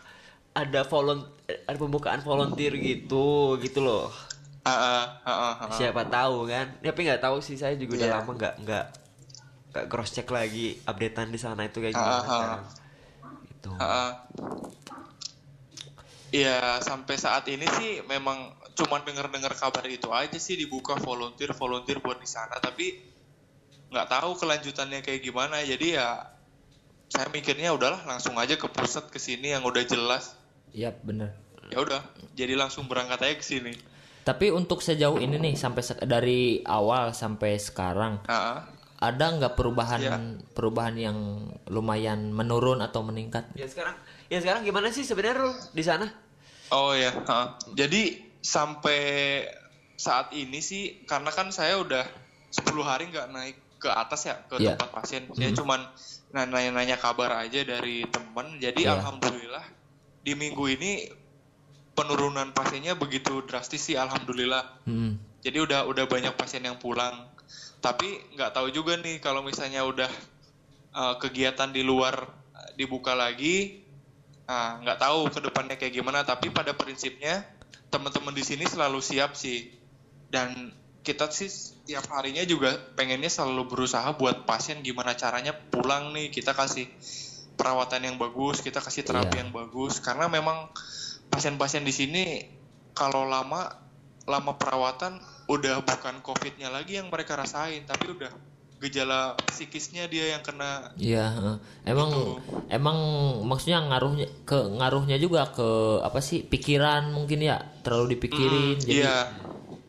ada 0.51 0.81
volunteer, 0.83 1.29
ada 1.63 1.77
pembukaan 1.77 2.21
volunteer 2.21 2.73
gitu, 2.75 3.57
gitu 3.57 3.81
loh. 3.81 4.09
ah, 4.61 4.69
ah, 4.69 5.03
ah, 5.21 5.29
ah, 5.29 5.53
ah. 5.63 5.69
Siapa 5.71 6.05
tahu 6.05 6.45
kan? 6.45 6.77
Tapi 6.79 6.99
nggak 7.01 7.17
tahu 7.19 7.37
sih 7.37 7.53
saya 7.53 7.73
juga 7.73 7.97
udah 7.97 8.07
Iya. 8.07 8.15
lama 8.15 8.31
nggak 8.31 8.55
nggak 8.61 8.85
nggak 9.71 9.85
cross 9.87 10.11
check 10.11 10.27
lagi 10.27 10.75
updatean 10.83 11.31
di 11.31 11.39
sana 11.39 11.63
itu 11.63 11.79
kayak 11.79 11.95
gimana 11.95 12.23
sekarang. 12.27 12.63
Gitu. 13.47 13.71
Ah, 13.79 13.83
ah. 13.83 14.09
Iya, 16.31 16.79
sampai 16.79 17.15
saat 17.19 17.43
ini 17.51 17.67
sih 17.79 18.03
memang 18.07 18.55
cuman 18.71 19.03
denger-dengar 19.03 19.51
kabar 19.51 19.83
itu 19.87 20.07
aja 20.15 20.39
sih 20.39 20.55
dibuka 20.55 20.95
volunteer 20.95 21.51
volunteer 21.51 21.99
buat 21.99 22.23
di 22.23 22.27
sana, 22.27 22.55
tapi 22.59 23.03
nggak 23.91 24.07
tahu 24.07 24.39
kelanjutannya 24.39 25.03
kayak 25.03 25.23
gimana. 25.23 25.59
Jadi 25.63 25.99
ya 25.99 26.31
saya 27.11 27.27
mikirnya 27.27 27.75
udahlah 27.75 28.07
langsung 28.07 28.39
aja 28.39 28.55
ke 28.55 28.67
pusat 28.71 29.11
ke 29.11 29.19
sini 29.19 29.51
yang 29.51 29.67
udah 29.67 29.83
jelas. 29.83 30.35
Iya 30.71 30.95
bener. 31.03 31.35
Ya 31.71 31.83
udah, 31.83 32.03
jadi 32.35 32.55
langsung 32.55 32.87
berangkat 32.87 33.19
aja 33.23 33.35
ke 33.35 33.43
sini. 33.43 33.75
Tapi 34.23 34.51
untuk 34.55 34.79
sejauh 34.79 35.19
ini 35.19 35.35
nih 35.35 35.55
sampai 35.59 35.83
dari 36.05 36.61
awal 36.63 37.11
sampai 37.11 37.57
sekarang 37.57 38.21
Ah, 38.29 38.35
ah. 38.35 38.59
Ada 39.01 39.25
nggak 39.33 39.57
perubahan 39.57 39.99
Iya. 39.99 40.17
perubahan 40.53 40.93
yang 40.93 41.17
lumayan 41.67 42.29
menurun 42.29 42.79
atau 42.79 43.01
meningkat? 43.01 43.49
Ya 43.57 43.65
sekarang, 43.65 43.97
ya 44.29 44.37
sekarang 44.37 44.61
gimana 44.61 44.93
sih 44.93 45.01
sebenarnya 45.01 45.41
Rul, 45.41 45.53
di 45.73 45.81
sana? 45.81 46.05
Oh 46.69 46.93
ya, 46.93 47.09
ha. 47.27 47.57
jadi 47.73 48.15
sampai 48.39 49.01
saat 49.97 50.31
ini 50.31 50.61
sih 50.61 51.03
karena 51.03 51.29
kan 51.29 51.49
saya 51.49 51.77
udah 51.77 52.05
10 52.49 52.81
hari 52.81 53.09
nggak 53.09 53.27
naik 53.29 53.57
ke 53.77 53.89
atas 53.89 54.29
ya 54.29 54.37
ke 54.45 54.61
Iya. 54.61 54.77
tempat 54.77 54.89
pasien. 54.93 55.25
Saya 55.33 55.49
cuman 55.51 55.81
nanya-nanya 56.31 57.01
kabar 57.01 57.33
aja 57.41 57.65
dari 57.65 58.05
temen. 58.05 58.61
Jadi 58.61 58.85
Iya. 58.85 59.01
alhamdulillah 59.01 59.65
di 60.21 60.37
minggu 60.37 60.65
ini 60.69 61.09
penurunan 61.91 62.53
pasiennya 62.53 62.93
begitu 62.95 63.41
drastis 63.43 63.81
sih 63.81 63.97
alhamdulillah. 63.97 64.85
Hmm. 64.85 65.17
Jadi 65.41 65.57
udah 65.57 65.89
udah 65.89 66.05
banyak 66.05 66.37
pasien 66.37 66.61
yang 66.61 66.77
pulang. 66.77 67.30
Tapi 67.81 68.37
nggak 68.37 68.53
tahu 68.53 68.69
juga 68.69 68.93
nih 69.01 69.17
kalau 69.17 69.41
misalnya 69.41 69.81
udah 69.81 70.11
uh, 70.93 71.15
kegiatan 71.17 71.73
di 71.73 71.81
luar 71.81 72.29
uh, 72.29 72.69
dibuka 72.77 73.17
lagi, 73.17 73.81
nah, 74.45 74.77
nggak 74.85 74.99
tahu 75.01 75.19
ke 75.33 75.39
depannya 75.41 75.75
kayak 75.81 75.93
gimana. 75.97 76.21
Tapi 76.21 76.53
pada 76.53 76.77
prinsipnya 76.77 77.41
teman-teman 77.89 78.37
di 78.37 78.45
sini 78.45 78.69
selalu 78.69 79.01
siap 79.01 79.33
sih. 79.33 79.73
Dan 80.31 80.71
kita 81.01 81.27
sih 81.33 81.49
tiap 81.89 82.05
harinya 82.13 82.45
juga 82.45 82.77
pengennya 82.93 83.27
selalu 83.27 83.73
berusaha 83.73 84.13
buat 84.15 84.45
pasien 84.45 84.85
gimana 84.85 85.17
caranya 85.17 85.51
pulang 85.51 86.13
nih 86.13 86.29
kita 86.29 86.53
kasih 86.53 86.85
perawatan 87.57 88.05
yang 88.05 88.15
bagus, 88.21 88.61
kita 88.61 88.77
kasih 88.77 89.01
terapi 89.05 89.41
Iya. 89.41 89.41
yang 89.45 89.51
bagus. 89.51 89.97
Karena 89.97 90.29
memang 90.29 90.69
pasien-pasien 91.33 91.81
di 91.81 91.93
sini 91.93 92.23
kalau 92.93 93.25
lama 93.25 93.80
lama 94.31 94.55
perawatan 94.55 95.19
udah 95.45 95.83
bukan 95.83 96.23
covidnya 96.23 96.71
lagi 96.71 96.95
yang 96.95 97.11
mereka 97.11 97.35
rasain 97.35 97.83
tapi 97.83 98.15
udah 98.15 98.31
gejala 98.81 99.37
psikisnya 99.45 100.09
dia 100.09 100.33
yang 100.33 100.41
kena 100.41 100.89
Iya, 100.97 101.27
emang 101.85 102.09
Gitu. 102.09 102.33
emang 102.71 102.97
maksudnya 103.45 103.77
ngaruhnya 103.85 104.25
ke 104.41 104.57
ngaruhnya 104.57 105.21
juga 105.21 105.51
ke 105.51 105.67
apa 106.01 106.17
sih 106.17 106.41
pikiran 106.41 107.11
mungkin 107.11 107.43
ya 107.43 107.61
terlalu 107.83 108.17
dipikirin 108.17 108.79
Mm, 108.79 108.81
jadi 108.81 108.95
iya 109.05 109.17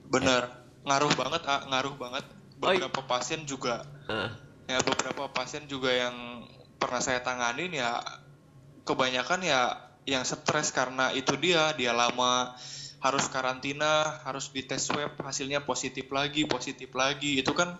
bener 0.05 0.43
ngaruh 0.85 1.13
banget 1.15 1.43
ah, 1.47 1.63
ngaruh 1.71 1.95
banget 1.97 2.25
Oi. 2.61 2.77
beberapa 2.83 3.01
pasien 3.07 3.47
juga 3.47 3.87
Heeh. 4.11 4.29
ya 4.69 4.79
beberapa 4.83 5.25
pasien 5.31 5.65
juga 5.65 5.89
yang 5.89 6.45
pernah 6.77 7.01
saya 7.01 7.23
tanganin 7.23 7.73
ya 7.73 7.97
kebanyakan 8.83 9.41
ya 9.41 9.61
yang 10.05 10.27
stres 10.27 10.75
karena 10.75 11.15
itu 11.15 11.39
dia 11.39 11.71
dia 11.73 11.95
lama 11.95 12.59
harus 13.03 13.27
karantina 13.27 14.23
harus 14.23 14.49
dites 14.55 14.87
swab 14.87 15.19
hasilnya 15.19 15.61
positif 15.67 16.07
lagi 16.15 16.47
positif 16.47 16.89
lagi 16.95 17.43
itu 17.43 17.51
kan 17.51 17.75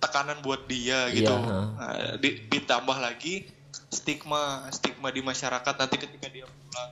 tekanan 0.00 0.40
buat 0.40 0.64
dia 0.64 1.12
gitu 1.12 1.28
Iya, 1.28 1.44
ha. 1.44 1.60
Nah, 1.76 2.16
di- 2.16 2.48
ditambah 2.48 2.96
lagi 2.96 3.44
stigma 3.92 4.64
stigma 4.72 5.12
di 5.12 5.20
masyarakat 5.20 5.74
nanti 5.76 5.96
ketika 6.00 6.26
dia 6.32 6.48
pulang 6.48 6.90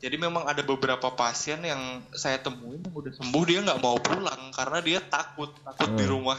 jadi 0.00 0.16
memang 0.16 0.48
ada 0.48 0.64
beberapa 0.64 1.12
pasien 1.12 1.60
yang 1.62 2.02
saya 2.16 2.40
temuin 2.40 2.80
yang 2.80 2.94
udah 2.96 3.12
sembuh 3.14 3.44
dia 3.46 3.60
nggak 3.62 3.80
mau 3.80 3.96
pulang 4.00 4.50
karena 4.50 4.78
dia 4.82 4.98
takut 4.98 5.52
takut 5.62 5.94
di 5.94 6.04
rumah 6.08 6.36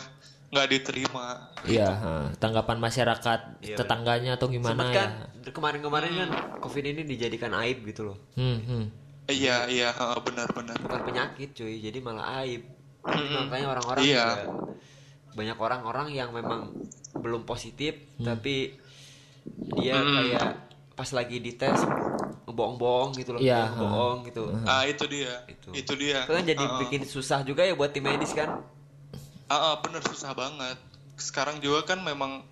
nggak 0.51 0.67
diterima 0.67 1.47
iya 1.63 1.95
heeh. 1.95 2.23
tanggapan 2.43 2.77
masyarakat 2.81 3.39
Iya, 3.63 3.77
tetangganya 3.79 4.35
atau 4.35 4.51
gimana 4.51 4.83
Sempet 4.83 4.97
kan 4.99 5.09
ya 5.47 5.51
kemarin-kemarin 5.55 6.11
kan 6.11 6.29
COVID 6.59 6.83
ini 6.85 7.01
dijadikan 7.07 7.55
aib 7.65 7.81
gitu 7.87 8.13
loh. 8.13 8.17
hmm, 8.35 8.59
hmm. 8.67 8.83
Iya 9.31 9.57
iya 9.71 9.89
benar-benar. 9.95 10.77
Bukan 10.83 11.01
penyakit 11.07 11.55
cuy, 11.55 11.79
jadi 11.79 11.97
malah 12.03 12.43
aib. 12.43 12.67
Jadi 13.01 13.33
makanya 13.33 13.67
orang-orang 13.73 14.03
Iya. 14.05 14.25
juga 14.27 14.45
banyak 15.31 15.57
orang-orang 15.57 16.07
yang 16.11 16.29
memang 16.35 16.75
belum 17.15 17.47
positif 17.47 17.95
tapi 18.19 18.75
dia 19.79 19.95
kayak 19.95 20.47
pas 20.91 21.09
lagi 21.15 21.39
dites 21.39 21.81
bohong-bohong 22.51 23.15
gitu 23.15 23.31
loh, 23.33 23.39
Iya, 23.39 23.71
bohong 23.79 24.27
gitu. 24.27 24.51
Ah 24.67 24.83
itu 24.83 25.07
dia. 25.07 25.39
Itu. 25.47 25.71
Itu, 25.71 25.93
dia. 25.95 26.27
Itu 26.27 26.35
kan 26.35 26.43
jadi 26.43 26.63
ah. 26.67 26.77
bikin 26.83 27.07
susah 27.07 27.47
juga 27.47 27.63
ya 27.63 27.73
buat 27.73 27.95
tim 27.95 28.03
medis 28.03 28.35
kan. 28.35 28.59
Ah, 29.47 29.55
ah, 29.55 29.75
bener 29.79 30.03
susah 30.03 30.35
banget. 30.35 30.75
Sekarang 31.15 31.63
juga 31.63 31.95
kan 31.95 32.03
memang 32.03 32.43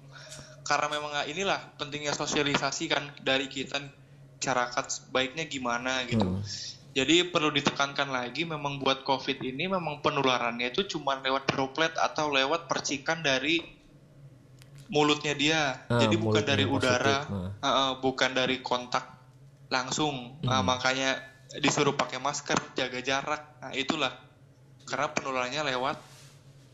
karena 0.63 0.87
memang 0.87 1.11
ah, 1.13 1.25
inilah 1.27 1.59
pentingnya 1.75 2.15
sosialisasi 2.15 2.87
kan 2.87 3.11
dari 3.19 3.51
kita 3.51 3.75
masyarakat 4.39 5.11
baiknya 5.11 5.43
gimana 5.43 6.07
gitu. 6.07 6.23
Hmm. 6.23 6.39
Jadi 6.95 7.27
perlu 7.27 7.51
ditekankan 7.51 8.07
lagi 8.07 8.47
memang 8.47 8.79
buat 8.79 9.03
COVID 9.03 9.43
ini 9.43 9.67
memang 9.67 9.99
penularannya 9.99 10.71
itu 10.71 10.87
cuma 10.95 11.19
lewat 11.19 11.51
droplet 11.51 11.93
atau 11.99 12.31
lewat 12.31 12.65
percikan 12.65 13.19
dari 13.19 13.59
mulutnya 14.89 15.35
dia. 15.35 15.61
Ah, 15.91 16.01
Jadi 16.01 16.15
bukan 16.17 16.41
dari 16.41 16.65
udara, 16.65 17.27
ah, 17.61 17.93
bukan 17.99 18.31
dari 18.31 18.63
kontak 18.63 19.05
langsung. 19.69 20.39
Ah, 20.47 20.63
makanya 20.65 21.19
disuruh 21.59 21.93
pakai 21.93 22.17
masker, 22.17 22.57
jaga 22.73 23.03
jarak. 23.03 23.41
Nah, 23.59 23.75
itulah. 23.75 24.15
Karena 24.87 25.11
penularannya 25.13 25.61
lewat 25.75 25.97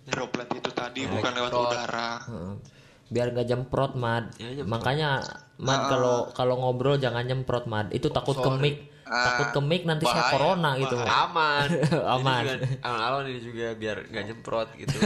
droplet 0.06 0.48
itu 0.54 0.70
tadi 0.72 1.04
bukan 1.10 1.32
lewat 1.34 1.52
udara. 1.52 2.12
Heeh. 2.24 2.75
Biar 3.16 3.32
nggak 3.32 3.48
jemprot 3.48 3.96
mad 3.96 4.36
Ya, 4.36 4.52
nyemprot. 4.52 4.68
makanya 4.68 5.10
mad 5.56 5.88
kalau 5.88 6.16
kalau 6.30 6.56
ngobrol 6.58 7.00
jangan 7.00 7.24
nyemprot 7.24 7.64
mad 7.66 7.88
itu 7.90 8.12
takut 8.12 8.36
kemik 8.36 8.92
takut 9.06 9.54
kemik 9.54 9.86
nanti 9.86 10.04
saya 10.04 10.18
bahaya, 10.20 10.34
corona 10.34 10.70
gitu 10.76 10.96
Aman. 10.98 11.68
Aman. 12.18 12.44
Alon-alon 12.82 13.24
ini 13.30 13.40
juga 13.40 13.72
biar 13.72 13.98
nggak 14.04 14.24
nyemprot 14.26 14.70
gitu. 14.76 14.98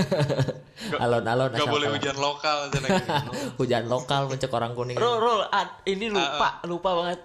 alon-alon 1.03 1.51
Gak 1.51 1.67
boleh 1.67 1.91
hujan 1.91 2.15
lokal 2.17 2.71
hujan 3.59 3.85
lokal 3.85 4.25
mencek 4.25 4.49
orang 4.49 4.71
kuning 4.71 4.95
Rul, 4.95 5.19
Rul, 5.19 5.41
ad- 5.45 5.83
ini 5.85 6.07
lupa, 6.07 6.63
lupa 6.63 6.89
banget 6.95 7.19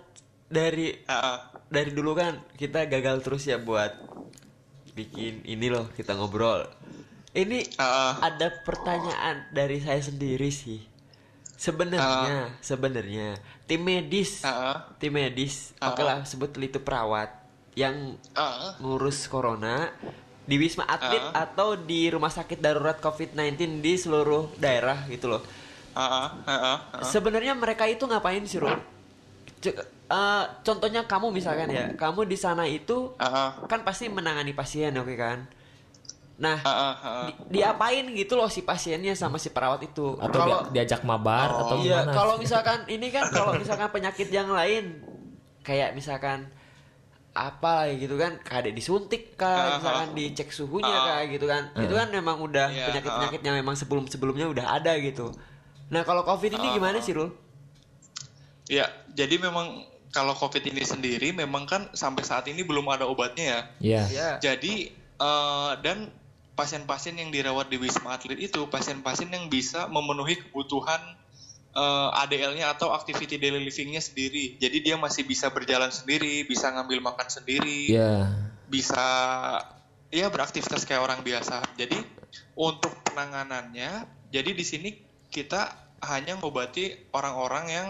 dari 0.45 0.93
Ah, 1.07 1.14
ah. 1.14 1.37
dari 1.66 1.91
dulu 1.91 2.12
kan 2.12 2.43
kita 2.53 2.85
gagal 2.85 3.22
terus 3.22 3.47
ya 3.47 3.57
buat 3.57 3.95
bikin 4.93 5.43
ini 5.45 5.66
loh 5.68 5.91
kita 5.91 6.14
ngobrol. 6.14 6.66
Ini 7.35 7.66
ah. 7.82 8.22
ada 8.22 8.47
pertanyaan 8.62 9.51
dari 9.51 9.82
saya 9.82 9.99
sendiri 9.99 10.55
sih. 10.55 10.78
Sebenarnya, 11.55 12.55
sebenarnya 12.62 13.39
tim 13.66 13.82
medis, 13.82 14.47
ah. 14.47 14.95
tim 15.03 15.14
medis, 15.18 15.74
oke 15.82 16.03
lah 16.03 16.22
sebut 16.22 16.55
itu 16.62 16.78
perawat 16.78 17.30
yang 17.74 18.14
ah. 18.39 18.78
ngurus 18.78 19.26
corona 19.26 19.91
di 20.45 20.61
wisma 20.61 20.85
atlet 20.87 21.24
atau 21.35 21.74
di 21.74 22.07
rumah 22.12 22.30
sakit 22.30 22.61
darurat 22.61 23.01
COVID-19 23.03 23.82
di 23.82 23.93
seluruh 23.99 24.55
daerah 24.61 25.03
gitu 25.11 25.26
loh. 25.26 25.43
Ah. 25.95 26.39
Ah, 26.47 26.53
ah. 26.55 26.78
Ah. 26.91 27.03
Sebenarnya 27.03 27.59
mereka 27.59 27.87
itu 27.91 28.07
ngapain 28.07 28.47
sih, 28.47 28.62
Ro? 28.62 28.70
C- 29.59 29.74
eh, 30.11 30.45
contohnya 30.62 31.07
kamu 31.09 31.32
misalkan 31.32 31.70
ya, 31.72 31.91
kamu 31.99 32.30
di 32.30 32.39
sana 32.39 32.68
itu 32.68 33.11
ah. 33.18 33.59
kan 33.66 33.82
pasti 33.82 34.07
menangani 34.07 34.53
pasien, 34.55 34.95
oke 34.95 35.14
kan? 35.18 35.49
Nah, 36.35 36.59
Ah, 36.59 36.66
ah. 36.66 36.74
Ah, 36.74 36.95
ah. 37.01 37.24
di- 37.24 37.59
diapain 37.59 38.11
gitu 38.11 38.35
loh 38.35 38.47
si 38.47 38.61
pasiennya 38.61 39.14
sama 39.14 39.39
si 39.39 39.49
perawat 39.49 39.78
itu? 39.82 40.18
atau 40.18 40.35
Kalau 40.35 40.59
dia- 40.66 40.82
diajak 40.82 41.03
mabar 41.03 41.47
atau 41.49 41.78
iya, 41.78 42.03
gimana 42.03 42.11
kalau 42.12 42.35
misalkan 42.37 42.78
ini 42.87 43.07
kan 43.09 43.30
kalau 43.30 43.55
misalkan 43.55 43.87
penyakit 43.89 44.28
yang 44.28 44.51
lain 44.51 44.99
kayak 45.62 45.93
misalkan 45.93 46.51
apa 47.30 47.91
gitu 47.93 48.14
kan 48.14 48.39
kayak 48.41 48.70
disuntik 48.70 49.35
kah 49.35 49.47
Ah, 49.47 49.70
misalkan 49.78 50.09
dicek 50.12 50.51
suhunya 50.51 50.91
Ah. 50.93 51.03
kah 51.09 51.22
gitu 51.24 51.47
kan 51.47 51.70
itu 51.76 51.91
kan 51.93 52.09
memang 52.09 52.39
udah 52.41 52.66
Iya, 52.68 52.87
penyakit 52.89 53.11
penyakit 53.12 53.41
yang 53.43 53.57
memang 53.57 53.74
sebelum 53.74 54.05
sebelumnya 54.05 54.47
udah 54.47 54.66
ada 54.72 54.95
gitu 54.97 55.30
Nah 55.87 56.03
kalau 56.03 56.22
covid 56.22 56.51
ini 56.53 56.66
Ah. 56.68 56.74
gimana 56.74 56.99
sih 56.99 57.12
Rul? 57.12 57.30
Ya, 58.64 58.87
jadi 59.09 59.37
memang 59.37 59.85
kalau 60.09 60.32
COVID 60.32 60.64
ini 60.64 60.80
sendiri 60.80 61.30
memang 61.30 61.62
kan 61.64 61.91
sampai 61.93 62.22
saat 62.22 62.47
ini 62.47 62.62
belum 62.62 62.87
ada 62.89 63.05
obatnya 63.05 63.45
ya. 63.45 63.61
Ya. 63.78 64.03
Ya. 64.09 64.28
Jadi 64.41 64.89
eh, 65.14 65.72
dan 65.80 66.09
pasien-pasien 66.55 67.19
yang 67.19 67.35
dirawat 67.35 67.67
di 67.67 67.77
Wisma 67.79 68.15
Atlet 68.15 68.39
itu 68.39 68.67
pasien-pasien 68.71 69.27
yang 69.31 69.51
bisa 69.51 69.91
memenuhi 69.91 70.39
kebutuhan 70.39 71.03
eh, 71.75 72.21
ADL-nya 72.23 72.71
atau 72.71 72.95
activity 72.95 73.37
daily 73.39 73.59
living-nya 73.67 73.99
sendiri. 73.99 74.55
Jadi 74.63 74.79
dia 74.79 74.95
masih 74.95 75.27
bisa 75.27 75.51
berjalan 75.51 75.91
sendiri, 75.91 76.47
bisa 76.47 76.71
ngambil 76.71 77.03
makan 77.03 77.27
sendiri, 77.27 77.91
Ya. 77.91 78.31
bisa 78.71 79.07
ya 80.15 80.31
beraktivitas 80.31 80.87
kayak 80.87 81.03
orang 81.03 81.21
biasa. 81.27 81.67
Jadi 81.75 81.99
untuk 82.55 82.95
penanganannya, 83.11 84.07
jadi 84.31 84.51
di 84.55 84.63
sini 84.63 84.91
kita 85.35 85.75
hanya 86.07 86.39
ngobati 86.39 87.11
orang-orang 87.11 87.65
yang 87.67 87.89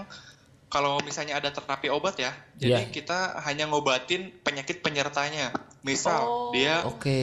kalau 0.72 0.98
misalnya 1.04 1.38
ada 1.38 1.52
terapi 1.52 1.92
obat 1.92 2.16
ya, 2.18 2.32
jadi 2.56 2.88
Iya. 2.88 2.90
kita 2.90 3.44
hanya 3.44 3.68
ngobatin 3.68 4.32
penyakit 4.42 4.80
penyertanya. 4.80 5.52
Misal 5.84 6.24
Oh. 6.24 6.48
dia, 6.48 6.80
Oke. 6.88 7.20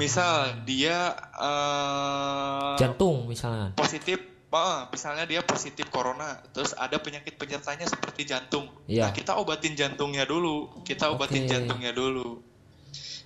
misal 0.00 0.64
dia 0.64 1.12
eh, 1.36 2.74
Jantung 2.80 3.28
misalnya. 3.28 3.76
positif, 3.76 4.16
eh, 4.48 4.80
misalnya 4.88 5.28
dia 5.28 5.44
positif 5.44 5.92
corona, 5.92 6.40
terus 6.56 6.72
ada 6.72 6.96
penyakit 6.96 7.36
penyertanya 7.36 7.84
seperti 7.84 8.24
jantung. 8.24 8.72
Iya. 8.88 9.06
Nah 9.06 9.10
kita 9.12 9.36
obatin 9.36 9.76
jantungnya 9.76 10.24
dulu, 10.24 10.82
kita 10.88 11.12
obatin 11.12 11.44
Oke. 11.44 11.52
jantungnya 11.52 11.92
dulu. 11.92 12.40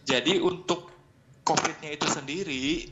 Jadi 0.02 0.42
untuk 0.42 0.90
COVID-nya 1.46 1.94
itu 1.94 2.06
sendiri, 2.10 2.90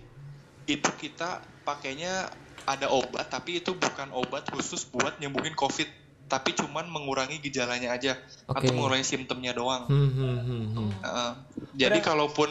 itu 0.70 0.90
kita 0.94 1.42
pakainya 1.66 2.30
ada 2.64 2.86
obat, 2.88 3.28
tapi 3.28 3.58
itu 3.58 3.74
bukan 3.74 4.14
obat 4.14 4.46
khusus 4.54 4.86
buat 4.88 5.18
nyembuhin 5.18 5.58
COVID, 5.58 5.90
tapi 6.34 6.50
cuman 6.58 6.90
mengurangi 6.90 7.38
gejalanya 7.38 7.94
aja 7.94 8.18
Oke. 8.50 8.66
atau 8.66 8.74
mengurangi 8.74 9.06
simptomnya 9.06 9.54
doang. 9.54 9.86
Hmm, 9.86 10.10
hmm, 10.10 10.38
hmm, 10.42 10.64
hmm. 10.74 10.90
Heeh. 11.06 11.32
jadi 11.78 12.02
kalaupun 12.02 12.50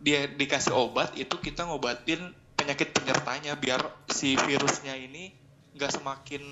dia 0.00 0.24
dikasih 0.24 0.72
obat, 0.72 1.12
itu 1.20 1.36
kita 1.36 1.68
ngobatin 1.68 2.32
penyakit 2.56 2.96
penyertanya 2.96 3.60
biar 3.60 3.84
si 4.08 4.32
virusnya 4.32 4.96
ini 4.96 5.36
nggak 5.76 5.92
semakin 6.00 6.42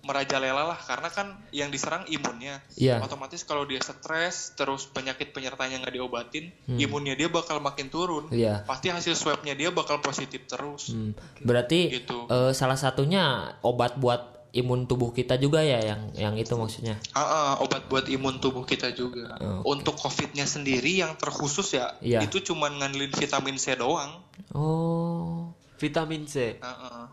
merajalela 0.00 0.64
lah, 0.72 0.78
karena 0.80 1.08
kan 1.12 1.36
yang 1.52 1.68
diserang 1.68 2.04
imunnya. 2.08 2.60
Iya. 2.76 3.00
Otomatis 3.04 3.44
kalau 3.44 3.68
dia 3.68 3.80
stres, 3.80 4.56
terus 4.56 4.88
penyakit 4.88 5.36
penyertanya 5.36 5.80
nggak 5.84 5.92
diobatin, 5.92 6.48
Hmm. 6.64 6.80
imunnya 6.80 7.12
dia 7.16 7.28
bakal 7.28 7.60
makin 7.60 7.88
turun. 7.88 8.28
Iya. 8.32 8.64
Pasti 8.64 8.88
hasil 8.88 9.16
swabnya 9.16 9.52
dia 9.52 9.68
bakal 9.72 10.00
positif 10.00 10.44
terus. 10.48 10.92
Hmm. 10.92 11.12
Berarti 11.40 12.00
Gitu. 12.04 12.28
eh, 12.28 12.52
salah 12.56 12.76
satunya 12.80 13.56
obat 13.60 13.96
buat 14.00 14.39
imun 14.50 14.90
tubuh 14.90 15.14
kita 15.14 15.38
juga 15.38 15.62
ya 15.62 15.78
yang 15.78 16.10
yang 16.18 16.34
itu 16.34 16.54
maksudnya. 16.58 16.98
Ah, 17.14 17.22
ah, 17.22 17.50
obat 17.62 17.86
buat 17.86 18.06
imun 18.10 18.42
tubuh 18.42 18.66
kita 18.66 18.90
juga. 18.90 19.38
Oke. 19.38 19.66
Untuk 19.66 19.94
COVID-nya 19.98 20.46
sendiri 20.46 20.98
yang 21.02 21.14
terkhusus 21.14 21.78
ya, 21.78 21.94
Iya. 22.02 22.26
itu 22.26 22.42
cuman 22.42 22.82
ngandelin 22.82 23.14
vitamin 23.14 23.56
C 23.58 23.78
doang. 23.78 24.18
Oh, 24.54 25.54
Vitamin 25.78 26.26
C. 26.26 26.58
Ah, 26.60 26.66
ah. 26.66 27.04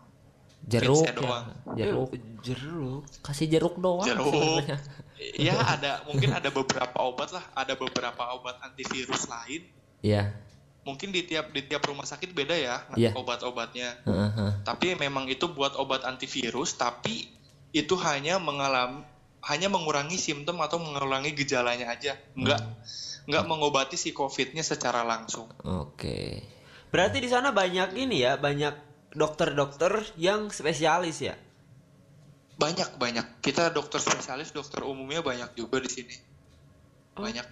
jeruk 0.66 1.06
C 1.06 1.08
ya. 1.08 1.14
doang. 1.14 1.46
Jeruk. 1.78 2.08
Eh, 2.12 2.22
jeruk. 2.42 3.02
Kasih 3.22 3.46
jeruk 3.46 3.78
doang. 3.78 4.04
Jeruk. 4.04 4.66
Ya 5.38 5.54
ada 5.78 6.02
mungkin 6.10 6.34
ada 6.34 6.50
beberapa 6.50 6.98
obat 7.02 7.30
lah, 7.30 7.44
ada 7.54 7.78
beberapa 7.78 8.22
obat 8.34 8.58
antivirus 8.66 9.30
lain. 9.30 9.62
Iya. 10.02 10.34
Mungkin 10.88 11.12
di 11.12 11.20
tiap 11.20 11.52
di 11.52 11.60
tiap 11.60 11.84
rumah 11.84 12.08
sakit 12.08 12.32
beda 12.32 12.56
ya 12.56 12.80
Iya. 12.96 13.12
obat-obatnya. 13.12 14.00
Heeh, 14.08 14.30
heeh. 14.32 14.52
Tapi 14.64 14.96
memang 14.96 15.28
itu 15.28 15.44
buat 15.52 15.76
obat 15.76 16.08
antivirus, 16.08 16.80
tapi 16.80 17.28
itu 17.76 17.92
hanya 18.00 18.40
mengalami 18.40 19.04
hanya 19.44 19.68
mengurangi 19.68 20.16
simptom 20.16 20.58
atau 20.64 20.80
mengurangi 20.80 21.36
gejalanya 21.36 21.92
aja, 21.92 22.16
enggak 22.34 22.58
enggak 23.28 23.44
mengobati 23.44 24.00
si 24.00 24.10
COVID-nya 24.16 24.64
secara 24.64 25.04
langsung. 25.04 25.46
Oke. 25.62 26.42
Berarti 26.88 27.20
di 27.20 27.28
sana 27.28 27.52
banyak 27.52 27.92
ini 27.94 28.24
ya, 28.24 28.40
banyak 28.40 28.72
dokter-dokter 29.12 30.08
yang 30.16 30.48
spesialis 30.48 31.20
ya. 31.20 31.36
Banyak 32.58 32.98
banyak. 32.98 33.26
Kita 33.44 33.70
dokter 33.70 34.02
spesialis, 34.02 34.50
dokter 34.50 34.82
umumnya 34.82 35.22
banyak 35.22 35.54
juga 35.54 35.78
di 35.78 35.90
sini. 35.92 36.16
Banyak. 37.14 37.46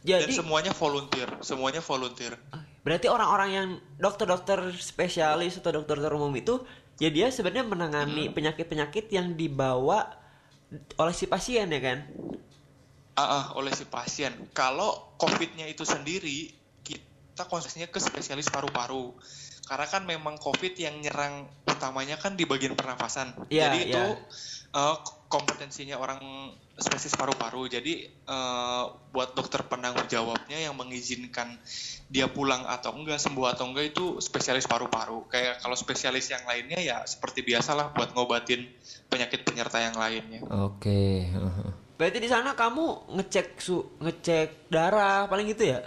Dan 0.00 0.24
Jadi 0.28 0.32
semuanya 0.36 0.72
volunteer, 0.76 1.28
semuanya 1.40 1.80
volunteer. 1.80 2.36
Berarti 2.80 3.06
orang-orang 3.12 3.50
yang 3.50 3.68
dokter-dokter 4.00 4.72
spesialis 4.76 5.60
atau 5.60 5.80
dokter-dokter 5.80 6.12
umum 6.16 6.32
itu 6.32 6.64
ya 7.00 7.12
dia 7.12 7.28
sebenarnya 7.32 7.64
menangani 7.68 8.32
penyakit-penyakit 8.32 9.12
yang 9.12 9.36
dibawa 9.36 10.20
oleh 11.00 11.14
si 11.14 11.26
pasien 11.26 11.66
ya 11.66 11.80
kan? 11.82 11.98
Ah, 13.18 13.22
ah, 13.26 13.44
oleh 13.58 13.74
si 13.74 13.84
pasien. 13.84 14.32
Kalau 14.54 15.12
COVID-nya 15.18 15.66
itu 15.66 15.82
sendiri, 15.82 16.54
kita 16.80 17.44
konsentrasinya 17.50 17.90
ke 17.90 17.98
spesialis 17.98 18.48
paru-paru. 18.48 19.12
Karena 19.66 19.86
kan 19.86 20.02
memang 20.06 20.38
COVID 20.38 20.78
yang 20.78 20.98
nyerang 21.02 21.50
utamanya 21.66 22.16
kan 22.16 22.38
di 22.38 22.46
bagian 22.46 22.78
pernafasan. 22.78 23.34
Iya, 23.50 23.68
Jadi 23.68 23.78
iya. 23.82 23.88
itu 23.90 24.04
eh, 24.72 24.96
kompetensinya 25.30 25.94
orang 25.94 26.18
spesialis 26.74 27.14
paru-paru. 27.14 27.70
Jadi 27.70 28.10
eh, 28.10 28.84
buat 29.14 29.32
dokter 29.38 29.62
penanggung 29.62 30.10
jawabnya 30.10 30.58
yang 30.58 30.74
mengizinkan 30.74 31.54
dia 32.10 32.26
pulang 32.26 32.66
atau 32.66 32.90
enggak, 32.98 33.22
sembuh 33.22 33.46
atau 33.54 33.70
enggak 33.70 33.94
itu 33.94 34.18
spesialis 34.18 34.66
paru-paru. 34.66 35.30
Kayak 35.30 35.62
kalau 35.62 35.78
spesialis 35.78 36.26
yang 36.34 36.42
lainnya 36.42 36.82
ya 36.82 36.98
seperti 37.06 37.46
biasalah 37.46 37.94
buat 37.94 38.10
ngobatin 38.12 38.66
penyakit 39.06 39.46
penyerta 39.46 39.78
yang 39.78 39.94
lainnya. 39.94 40.42
Oke. 40.50 41.30
heeh. 41.30 41.70
Berarti 42.00 42.16
di 42.16 42.32
sana 42.32 42.56
kamu 42.56 43.12
ngecek 43.12 43.60
su 43.60 43.76
ngecek 44.00 44.72
darah 44.72 45.28
paling 45.28 45.46
gitu 45.52 45.68
ya? 45.68 45.84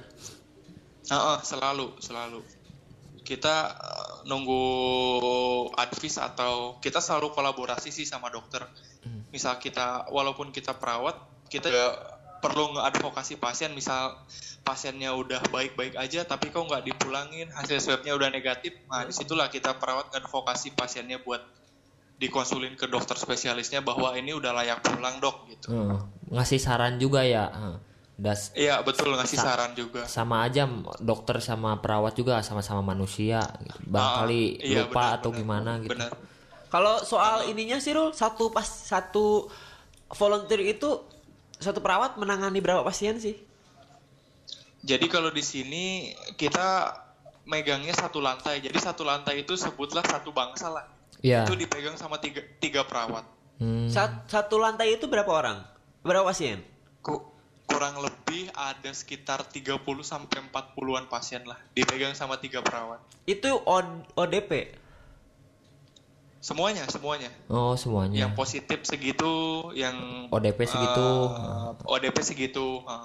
Heeh, 1.09 1.37
selalu, 1.43 1.99
selalu. 1.99 2.39
Kita 3.27 3.55
eh, 3.75 4.13
nunggu 4.29 4.63
advis 5.75 6.15
atau 6.15 6.79
kita 6.79 7.03
selalu 7.03 7.35
kolaborasi 7.35 7.91
sih 7.91 8.07
sama 8.07 8.31
dokter. 8.31 8.63
Misal 9.29 9.57
kita, 9.57 10.07
walaupun 10.09 10.49
kita 10.49 10.73
perawat, 10.73 11.17
kita 11.47 11.67
juga 11.67 11.89
perlu 12.37 12.75
ngeadvokasi 12.75 13.35
pasien. 13.35 13.71
Misal 13.71 14.19
pasiennya 14.61 15.11
udah 15.11 15.41
baik-baik 15.47 15.95
aja, 15.95 16.23
tapi 16.23 16.47
kok 16.47 16.61
nggak 16.61 16.83
dipulangin, 16.83 17.49
hasil 17.49 17.79
swabnya 17.79 18.13
udah 18.13 18.29
negatif. 18.29 18.77
Nah, 18.85 19.03
di 19.03 19.11
situlah 19.11 19.47
kita 19.47 19.75
perawat 19.75 20.11
ngeadvokasi 20.11 20.71
pasiennya 20.73 21.19
buat 21.19 21.41
dikonsulin 22.13 22.75
ke 22.75 22.85
dokter 22.85 23.17
spesialisnya 23.17 23.81
bahwa 23.81 24.13
ini 24.13 24.31
udah 24.31 24.53
layak 24.53 24.79
pulang 24.79 25.17
dok 25.17 25.49
gitu. 25.49 25.73
Heeh. 25.73 25.99
Ngasih 26.29 26.59
saran 26.61 26.95
juga 26.95 27.25
ya. 27.25 27.49
heeh. 27.49 27.77
Das 28.13 28.53
Iya 28.53 28.85
betul 28.85 29.17
ngasih 29.17 29.41
Sa- 29.41 29.57
saran 29.57 29.73
juga. 29.73 30.05
sama 30.05 30.45
aja 30.45 30.69
dokter 31.01 31.41
sama 31.41 31.81
perawat 31.81 32.13
juga 32.13 32.37
sama-sama 32.45 32.85
manusia. 32.85 33.41
gitu. 33.59 33.73
Barangkali 33.89 34.41
Ah, 34.53 34.63
iya, 34.63 34.81
lupa 34.85 34.93
benar, 35.01 35.17
atau 35.17 35.29
benar. 35.33 35.39
gimana 35.41 35.71
gitu. 35.81 35.91
Benar. 35.97 36.11
Kalau 36.73 37.05
soal 37.05 37.45
ininya 37.45 37.77
sih 37.77 37.93
Rul, 37.93 38.17
satu 38.17 38.49
pas 38.49 38.65
satu 38.65 39.45
volunteer 40.09 40.73
itu 40.73 41.05
satu 41.61 41.77
perawat 41.79 42.17
menangani 42.17 42.57
berapa 42.57 42.81
pasien 42.81 43.21
sih? 43.21 43.37
Jadi 44.81 45.05
kalau 45.05 45.29
di 45.29 45.45
sini 45.45 46.11
kita 46.33 46.97
megangnya 47.45 47.93
satu 47.93 48.17
lantai. 48.19 48.57
Jadi 48.57 48.73
satu 48.81 49.05
lantai 49.05 49.45
itu 49.45 49.53
sebutlah 49.53 50.01
satu 50.01 50.33
bangsa 50.33 50.73
lah. 50.73 50.89
Iya. 51.21 51.45
Itu 51.45 51.53
dipegang 51.53 51.95
sama 51.95 52.17
tiga, 52.17 52.41
tiga 52.57 52.83
perawat. 52.83 53.23
Hmm. 53.61 53.87
Sat- 53.87 54.25
satu 54.27 54.57
lantai 54.57 54.97
itu 54.97 55.05
berapa 55.05 55.29
orang? 55.29 55.61
Berapa 56.01 56.27
pasien? 56.27 56.59
Ku- 56.99 57.31
kurang 57.63 58.01
lebih 58.01 58.51
ada 58.51 58.91
sekitar 58.91 59.45
30 59.47 59.77
sampai 60.03 60.43
40-an 60.51 61.07
pasien 61.07 61.47
lah 61.47 61.55
dipegang 61.71 62.11
sama 62.11 62.35
tiga 62.41 62.59
perawat. 62.59 62.99
Itu 63.23 63.61
O- 63.63 64.03
ODP. 64.19 64.82
Semuanya, 66.43 66.83
semuanya. 66.91 67.31
Oh 67.47 67.71
semuanya. 67.73 68.19
Yang 68.19 68.35
positif 68.35 68.83
segitu, 68.83 69.31
yang 69.73 70.27
ODP 70.27 70.67
segitu. 70.67 71.07
eh, 71.31 71.71
ODP 71.87 72.17
segitu. 72.19 72.83
eh. 72.83 73.03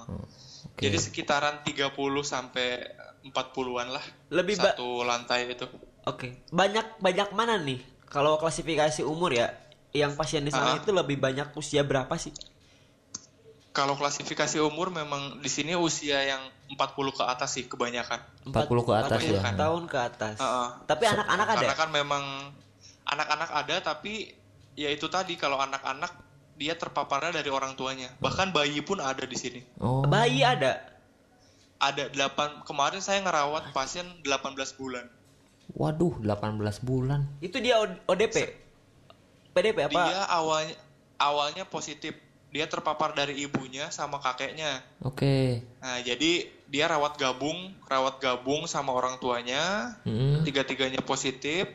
Oke. 0.67 0.83
Jadi 0.83 0.97
sekitaran 0.99 1.63
30 1.63 1.95
sampai 2.21 2.83
40-an 3.23 3.87
lah. 3.89 4.03
Lebih 4.27 4.59
satu 4.59 5.07
lantai 5.07 5.47
itu. 5.47 5.63
Oke. 6.03 6.43
Banyak 6.51 6.99
banyak 6.99 7.31
mana 7.31 7.55
nih? 7.55 7.79
Kalau 8.05 8.35
klasifikasi 8.35 9.07
umur 9.07 9.31
ya, 9.31 9.55
yang 9.95 10.19
pasien 10.19 10.43
di 10.43 10.51
sana 10.51 10.75
Ah. 10.75 10.79
itu 10.79 10.91
lebih 10.91 11.15
banyak 11.15 11.55
usia 11.55 11.79
berapa 11.79 12.11
sih? 12.19 12.35
Kalau 13.71 13.95
klasifikasi 13.95 14.59
umur 14.59 14.91
memang 14.91 15.39
di 15.39 15.47
sini 15.47 15.79
usia 15.79 16.19
yang 16.25 16.41
40 16.67 17.15
ke 17.15 17.23
atas 17.23 17.55
sih 17.55 17.63
kebanyakan. 17.63 18.19
40 18.43 18.83
ke 18.83 18.91
atas 18.91 19.19
ya. 19.23 19.39
40 19.39 19.55
tahun 19.55 19.83
ke 19.87 19.97
atas. 19.97 20.35
Heeh. 20.35 20.67
Tapi 20.83 21.03
anak-anak 21.07 21.47
ada. 21.47 21.55
Karena 21.63 21.75
kan 21.77 21.89
memang 21.93 22.23
anak-anak 23.09 23.49
ada 23.51 23.75
tapi 23.81 24.29
ya 24.77 24.93
itu 24.93 25.09
tadi 25.09 25.35
kalau 25.35 25.57
anak-anak 25.57 26.13
dia 26.59 26.75
terpaparnya 26.75 27.39
dari 27.39 27.47
orang 27.47 27.79
tuanya. 27.79 28.11
Bahkan 28.19 28.51
bayi 28.51 28.83
pun 28.83 28.99
ada 28.99 29.23
di 29.23 29.37
sini. 29.39 29.63
Oh. 29.79 30.03
Bayi 30.03 30.43
ada. 30.43 30.83
Ada 31.79 32.11
8 32.11 32.67
kemarin 32.67 32.99
saya 32.99 33.23
ngerawat 33.23 33.71
pasien 33.71 34.03
18 34.27 34.75
bulan. 34.75 35.07
Waduh, 35.71 36.19
18 36.19 36.59
bulan. 36.83 37.23
Itu 37.39 37.63
dia 37.63 37.79
ODP. 37.79 38.35
PDP 39.55 39.87
apa? 39.87 40.01
Dia 40.11 40.19
awalnya 40.27 40.75
awalnya 41.15 41.63
positif. 41.63 42.19
Dia 42.49 42.67
terpapar 42.67 43.15
dari 43.15 43.39
ibunya 43.39 43.87
sama 43.93 44.19
kakeknya. 44.19 44.83
Oke. 45.05 45.63
Nah, 45.79 46.01
jadi 46.03 46.49
dia 46.67 46.91
rawat 46.91 47.15
gabung, 47.15 47.71
rawat 47.87 48.19
gabung 48.19 48.67
sama 48.67 48.91
orang 48.91 49.15
tuanya. 49.21 49.95
Mm. 50.03 50.43
Tiga-tiganya 50.43 50.99
positif. 51.05 51.71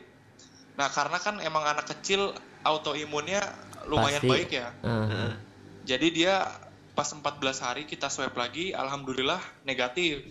Nah, 0.75 0.87
karena 0.91 1.17
kan 1.19 1.39
emang 1.39 1.63
anak 1.63 1.87
kecil 1.87 2.35
autoimunnya 2.63 3.41
lumayan 3.87 4.19
Pasti. 4.23 4.31
baik 4.31 4.49
ya. 4.51 4.67
Ah. 4.83 5.33
Jadi 5.85 6.07
dia 6.11 6.43
pas 6.95 7.05
14 7.05 7.21
hari 7.61 7.83
kita 7.85 8.07
swab 8.09 8.33
lagi, 8.35 8.71
alhamdulillah 8.73 9.39
negatif 9.67 10.23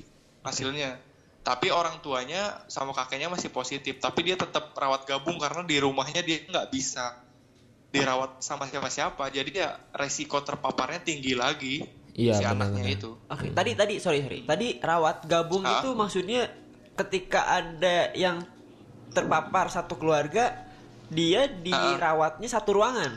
hasilnya. 0.42 0.98
Tapi 1.44 1.68
orang 1.68 2.00
tuanya 2.00 2.64
sama 2.72 2.96
kakeknya 2.96 3.28
masih 3.28 3.52
positif, 3.52 4.00
tapi 4.00 4.24
dia 4.24 4.36
tetap 4.36 4.72
rawat 4.72 5.04
gabung 5.04 5.36
karena 5.36 5.60
di 5.60 5.76
rumahnya 5.76 6.24
dia 6.24 6.40
nggak 6.48 6.72
bisa 6.72 7.20
dirawat 7.92 8.40
sama 8.40 8.64
siapa-siapa. 8.66 9.28
Jadi 9.28 9.60
ya 9.60 9.76
resiko 9.92 10.40
terpaparnya 10.40 11.04
tinggi 11.04 11.36
lagi 11.36 11.84
Iya, 12.14 12.38
si 12.38 12.44
anaknya 12.46 12.86
benar-benar. 12.86 12.94
itu. 12.96 13.10
Oke, 13.26 13.46
tadi 13.50 13.70
tadi 13.74 13.94
sorry 13.98 14.22
sorry. 14.22 14.40
Tadi 14.46 14.68
rawat 14.78 15.26
gabung 15.26 15.66
Hah? 15.66 15.82
itu 15.82 15.92
maksudnya 15.98 16.46
ketika 16.94 17.42
ada 17.50 18.14
yang 18.14 18.38
terpapar 19.12 19.68
satu 19.68 19.98
keluarga, 19.98 20.54
dia 21.10 21.44
dirawatnya 21.50 22.48
satu 22.48 22.80
ruangan. 22.80 23.12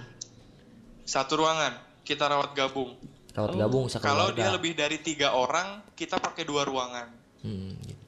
Satu 1.07 1.39
ruangan 1.39 1.77
kita 2.03 2.27
rawat 2.27 2.51
gabung. 2.51 2.97
Rawat 3.31 3.53
gabung 3.55 3.85
Oh, 3.85 3.99
Kalau 4.01 4.33
dia 4.33 4.49
lebih 4.49 4.73
dari 4.73 4.97
tiga 4.97 5.31
orang, 5.31 5.85
kita 5.93 6.17
pakai 6.17 6.43
dua 6.43 6.65
ruangan. 6.65 7.07
Hmm, 7.45 7.77
gitu. 7.79 8.03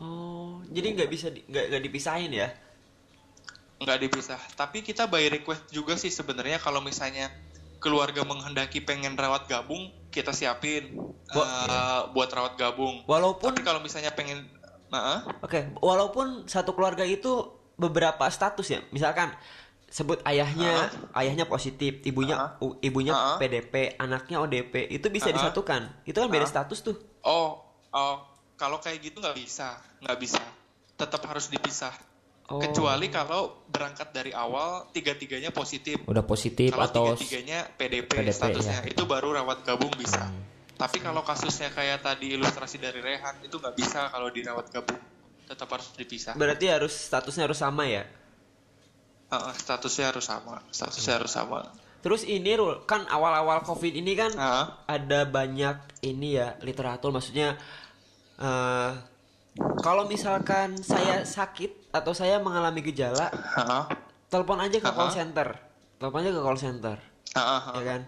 Oh, 0.00 0.64
jadi 0.72 0.96
nggak 0.96 1.10
bisa 1.12 1.28
di- 1.28 1.44
nggak 1.44 1.64
nggak 1.68 1.82
dipisahin 1.84 2.32
ya? 2.32 2.48
nggak 3.80 3.98
dipisah. 3.98 4.36
Tapi 4.54 4.84
kita 4.84 5.08
by 5.08 5.32
request 5.32 5.72
juga 5.72 5.96
sih 5.96 6.12
sebenarnya 6.12 6.60
kalau 6.60 6.84
misalnya 6.84 7.32
keluarga 7.80 8.20
menghendaki 8.28 8.84
pengen 8.84 9.16
rawat 9.16 9.48
gabung, 9.48 9.88
kita 10.12 10.36
siapin 10.36 10.92
Bo- 11.32 11.48
eh, 11.48 12.00
buat 12.12 12.28
rawat 12.28 12.60
gabung. 12.60 13.00
Walaupun 13.08 13.56
Tapi 13.56 13.64
kalau 13.64 13.80
misalnya 13.80 14.12
pengen, 14.12 14.44
nah, 14.90 15.22
Oke, 15.40 15.70
walaupun 15.76 16.44
satu 16.44 16.70
keluarga 16.70 17.02
itu 17.02 17.46
beberapa 17.74 18.26
status 18.26 18.66
ya. 18.68 18.80
Misalkan 18.90 19.32
sebut 19.86 20.22
ayahnya 20.22 20.86
ayahnya 21.12 21.44
positif, 21.44 21.98
ibunya 22.04 22.54
u- 22.58 22.78
ibunya 22.78 23.10
Ah. 23.10 23.36
PDP, 23.36 23.96
anaknya 23.96 24.38
ODP, 24.38 24.86
itu 24.86 25.06
bisa 25.08 25.30
Ah. 25.30 25.34
disatukan. 25.34 25.90
Itu 26.04 26.18
kan 26.18 26.28
beda 26.28 26.44
Ah. 26.44 26.50
status 26.50 26.78
tuh. 26.80 26.96
oh, 27.20 27.58
oh, 27.90 28.16
kalau 28.54 28.78
kayak 28.78 29.02
gitu 29.02 29.18
nggak 29.18 29.34
bisa, 29.34 29.74
nggak 30.00 30.18
bisa. 30.18 30.40
Tetap 30.94 31.24
harus 31.24 31.48
dipisah. 31.48 31.92
Oh. 32.46 32.58
Kecuali 32.58 33.06
kalau 33.08 33.62
berangkat 33.66 34.10
dari 34.10 34.30
awal 34.30 34.90
tiga-tiganya 34.90 35.48
positif. 35.50 36.02
Udah 36.02 36.22
positif 36.22 36.70
Kalau 36.70 36.82
atau 36.84 37.04
tiga-tiganya 37.08 37.62
PDP, 37.72 38.10
PDP, 38.10 38.30
statusnya 38.30 38.78
ya. 38.82 38.90
itu 38.90 39.02
baru 39.04 39.32
rawat 39.32 39.62
gabung 39.62 39.94
bisa. 39.94 40.26
Tapi 40.80 40.96
kalau 41.04 41.20
kasusnya 41.20 41.68
kayak 41.76 42.00
tadi 42.00 42.32
ilustrasi 42.32 42.80
dari 42.80 43.04
Rehan 43.04 43.36
itu 43.44 43.60
nggak 43.60 43.76
bisa 43.76 44.08
kalau 44.08 44.32
dirawat 44.32 44.72
gabung, 44.72 44.96
tetap 45.44 45.68
harus 45.68 45.92
dipisah. 45.92 46.32
Berarti 46.40 46.72
harus 46.72 46.96
statusnya 46.96 47.44
harus 47.44 47.60
sama 47.60 47.84
ya. 47.84 48.08
Heeh, 49.28 49.52
statusnya 49.60 50.08
harus 50.08 50.24
sama, 50.24 50.64
statusnya 50.72 51.20
harus 51.20 51.32
sama. 51.36 51.68
Terus 52.00 52.24
ini 52.24 52.56
Rul, 52.56 52.88
kan 52.88 53.04
awal-awal 53.12 53.60
Covid 53.60 53.92
ini 53.92 54.16
kan 54.16 54.32
Heeh. 54.32 54.64
ada 54.88 55.20
banyak 55.28 56.00
ini 56.00 56.40
ya 56.40 56.56
literatur 56.64 57.12
maksudnya 57.12 57.60
eh 58.40 58.92
kalau 59.84 60.08
misalkan 60.08 60.80
saya 60.80 61.28
sakit 61.28 61.92
atau 61.92 62.16
saya 62.16 62.40
mengalami 62.40 62.80
gejala, 62.80 63.28
Heeh. 63.28 63.84
telepon 64.32 64.64
aja 64.64 64.80
ke 64.80 64.88
call 64.88 65.12
Aha. 65.12 65.16
center. 65.20 65.48
Telepon 66.00 66.24
aja 66.24 66.30
ke 66.32 66.40
call 66.40 66.56
center. 66.56 66.96
Heeh, 67.36 67.60
ya 67.60 67.72
heeh. 67.76 67.84
kan? 67.84 68.00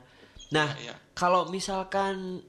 Nah, 0.53 0.69
Iya. 0.81 0.95
kalau 1.13 1.53
misalkan 1.53 2.41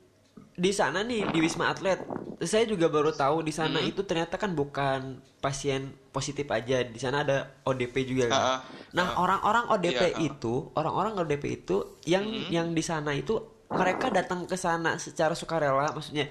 di 0.53 0.71
sana 0.71 1.01
nih 1.01 1.33
di 1.33 1.39
Wisma 1.41 1.73
Atlet, 1.73 1.97
saya 2.43 2.67
juga 2.67 2.91
baru 2.91 3.09
tahu 3.09 3.41
di 3.41 3.49
sana 3.49 3.81
Hmm. 3.81 3.89
itu 3.89 4.05
ternyata 4.05 4.37
kan 4.37 4.53
bukan 4.53 5.17
pasien 5.39 5.91
positif 6.13 6.45
aja, 6.47 6.85
di 6.85 6.99
sana 7.01 7.25
ada 7.25 7.37
ODP 7.65 8.05
juga 8.05 8.29
kan. 8.29 8.37
Ah, 8.37 8.45
ah. 8.45 8.59
Nah, 8.93 9.07
Ah. 9.11 9.21
orang-orang 9.21 9.65
ODP 9.69 10.13
Iya, 10.13 10.15
ah. 10.15 10.21
itu, 10.21 10.53
orang-orang 10.77 11.13
ODP 11.17 11.43
itu 11.63 11.77
yang 12.05 12.23
yang 12.53 12.69
di 12.71 12.83
sana 12.85 13.11
itu 13.11 13.41
mereka 13.73 14.13
datang 14.13 14.45
ke 14.45 14.53
sana 14.53 15.01
secara 15.01 15.33
sukarela, 15.33 15.89
maksudnya 15.89 16.29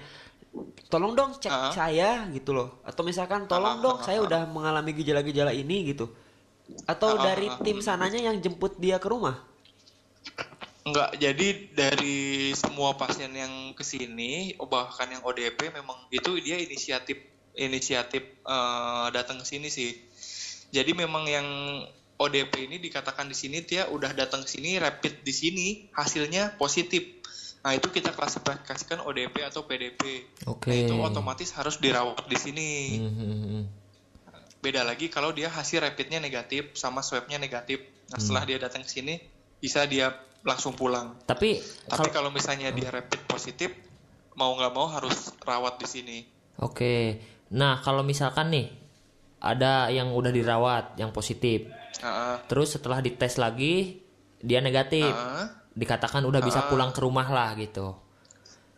tolong 0.87 1.11
dong 1.13 1.35
cek 1.35 1.51
Ah. 1.51 1.71
saya 1.73 2.23
gitu 2.31 2.55
loh, 2.55 2.79
atau 2.87 3.03
misalkan 3.03 3.43
tolong 3.45 3.79
Ah, 3.79 3.83
dong 3.83 3.97
ah, 3.99 4.03
saya 4.05 4.23
ah. 4.23 4.25
udah 4.25 4.41
mengalami 4.47 4.95
gejala-gejala 4.95 5.51
ini 5.51 5.91
gitu, 5.91 6.07
atau 6.87 7.17
Ah, 7.17 7.19
ah, 7.19 7.23
dari 7.27 7.47
tim 7.59 7.83
sananya 7.83 8.23
yang 8.23 8.39
jemput 8.39 8.79
dia 8.79 8.95
ke 8.97 9.09
rumah. 9.11 9.43
Enggak, 10.83 11.15
jadi 11.15 11.47
dari 11.71 12.51
semua 12.59 12.99
pasien 12.99 13.31
yang 13.31 13.71
ke 13.71 13.87
sini, 13.87 14.51
bahkan 14.67 15.07
yang 15.07 15.23
ODP 15.23 15.71
memang 15.71 15.95
itu 16.11 16.35
dia 16.43 16.59
inisiatif 16.59 17.23
inisiatif 17.55 18.23
eh, 18.43 19.07
datang 19.15 19.39
ke 19.39 19.45
sini 19.47 19.71
sih. 19.71 19.95
Jadi 20.73 20.91
memang 20.91 21.23
yang 21.29 21.47
ODP 22.19 22.67
ini 22.67 22.77
dikatakan 22.83 23.31
di 23.31 23.37
sini 23.37 23.63
dia 23.63 23.87
udah 23.87 24.11
datang 24.11 24.43
ke 24.43 24.49
sini 24.49 24.75
rapid 24.75 25.23
di 25.23 25.33
sini 25.33 25.67
hasilnya 25.95 26.59
positif. 26.59 27.23
Nah 27.63 27.71
itu 27.79 27.87
kita 27.87 28.11
klasifikasikan 28.11 29.07
ODP 29.07 29.39
atau 29.47 29.63
PDP. 29.63 30.27
Oke. 30.51 30.67
Nah, 30.67 30.77
itu 30.83 30.93
otomatis 30.99 31.49
harus 31.55 31.79
dirawat 31.79 32.27
di 32.27 32.35
sini. 32.35 32.69
Hmm, 32.99 33.13
hmm, 33.13 33.37
hmm. 33.39 33.63
Beda 34.59 34.83
lagi 34.83 35.07
kalau 35.07 35.31
dia 35.31 35.47
hasil 35.47 35.79
rapidnya 35.79 36.19
negatif 36.19 36.75
sama 36.75 36.99
swabnya 36.99 37.39
negatif. 37.39 37.83
Nah 38.11 38.19
setelah 38.19 38.43
dia 38.43 38.57
datang 38.59 38.83
ke 38.83 38.89
sini 38.91 39.15
bisa 39.63 39.87
dia 39.87 40.11
langsung 40.43 40.75
pulang. 40.75 41.15
Tapi 41.23 41.59
Tapi 41.87 42.11
kalau 42.11 42.29
kalau 42.29 42.29
misalnya 42.29 42.69
dia 42.75 42.91
rapid 42.91 43.23
positif, 43.25 43.71
mau 44.35 44.53
nggak 44.53 44.73
mau 44.75 44.87
harus 44.91 45.31
rawat 45.41 45.79
di 45.79 45.87
sini. 45.87 46.17
Oke. 46.59 47.19
Nah, 47.55 47.79
kalau 47.81 48.03
misalkan 48.03 48.51
nih 48.51 48.67
ada 49.43 49.87
yang 49.91 50.11
udah 50.15 50.31
dirawat 50.31 50.95
yang 50.99 51.11
positif, 51.15 51.67
Heeh. 51.99 52.35
terus 52.47 52.75
setelah 52.75 52.99
dites 52.99 53.39
lagi 53.39 54.03
dia 54.43 54.59
negatif, 54.59 55.09
Heeh. 55.09 55.45
dikatakan 55.73 56.23
udah 56.27 56.43
bisa 56.43 56.67
pulang 56.67 56.91
ke 56.91 56.99
rumah 57.01 57.27
lah 57.31 57.55
gitu. 57.55 57.95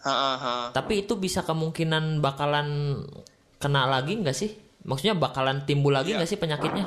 Heeh. 0.05 0.69
Tapi 0.69 1.05
itu 1.05 1.17
bisa 1.17 1.41
kemungkinan 1.41 2.21
bakalan 2.21 3.01
kena 3.57 3.89
lagi 3.89 4.21
nggak 4.21 4.37
sih? 4.37 4.53
Maksudnya 4.85 5.17
bakalan 5.17 5.65
timbul 5.65 5.97
lagi 5.97 6.13
Iya. 6.13 6.21
nggak 6.21 6.29
sih 6.29 6.39
penyakitnya? 6.39 6.85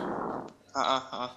Heeh. 0.74 1.30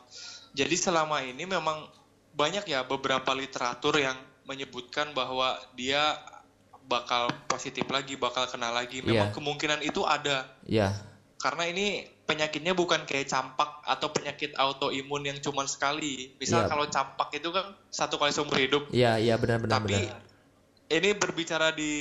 Jadi 0.51 0.75
selama 0.77 1.23
ini 1.23 1.47
memang 1.47 2.00
banyak 2.31 2.63
ya 2.65 2.83
beberapa 2.83 3.31
literatur 3.31 3.95
yang 3.95 4.15
menyebutkan 4.43 5.11
bahwa 5.11 5.55
dia 5.73 6.17
bakal 6.83 7.31
positif 7.45 7.87
lagi, 7.87 8.15
bakal 8.15 8.47
kena 8.47 8.67
lagi. 8.69 8.99
Memang 8.99 9.31
Iya. 9.31 9.35
kemungkinan 9.35 9.79
itu 9.81 10.03
ada. 10.03 10.49
Ya. 10.65 10.91
Karena 11.39 11.65
ini 11.65 12.03
penyakitnya 12.25 12.71
bukan 12.71 13.03
kayak 13.03 13.27
campak 13.27 13.83
atau 13.83 14.11
penyakit 14.11 14.55
autoimun 14.55 15.23
yang 15.23 15.37
cuma 15.39 15.63
sekali. 15.65 16.35
Misal 16.35 16.65
Iya. 16.65 16.67
kalau 16.67 16.85
campak 16.87 17.29
itu 17.33 17.49
kan 17.49 17.75
satu 17.87 18.15
kali 18.15 18.31
seumur 18.31 18.55
hidup. 18.55 18.87
Iya, 18.91 19.19
iya 19.19 19.35
benar-benar 19.35 19.79
Tapi 19.79 19.95
benar. 19.95 20.19
ini 20.91 21.09
berbicara 21.15 21.71
di 21.71 21.91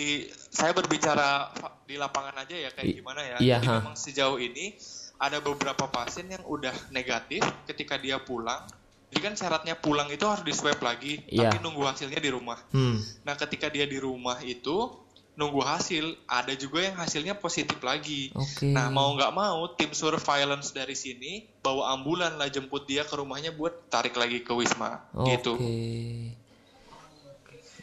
saya 0.50 0.74
berbicara 0.74 1.50
di 1.84 1.94
lapangan 1.94 2.42
aja 2.42 2.56
ya 2.58 2.70
kayak 2.70 2.86
I- 2.86 2.96
gimana 2.98 3.20
ya. 3.22 3.36
iya, 3.38 3.56
Jadi 3.62 3.66
memang 3.70 3.94
sejauh 3.94 4.38
ini 4.38 4.74
ada 5.16 5.38
beberapa 5.38 5.86
pasien 5.86 6.26
yang 6.26 6.42
udah 6.42 6.72
negatif 6.90 7.42
ketika 7.64 7.94
dia 7.94 8.18
pulang. 8.18 8.66
Jadi 9.10 9.18
kan 9.26 9.34
syaratnya 9.34 9.74
pulang 9.74 10.06
itu 10.06 10.22
harus 10.22 10.46
di 10.46 10.54
swab 10.54 10.78
lagi, 10.78 11.18
Iya. 11.26 11.50
tapi 11.50 11.58
nunggu 11.66 11.82
hasilnya 11.82 12.22
di 12.22 12.30
rumah. 12.30 12.58
Hmm. 12.70 13.02
Nah, 13.26 13.34
ketika 13.34 13.66
dia 13.66 13.82
di 13.82 13.98
rumah 13.98 14.38
itu 14.38 14.94
nunggu 15.34 15.62
hasil, 15.66 16.14
ada 16.30 16.54
juga 16.54 16.84
yang 16.86 16.94
hasilnya 16.94 17.34
positif 17.34 17.82
lagi. 17.82 18.30
Oke. 18.38 18.70
Nah, 18.70 18.86
mau 18.86 19.10
nggak 19.18 19.32
mau 19.34 19.66
tim 19.74 19.90
surveillance 19.90 20.70
dari 20.70 20.94
sini 20.94 21.42
bawa 21.58 21.96
ambulan 21.98 22.38
lah 22.38 22.46
jemput 22.46 22.86
dia 22.86 23.02
ke 23.02 23.18
rumahnya 23.18 23.50
buat 23.50 23.90
tarik 23.90 24.14
lagi 24.14 24.46
ke 24.46 24.52
wisma 24.54 25.02
Oke. 25.10 25.34
gitu. 25.34 25.52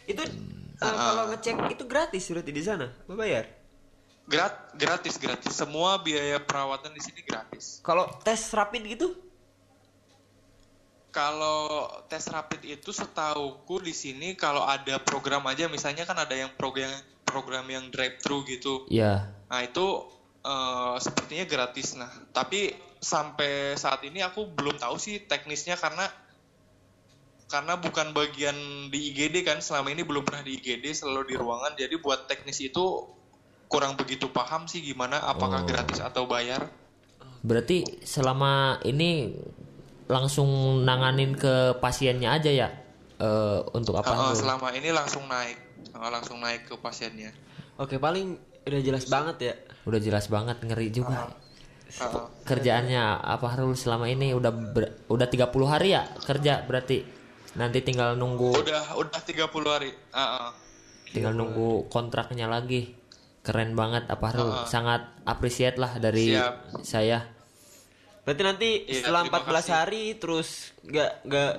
Itu 0.08 0.24
eh, 0.24 0.96
kalau 0.96 1.28
ngecek 1.34 1.56
itu 1.76 1.84
gratis 1.84 2.24
berarti 2.32 2.52
di 2.56 2.64
sana, 2.64 2.88
bayar. 3.12 3.52
Grat, 4.28 4.76
gratis 4.76 5.16
gratis. 5.20 5.56
Semua 5.56 6.00
biaya 6.04 6.40
perawatan 6.40 6.92
di 6.92 7.00
sini 7.04 7.24
gratis. 7.24 7.80
Kalau 7.80 8.08
tes 8.24 8.40
rapid 8.52 8.84
gitu, 8.88 9.08
Kalau 11.18 11.89
tes 12.05 12.30
rapid 12.30 12.61
itu 12.78 12.93
setauku 12.93 13.82
di 13.82 13.89
sini 13.89 14.38
kalau 14.38 14.61
ada 14.61 15.01
program 15.01 15.41
aja 15.49 15.65
misalnya 15.65 16.05
kan 16.05 16.22
ada 16.22 16.38
yang 16.38 16.53
program 16.53 16.93
program 17.26 17.65
yang 17.65 17.89
drive 17.89 18.22
thru 18.22 18.45
gitu. 18.45 18.86
Iya. 18.86 19.26
Nah, 19.49 19.59
itu 19.65 20.05
eh, 20.45 20.95
sepertinya 21.01 21.49
gratis 21.49 21.97
nah. 21.97 22.13
Tapi 22.30 22.70
sampai 23.01 23.74
saat 23.74 24.05
ini 24.05 24.22
aku 24.22 24.45
belum 24.53 24.78
tahu 24.78 25.01
sih 25.01 25.26
teknisnya 25.26 25.74
karena 25.74 26.05
karena 27.47 27.80
bukan 27.80 28.11
bagian 28.11 28.57
di 28.91 29.09
IGD 29.13 29.41
kan 29.41 29.57
selama 29.63 29.89
ini 29.89 30.03
belum 30.03 30.22
pernah 30.22 30.43
di 30.43 30.59
IGD 30.59 30.91
selalu 30.91 31.34
di 31.34 31.36
ruangan 31.39 31.74
jadi 31.80 31.95
buat 31.97 32.28
teknis 32.28 32.59
itu 32.59 33.07
kurang 33.72 33.95
begitu 33.95 34.28
paham 34.28 34.68
sih 34.68 34.84
gimana 34.84 35.24
apakah 35.24 35.63
Oh. 35.63 35.68
gratis 35.68 35.99
atau 36.03 36.28
bayar 36.28 36.68
Berarti 37.47 38.03
selama 38.03 38.82
ini 38.84 39.32
langsung 40.08 40.82
nanganin 40.84 41.36
ke 41.36 41.78
pasiennya 41.80 42.36
aja 42.39 42.51
ya 42.51 42.70
Eh, 43.18 43.60
untuk 43.74 43.97
apa 43.97 44.14
Uh, 44.14 44.34
selama 44.38 44.70
ini 44.78 44.93
langsung 44.93 45.26
naik, 45.26 45.58
Uh, 45.97 46.10
langsung 46.14 46.38
naik 46.38 46.70
ke 46.70 46.78
pasiennya. 46.78 47.34
Oke, 47.82 47.97
paling 47.97 48.38
udah 48.70 48.82
jelas 48.86 49.10
banget 49.10 49.38
ya. 49.41 49.53
udah 49.88 49.97
jelas 50.03 50.28
banget 50.30 50.62
ngeri 50.62 50.91
juga 50.93 51.32
Uh, 51.97 52.28
kerjaannya 52.43 52.99
apa 53.24 53.47
Rul 53.58 53.72
selama 53.72 54.12
ini 54.12 54.36
udah 54.36 54.51
ber- 54.51 55.08
udah 55.08 55.24
30 55.24 55.49
hari 55.72 55.95
ya 55.95 56.03
kerja 56.20 56.68
berarti 56.68 56.99
nanti 57.55 57.80
tinggal 57.80 58.20
nunggu 58.20 58.60
udah 58.60 58.99
udah 58.99 59.22
30 59.24 59.47
hari. 59.72 59.95
Uh, 60.12 60.20
uh. 60.20 60.49
tinggal 61.16 61.32
nunggu 61.32 61.88
kontraknya 61.88 62.51
lagi 62.51 62.91
keren 63.39 63.72
banget 63.72 64.03
apa 64.12 64.28
Rul 64.36 64.51
sangat 64.68 65.16
appreciate 65.24 65.80
lah 65.80 65.95
dari 65.95 66.36
Siap. 66.36 66.84
saya 66.84 67.24
Berarti 68.28 68.44
nanti 68.44 68.70
Iya, 68.84 69.08
setelah 69.08 69.24
terima 69.24 69.40
14 69.40 69.56
kasih. 69.56 69.72
hari 69.72 70.04
terus 70.20 70.50
nggak 70.84 71.12
nggak 71.24 71.54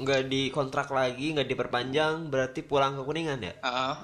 nggak 0.00 0.22
dikontrak 0.24 0.88
lagi, 0.88 1.36
nggak 1.36 1.44
diperpanjang, 1.44 2.32
berarti 2.32 2.64
pulang 2.64 2.96
ke 2.96 3.02
Kuningan 3.04 3.38
ya? 3.44 3.52
Uh, 3.60 3.68
uh. 3.68 3.94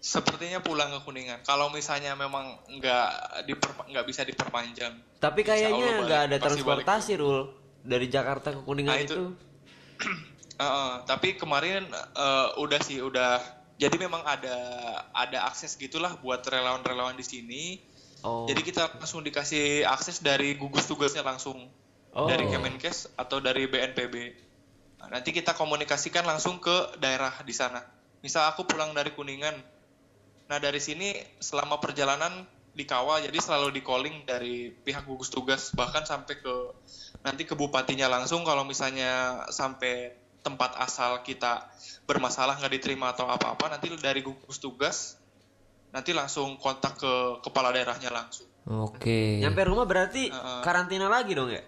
Sepertinya 0.00 0.64
pulang 0.64 0.88
ke 0.96 1.04
Kuningan. 1.04 1.44
Kalau 1.44 1.68
misalnya 1.68 2.16
memang 2.16 2.56
nggak 2.72 3.08
diper- 3.44 3.84
nggak 3.84 4.06
bisa 4.08 4.24
diperpanjang. 4.24 4.96
Tapi 5.20 5.44
kayaknya 5.44 6.00
nggak 6.00 6.22
ada 6.32 6.36
transportasi, 6.40 7.20
Rul. 7.20 7.52
Dari 7.84 8.08
Jakarta 8.08 8.56
ke 8.56 8.64
Kuningan 8.64 8.96
Nah, 8.96 9.04
itu. 9.04 9.12
itu- 9.12 9.34
Uh, 10.56 10.64
uh. 10.64 10.90
tapi 11.04 11.36
kemarin 11.36 11.84
uh, 12.16 12.56
udah 12.56 12.80
sih 12.80 13.04
udah. 13.04 13.44
Jadi 13.76 14.00
memang 14.00 14.24
ada 14.24 14.56
ada 15.12 15.44
akses 15.52 15.76
gitulah 15.76 16.16
buat 16.24 16.40
relawan-relawan 16.40 17.12
di 17.12 17.20
sini. 17.20 17.64
Oh. 18.24 18.48
Jadi 18.48 18.62
kita 18.64 18.96
langsung 18.96 19.20
dikasih 19.20 19.84
akses 19.84 20.24
dari 20.24 20.56
gugus 20.56 20.88
tugasnya 20.88 21.20
langsung 21.20 21.68
Oh. 22.16 22.24
dari 22.24 22.48
Kemenkes 22.48 23.12
atau 23.12 23.44
dari 23.44 23.68
BNPB. 23.68 24.16
Nah, 25.04 25.12
nanti 25.12 25.36
kita 25.36 25.52
komunikasikan 25.52 26.24
langsung 26.24 26.56
ke 26.56 26.96
daerah 26.96 27.44
di 27.44 27.52
sana. 27.52 27.84
Misal 28.24 28.48
aku 28.48 28.64
pulang 28.64 28.96
dari 28.96 29.12
Kuningan, 29.12 29.52
nah 30.48 30.56
dari 30.56 30.80
sini 30.80 31.12
selama 31.36 31.76
perjalanan 31.76 32.48
dikawal, 32.72 33.20
jadi 33.20 33.36
selalu 33.36 33.76
di 33.76 33.84
calling 33.84 34.24
dari 34.24 34.72
pihak 34.72 35.04
gugus 35.04 35.28
tugas 35.28 35.76
bahkan 35.76 36.08
sampai 36.08 36.40
ke 36.40 36.54
nanti 37.20 37.44
ke 37.44 37.52
bupatinya 37.52 38.08
langsung 38.08 38.48
kalau 38.48 38.64
misalnya 38.64 39.44
sampai 39.52 40.16
tempat 40.40 40.72
asal 40.80 41.20
kita 41.20 41.68
bermasalah 42.08 42.56
nggak 42.56 42.80
diterima 42.80 43.12
atau 43.12 43.28
apa-apa 43.28 43.76
nanti 43.76 43.92
dari 44.00 44.24
gugus 44.24 44.56
tugas 44.56 45.20
nanti 45.96 46.12
langsung 46.12 46.60
kontak 46.60 47.00
ke 47.00 47.40
kepala 47.40 47.72
daerahnya 47.72 48.12
langsung. 48.12 48.44
oke 48.68 49.40
Nyampe 49.40 49.64
rumah 49.64 49.88
berarti 49.88 50.28
Uh-uh. 50.28 50.60
karantina 50.60 51.08
lagi 51.08 51.32
dong 51.32 51.48
ya? 51.48 51.64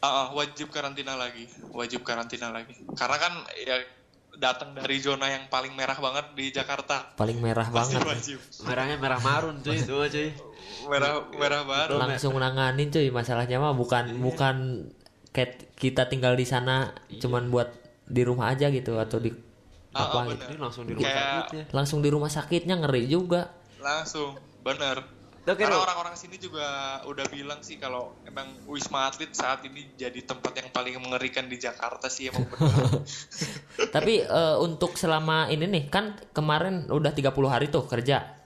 Ah, 0.00 0.08
ah, 0.08 0.26
wajib 0.32 0.72
karantina 0.72 1.12
lagi, 1.14 1.44
wajib 1.76 2.00
karantina 2.02 2.48
lagi. 2.48 2.72
Karena 2.96 3.20
kan 3.20 3.32
ya 3.52 3.76
datang 4.40 4.72
dari 4.72 4.96
zona 4.96 5.28
yang 5.28 5.52
paling 5.52 5.76
merah 5.76 5.92
banget 6.00 6.32
di 6.32 6.48
Jakarta. 6.48 7.12
paling 7.20 7.36
merah 7.38 7.68
Pasti 7.68 8.00
banget 8.00 8.08
wajib. 8.08 8.38
Merahnya 8.64 8.96
merah 8.96 9.20
marun 9.20 9.60
cuy 9.60 9.76
itu 9.76 9.92
cuy. 9.92 10.28
Merah 10.88 11.28
merah 11.36 11.62
baru. 11.68 12.00
langsung 12.00 12.34
nanganin 12.40 12.88
cuy 12.88 13.12
masalahnya 13.12 13.60
mah 13.60 13.76
bukan 13.76 14.16
bukan 14.24 14.88
kayak 15.36 15.76
kita 15.76 16.08
tinggal 16.08 16.34
di 16.34 16.48
sana 16.48 16.96
cuman 17.20 17.52
buat 17.52 17.68
di 18.08 18.24
rumah 18.26 18.50
aja 18.50 18.72
gitu 18.72 18.98
atau 18.98 19.22
di 19.22 19.30
Ah, 19.90 20.06
apa 20.06 20.16
ah, 20.16 20.24
gitu 20.28 20.44
Ini 20.46 20.58
langsung 20.58 20.84
di 20.84 20.92
rumah 20.92 21.04
Kayak- 21.04 21.24
sakit 21.24 21.50
ya. 21.52 21.64
langsung 21.70 21.98
di 21.98 22.08
rumah 22.08 22.30
sakitnya 22.30 22.76
ngeri 22.76 23.04
juga 23.06 23.42
Langsung, 23.76 24.30
bener. 24.60 25.02
Oke, 25.42 25.56
Karena 25.58 25.80
orang-orang 25.80 26.14
sini 26.14 26.36
juga 26.36 26.62
udah 27.02 27.26
bilang 27.26 27.58
sih 27.58 27.74
kalau 27.74 28.12
emang 28.22 28.44
Wisma 28.66 29.08
Atlet 29.08 29.32
saat 29.32 29.64
ini 29.64 29.88
jadi 29.94 30.20
tempat 30.20 30.52
yang 30.54 30.68
paling 30.68 31.00
mengerikan 31.00 31.48
di 31.48 31.56
Jakarta 31.56 32.06
sih 32.06 32.28
emang 32.28 32.44
tapi 33.90 34.20
eh, 34.20 34.56
untuk 34.58 34.94
selama 34.94 35.48
ini 35.48 35.64
nih 35.66 35.84
kan 35.88 36.14
kemarin 36.30 36.86
udah 36.86 37.10
30 37.10 37.24
hari 37.46 37.66
tuh 37.66 37.82
kerja 37.84 38.36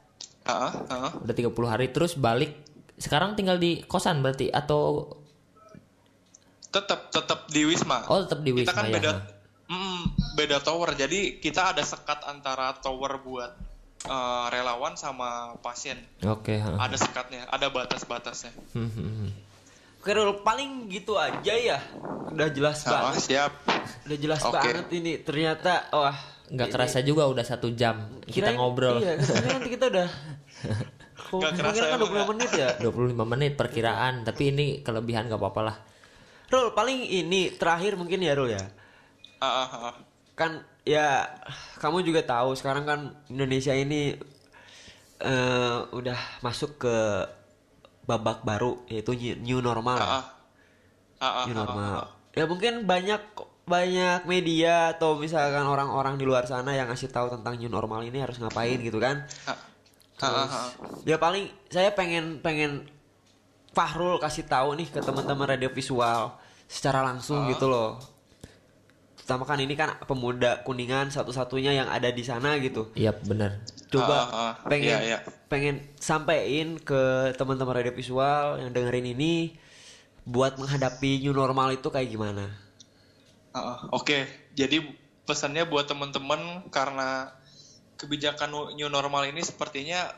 Ah, 0.44 0.70
ah, 0.70 0.72
ah. 0.88 1.10
udah 1.18 1.34
30 1.34 1.50
hari 1.66 1.90
terus 1.90 2.14
balik 2.14 2.56
sekarang 2.94 3.34
tinggal 3.34 3.58
di 3.58 3.82
kosan 3.82 4.20
berarti 4.20 4.48
atau 4.48 5.10
Tetap 6.70 7.06
tetap 7.08 7.46
di 7.48 7.62
Wisma. 7.64 8.06
oh 8.06 8.22
tetap 8.22 8.40
di 8.40 8.50
kita 8.52 8.70
wisma 8.70 8.72
kan 8.72 8.84
ya 8.84 8.94
beda 8.94 9.12
beda 10.34 10.58
tower 10.58 10.92
jadi 10.92 11.36
kita 11.36 11.70
ada 11.70 11.80
sekat 11.80 12.24
antara 12.24 12.74
tower 12.76 13.18
buat 13.18 13.52
eh, 14.02 14.46
relawan 14.48 14.94
sama 14.94 15.30
pasien 15.58 15.96
oke 16.20 16.52
ha. 16.52 16.76
ada 16.80 16.94
sekatnya 16.94 17.46
ada 17.46 17.68
batas-batasnya 17.68 18.52
Hmm, 18.72 18.88
hmm, 18.88 19.12
hmm. 19.18 19.30
Oke, 19.96 20.12
Rul, 20.12 20.44
paling 20.44 20.84
gitu 20.90 21.16
aja 21.16 21.48
ya. 21.48 21.80
Udah 22.28 22.52
jelas 22.52 22.84
Ah, 22.84 23.08
banget. 23.08 23.24
siap 23.24 23.52
Udah 24.04 24.18
jelas 24.18 24.44
Oke. 24.44 24.52
banget 24.52 24.84
ini. 24.92 25.16
Ternyata 25.18 25.88
wah 25.90 26.12
nggak 26.44 26.60
ini- 26.62 26.74
kerasa 26.76 27.00
juga 27.00 27.24
udah 27.24 27.40
satu 27.40 27.72
jam 27.72 28.12
kita 28.22 28.52
ngobrol 28.52 29.00
Iya, 29.00 29.16
nanti 29.16 29.72
kita 29.72 29.88
udah 29.88 30.04
Kok 31.24 31.40
Nggak 31.40 31.52
kerasa 31.56 31.72
kira 31.74 31.86
kan 31.88 31.98
emang 31.98 32.12
20 32.20 32.30
menit 32.36 32.50
ya? 32.52 32.68
25 32.76 33.24
menit 33.26 33.52
perkiraan 33.54 34.14
tapi 34.22 34.52
ini 34.52 34.66
kelebihan 34.78 35.24
gak 35.24 35.40
apa-apa 35.40 35.60
lah 35.62 35.76
Rul, 36.46 36.76
paling 36.76 37.00
ini 37.00 37.48
terakhir 37.50 37.96
mungkin 37.96 38.20
ya 38.20 38.36
Rul 38.36 38.52
ya. 38.52 38.60
Kan 40.34 40.52
ya 40.82 41.24
kamu 41.78 42.02
juga 42.02 42.20
tahu 42.20 42.52
sekarang 42.52 42.84
kan 42.84 43.00
Indonesia 43.28 43.72
ini 43.72 44.18
eh 45.18 45.78
udah 45.90 46.18
masuk 46.40 46.76
ke 46.78 46.96
babak 48.04 48.44
baru 48.44 48.84
yaitu 48.86 49.14
new- 49.40 49.62
normal. 49.62 49.96
Ah. 49.96 50.24
Ah, 51.16 51.24
ah, 51.24 51.44
new 51.48 51.56
normal. 51.56 52.04
ah, 52.04 52.06
Ya 52.34 52.44
mungkin 52.44 52.84
banyak 52.84 53.22
banyak 53.64 54.28
media 54.28 54.92
atau 54.92 55.16
misalkan 55.16 55.64
orang-orang 55.64 56.20
di 56.20 56.28
luar 56.28 56.44
sana 56.44 56.76
yang 56.76 56.90
ngasih 56.90 57.08
tahu 57.08 57.32
tentang 57.32 57.56
new 57.56 57.70
normal 57.70 58.04
ini 58.04 58.20
harus 58.20 58.36
ngapain 58.36 58.76
gitu 58.76 59.00
kan. 59.00 59.24
ah. 59.46 59.56
Ah, 60.20 60.26
ah, 60.26 60.46
ah. 60.46 60.68
Ya 61.02 61.16
paling 61.16 61.48
saya 61.66 61.90
pengen 61.90 62.38
pengen 62.38 62.86
Fahrul 63.74 64.22
kasih 64.22 64.46
tahu 64.46 64.78
nih 64.78 64.86
ke 64.86 65.02
teman-teman 65.02 65.50
radio 65.50 65.66
visual 65.66 66.30
secara 66.70 67.02
langsung 67.02 67.42
gitu 67.50 67.66
loh. 67.66 67.98
Pertama 69.24 69.48
kan 69.48 69.56
ini 69.56 69.72
kan 69.72 69.96
pemuda 70.04 70.60
kuningan 70.68 71.08
satu-satunya 71.08 71.72
yang 71.72 71.88
ada 71.88 72.12
di 72.12 72.20
sana 72.20 72.60
gitu. 72.60 72.92
iya 72.92 73.08
bener 73.08 73.64
Coba 73.88 74.12
Ah, 74.12 74.20
ah, 74.20 74.36
ah. 74.36 74.52
pengen 74.68 75.00
Iya, 75.00 75.00
iya. 75.00 75.18
pengen 75.48 75.80
sampein 75.96 76.76
ke 76.76 77.32
teman-teman 77.32 77.72
radio 77.72 77.96
visual 77.96 78.60
yang 78.60 78.68
dengerin 78.76 79.16
ini 79.16 79.56
buat 80.28 80.60
menghadapi 80.60 81.24
new 81.24 81.32
normal 81.32 81.72
itu 81.72 81.88
kayak 81.88 82.12
gimana? 82.12 82.52
Ah. 83.56 83.88
Oke, 83.96 84.28
jadi 84.52 84.84
pesannya 85.24 85.64
buat 85.72 85.88
teman-teman 85.88 86.68
karena 86.68 87.32
kebijakan 87.96 88.76
new 88.76 88.92
normal 88.92 89.24
ini 89.24 89.40
sepertinya 89.40 90.12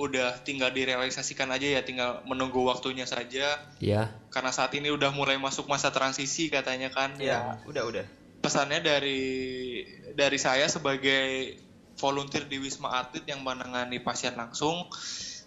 udah 0.00 0.40
tinggal 0.48 0.72
direalisasikan 0.72 1.52
aja 1.52 1.76
ya, 1.76 1.84
tinggal 1.84 2.24
menunggu 2.24 2.64
waktunya 2.64 3.04
saja. 3.04 3.60
ya 3.84 4.16
Karena 4.32 4.48
saat 4.48 4.72
ini 4.72 4.88
udah 4.88 5.12
mulai 5.12 5.36
masuk 5.36 5.68
masa 5.68 5.92
transisi 5.92 6.48
katanya 6.48 6.88
kan. 6.88 7.20
Ya, 7.20 7.60
udah 7.68 7.84
udah. 7.84 8.06
Pesannya 8.40 8.80
dari 8.84 9.82
dari 10.14 10.38
saya 10.38 10.70
sebagai 10.70 11.56
volunteer 11.96 12.44
di 12.46 12.60
Wisma 12.60 12.92
Atlet 13.00 13.24
yang 13.26 13.40
menangani 13.42 13.98
pasien 14.00 14.36
langsung. 14.36 14.86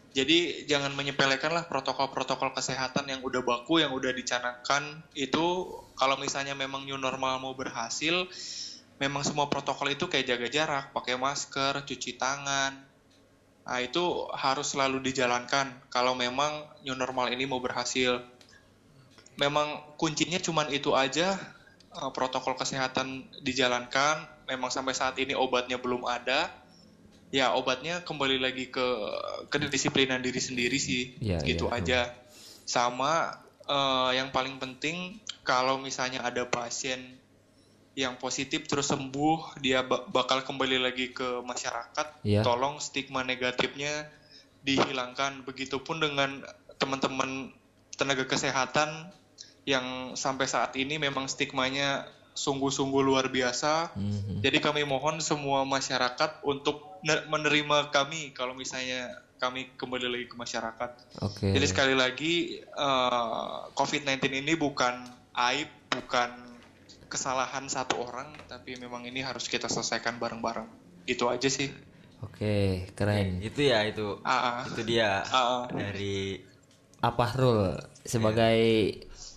Jadi 0.10 0.66
jangan 0.66 0.98
menyepelekan 0.98 1.54
lah 1.54 1.70
protokol-protokol 1.70 2.58
kesehatan 2.58 3.06
yang 3.14 3.22
udah 3.22 3.46
baku, 3.46 3.78
yang 3.78 3.94
udah 3.94 4.10
dicanangkan 4.10 5.06
itu 5.14 5.70
kalau 5.94 6.18
misalnya 6.18 6.58
memang 6.58 6.82
new 6.90 6.98
normal 6.98 7.38
mau 7.38 7.54
berhasil, 7.54 8.26
memang 8.98 9.22
semua 9.22 9.54
protokol 9.54 9.94
itu 9.94 10.10
kayak 10.10 10.26
jaga 10.26 10.48
jarak, 10.50 10.86
pakai 10.98 11.14
masker, 11.14 11.86
cuci 11.86 12.18
tangan. 12.18 12.90
Nah 13.70 13.80
itu 13.86 14.26
harus 14.34 14.74
selalu 14.74 14.98
dijalankan 15.06 15.70
kalau 15.94 16.18
memang 16.18 16.66
new 16.82 16.98
normal 16.98 17.30
ini 17.30 17.46
mau 17.46 17.62
berhasil. 17.62 18.18
Memang 19.38 19.94
kuncinya 19.96 20.42
cuman 20.42 20.74
itu 20.74 20.98
aja, 20.98 21.38
eh, 21.94 22.12
protokol 22.14 22.56
kesehatan 22.58 23.30
dijalankan. 23.42 24.28
Memang 24.50 24.74
sampai 24.74 24.98
saat 24.98 25.16
ini 25.22 25.38
obatnya 25.38 25.78
belum 25.78 26.06
ada. 26.10 26.50
Ya 27.30 27.54
obatnya 27.54 28.02
kembali 28.02 28.42
lagi 28.42 28.74
ke 28.74 28.86
kedisiplinan 29.54 30.18
diri 30.26 30.42
sendiri 30.42 30.82
sih, 30.82 31.14
Iya, 31.22 31.46
gitu 31.46 31.70
iya. 31.70 31.78
aja. 31.78 32.02
Sama 32.66 33.38
eh, 33.70 34.12
yang 34.18 34.34
paling 34.34 34.58
penting 34.58 35.22
kalau 35.46 35.78
misalnya 35.78 36.26
ada 36.26 36.46
pasien 36.50 37.18
yang 37.98 38.16
positif 38.16 38.64
terus 38.70 38.88
sembuh, 38.90 39.60
dia 39.60 39.84
ba- 39.84 40.08
bakal 40.08 40.42
kembali 40.42 40.80
lagi 40.80 41.12
ke 41.12 41.44
masyarakat. 41.44 42.24
Iya. 42.24 42.42
Tolong 42.42 42.80
stigma 42.80 43.22
negatifnya 43.28 44.08
dihilangkan. 44.64 45.44
Begitupun 45.44 46.00
dengan 46.00 46.42
teman-teman 46.80 47.52
tenaga 48.00 48.24
kesehatan 48.24 49.12
yang 49.70 50.18
sampai 50.18 50.50
saat 50.50 50.74
ini 50.74 50.98
memang 50.98 51.30
stigmanya 51.30 52.10
sungguh-sungguh 52.34 53.02
luar 53.06 53.30
biasa. 53.30 53.94
Mhm. 53.94 54.42
Jadi 54.42 54.58
kami 54.58 54.82
mohon 54.88 55.22
semua 55.22 55.62
masyarakat 55.68 56.42
untuk 56.42 56.98
ne- 57.06 57.26
menerima 57.30 57.94
kami 57.94 58.34
kalau 58.34 58.58
misalnya 58.58 59.14
kami 59.38 59.72
kembali 59.78 60.08
lagi 60.10 60.26
ke 60.28 60.36
masyarakat. 60.36 60.92
Oke. 61.22 61.54
Jadi 61.54 61.66
sekali 61.70 61.94
lagi 61.94 62.34
eh, 62.66 63.58
COVID-19 63.78 64.42
ini 64.42 64.54
bukan 64.58 65.06
aib, 65.36 65.70
bukan 65.94 66.30
kesalahan 67.10 67.66
satu 67.68 68.06
orang, 68.06 68.34
tapi 68.46 68.78
memang 68.78 69.06
ini 69.06 69.22
harus 69.26 69.50
kita 69.50 69.66
selesaikan 69.68 70.18
bareng-bareng. 70.22 70.68
Gitu 71.10 71.26
aja 71.26 71.50
sih. 71.50 71.70
Oke, 72.20 72.86
keren. 72.94 73.40
Itu 73.40 73.64
ya 73.64 73.84
itu. 73.88 74.20
Ah, 74.28 74.62
ah. 74.62 74.64
Itu 74.68 74.84
dia 74.84 75.24
Ah, 75.24 75.64
ah. 75.64 75.64
dari 75.72 76.40
Apa 77.00 77.32
Rul 77.32 77.80
sebagai 78.04 78.60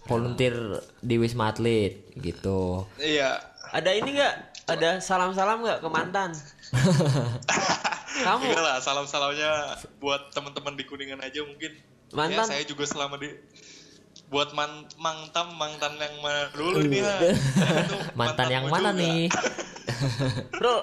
volunteer 0.04 0.54
di 0.98 1.14
Wisma 1.16 1.50
Atlet 1.50 2.10
gitu. 2.14 2.86
Iya. 2.96 3.38
ada 3.72 3.90
ini 3.90 4.18
nggak? 4.18 4.34
Ada 4.68 5.00
salam-salam 5.00 5.64
nggak 5.64 5.80
ke 5.80 5.88
mantan? 5.88 6.30
Kamu 8.24 8.44
Enggak 8.44 8.62
lah, 8.62 8.76
salam-salamnya 8.78 9.52
buat 9.96 10.30
teman-teman 10.30 10.76
di 10.76 10.84
Kuningan 10.84 11.18
aja 11.18 11.40
mungkin. 11.42 11.72
Mantan? 12.12 12.44
Ya, 12.44 12.60
saya 12.60 12.62
juga 12.62 12.84
selama 12.84 13.16
di 13.16 13.32
buat 14.28 14.52
man, 14.52 14.84
mangtam 14.96 15.56
mantan 15.56 15.96
yang 15.96 16.16
mana 16.20 16.48
dulu 16.52 16.84
nih 16.84 17.00
ya. 17.00 17.16
Mantan 18.20 18.48
yang 18.48 18.64
mana 18.68 18.92
juga. 18.92 19.00
nih? 19.00 19.20
Rul, 20.62 20.78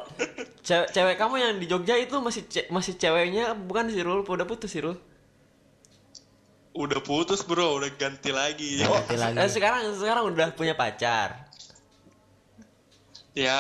cewek, 0.62 0.90
cewek 0.90 1.16
kamu 1.18 1.36
yang 1.38 1.54
di 1.58 1.66
Jogja 1.66 1.98
itu 1.98 2.18
masih 2.18 2.46
ce- 2.46 2.70
masih 2.70 2.98
ceweknya 2.98 3.54
bukan 3.58 3.90
sih 3.90 4.02
Rul, 4.02 4.22
udah 4.22 4.46
putus 4.46 4.70
sih 4.70 4.82
Rul. 4.82 4.98
Udah 6.80 7.04
putus 7.04 7.44
bro, 7.44 7.76
udah 7.76 7.92
ganti 7.92 8.32
lagi. 8.32 8.80
Ganti 8.80 9.16
lagi. 9.16 9.36
Eh, 9.36 9.50
sekarang 9.52 9.84
sekarang 9.94 10.32
udah 10.32 10.56
punya 10.56 10.72
pacar. 10.74 11.52
Ya. 13.36 13.60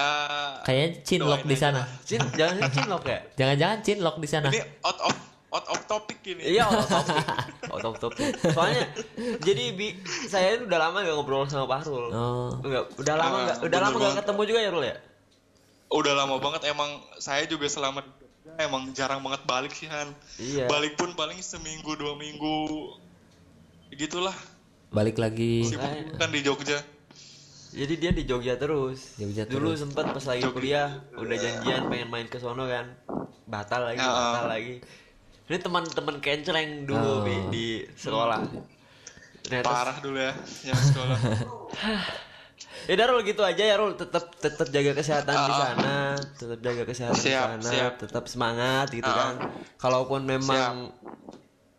Kayaknya 0.63 0.89
cinlok 1.03 1.41
di 1.43 1.55
sana. 1.55 1.83
Cin, 2.03 2.19
jangan 2.33 2.67
cinlok 2.75 3.03
ya? 3.05 3.19
Jangan-jangan 3.35 3.77
cinlok 3.79 4.15
di 4.17 4.27
sana. 4.27 4.47
Ini 4.49 4.63
out 4.81 4.99
of 5.03 5.15
out 5.49 5.65
of 5.67 5.79
topic 5.85 6.19
ini. 6.25 6.57
Iya, 6.57 6.63
out 6.63 6.79
of 6.79 6.87
topic. 6.95 7.25
Out 7.69 7.85
of 7.85 7.95
topic. 7.97 8.25
Soalnya 8.49 8.87
jadi 9.39 9.63
bi 9.71 9.99
saya 10.25 10.59
udah 10.59 10.79
lama 10.79 11.03
gak 11.03 11.11
ngobrol 11.13 11.43
sama 11.45 11.67
Pak 11.67 11.85
Rul. 11.85 12.07
Oh. 12.11 12.51
Enggak, 12.59 12.83
udah 12.97 13.15
lama 13.15 13.35
Ah, 13.35 13.41
nggak 13.45 13.57
udah 13.57 13.67
bener 13.69 13.81
lama 13.81 13.91
gak 13.91 14.01
banget. 14.01 14.17
ketemu 14.23 14.41
juga 14.45 14.59
ya 14.59 14.69
Rul 14.71 14.85
ya? 14.85 14.95
Udah 15.89 16.13
lama 16.15 16.35
banget 16.37 16.61
emang 16.65 16.89
saya 17.17 17.43
juga 17.43 17.65
selama 17.65 17.99
di 17.99 18.11
Jogja 18.15 18.51
emang 18.61 18.83
jarang 18.91 19.19
banget 19.19 19.41
balik 19.43 19.71
sih 19.71 19.87
Han. 19.87 20.09
Iya. 20.37 20.65
Balik 20.67 20.95
pun 20.95 21.11
paling 21.13 21.39
seminggu 21.39 21.93
dua 21.95 22.13
minggu. 22.13 22.97
Gitulah. 23.91 24.35
Balik 24.89 25.17
lagi. 25.17 25.61
Sibuk 25.63 25.85
kan 26.15 26.29
di 26.29 26.41
Jogja. 26.41 26.79
Jadi 27.69 27.93
dia 27.95 28.11
di 28.11 28.23
Jogja 28.23 28.55
terus. 28.55 29.13
Jogja 29.15 29.45
Dulu 29.45 29.71
terus. 29.71 29.83
sempat 29.83 30.09
pas 30.09 30.25
lagi 30.25 30.41
Jogja. 30.41 30.55
kuliah 30.55 30.89
udah 31.15 31.37
janjian 31.37 31.81
pengen 31.87 32.09
main 32.09 32.25
ke 32.25 32.37
sono 32.37 32.65
kan. 32.65 32.89
Batal 33.45 33.81
lagi, 33.83 33.99
ah. 33.99 34.09
batal 34.35 34.47
lagi. 34.47 34.75
Ini 35.45 35.57
teman-teman 35.57 36.15
kenceleng 36.19 36.85
dulu 36.85 37.09
Oh. 37.11 37.21
Bi, 37.21 37.35
di 37.49 37.65
sekolah. 37.91 38.41
Ternyata 39.41 39.65
Parah 39.65 39.97
dulu 39.99 40.17
ya 40.17 40.33
yang 40.63 40.77
sekolah. 40.77 41.17
Ya 42.81 42.95
udah 42.95 43.07
Rul 43.07 43.23
gitu 43.23 43.39
aja 43.39 43.59
ya 43.61 43.75
Rul 43.75 43.95
tetap 43.95 44.35
tetap 44.35 44.67
jaga 44.67 44.91
kesehatan 44.93 45.31
di 45.31 45.53
sana, 45.53 45.95
tetap 46.33 46.59
jaga 46.59 46.83
kesehatan 46.83 47.15
di. 47.15 47.27
Siap, 47.27 47.47
sana, 47.53 47.63
siap. 47.65 47.93
tetap 47.99 48.23
semangat 48.25 48.87
gitu 48.89 49.05
Ah. 49.05 49.15
kan. 49.15 49.35
Kalaupun 49.77 50.23
memang 50.23 50.91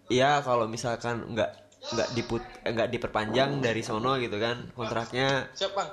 ya 0.06 0.40
kalau 0.40 0.64
misalkan 0.66 1.24
nggak 1.26 1.50
nggak 1.80 2.08
diput 2.12 2.44
eh, 2.60 2.70
nggak 2.70 2.92
diperpanjang 2.92 3.64
dari 3.64 3.80
sono 3.80 4.20
gitu 4.20 4.36
kan 4.36 4.68
kontraknya 4.76 5.48
Siap 5.56 5.72
bang. 5.72 5.88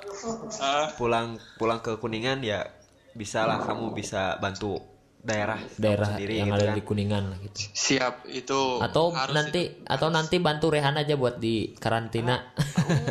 Ah, 0.60 0.92
pulang 0.94 1.40
pulang 1.56 1.80
ke 1.80 1.96
kuningan 1.96 2.44
ya 2.44 2.68
bisa 3.16 3.48
lah 3.48 3.58
kamu 3.64 3.96
bisa 3.96 4.36
bantu 4.36 4.78
daerah 5.18 5.58
Daerah 5.74 6.14
sendiri 6.14 6.38
yang 6.38 6.54
gitu 6.54 6.56
ada 6.56 6.66
kan. 6.70 6.76
di 6.78 6.82
Kuningan 6.86 7.24
gitu. 7.42 7.58
siap 7.74 8.22
itu. 8.30 8.78
Atau 8.78 9.10
harus 9.10 9.34
nanti 9.34 9.82
atau 9.82 10.08
nanti 10.14 10.38
bantu 10.38 10.70
Rehan 10.70 10.94
aja 10.94 11.18
buat 11.18 11.42
di 11.42 11.74
karantina. 11.74 12.54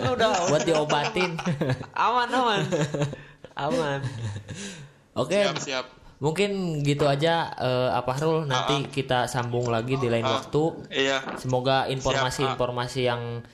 Oh, 0.08 0.16
udah 0.16 0.48
buat 0.48 0.64
diobatin. 0.64 1.36
aman 1.92 2.30
aman 2.32 2.62
aman 3.68 4.00
Oke. 5.18 5.36
Siap 5.36 5.58
siap. 5.60 5.86
Mungkin 6.18 6.82
gitu 6.82 7.06
aja 7.06 7.54
eh, 7.54 7.90
apa 7.94 8.18
Rul 8.18 8.44
Ah, 8.44 8.46
nanti 8.50 8.90
kita 8.90 9.30
sambung 9.30 9.70
lagi 9.70 10.02
di 10.02 10.10
lain 10.10 10.26
waktu. 10.26 10.90
Iya. 10.90 11.38
Semoga 11.38 11.86
informasi-informasi 11.88 13.06
yang 13.06 13.46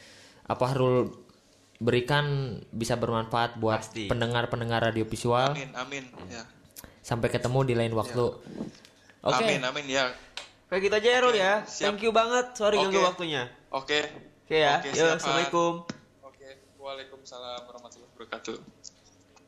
apa 0.48 0.68
Rul 0.72 1.12
berikan 1.84 2.56
bisa 2.72 2.96
bermanfaat 2.96 3.60
buat 3.60 3.84
Pasti. 3.84 4.08
pendengar-pendengar 4.08 4.80
radio 4.92 5.04
visual. 5.04 5.52
Amin 5.52 5.76
amin. 5.76 6.04
Ya. 6.32 6.48
Sampai 7.04 7.28
ketemu 7.28 7.68
di 7.68 7.74
lain 7.76 7.92
waktu. 7.92 8.32
Oke. 9.24 9.44
Amin 9.44 9.64
amin 9.64 9.88
ya. 9.88 10.12
kayak 10.68 10.90
gitu 10.90 10.96
aja 10.98 11.10
ya 11.14 11.20
Rul 11.22 11.36
ya 11.38 11.54
Siap. 11.70 11.86
thank 11.86 12.02
you 12.02 12.10
banget 12.10 12.58
sorry 12.58 12.82
Oke. 12.82 12.90
ganggu 12.90 13.06
waktunya 13.06 13.46
Oke. 13.70 14.02
oke 14.42 14.58
ya 14.58 14.82
Oke, 14.82 14.90
Yo, 14.90 15.06
siap, 15.06 15.22
assalamualaikum 15.22 15.74
Oke. 16.26 16.48
Waalaikumsalam 16.82 17.62
warahmatullahi 17.70 18.10
wabarakatuh. 18.10 18.58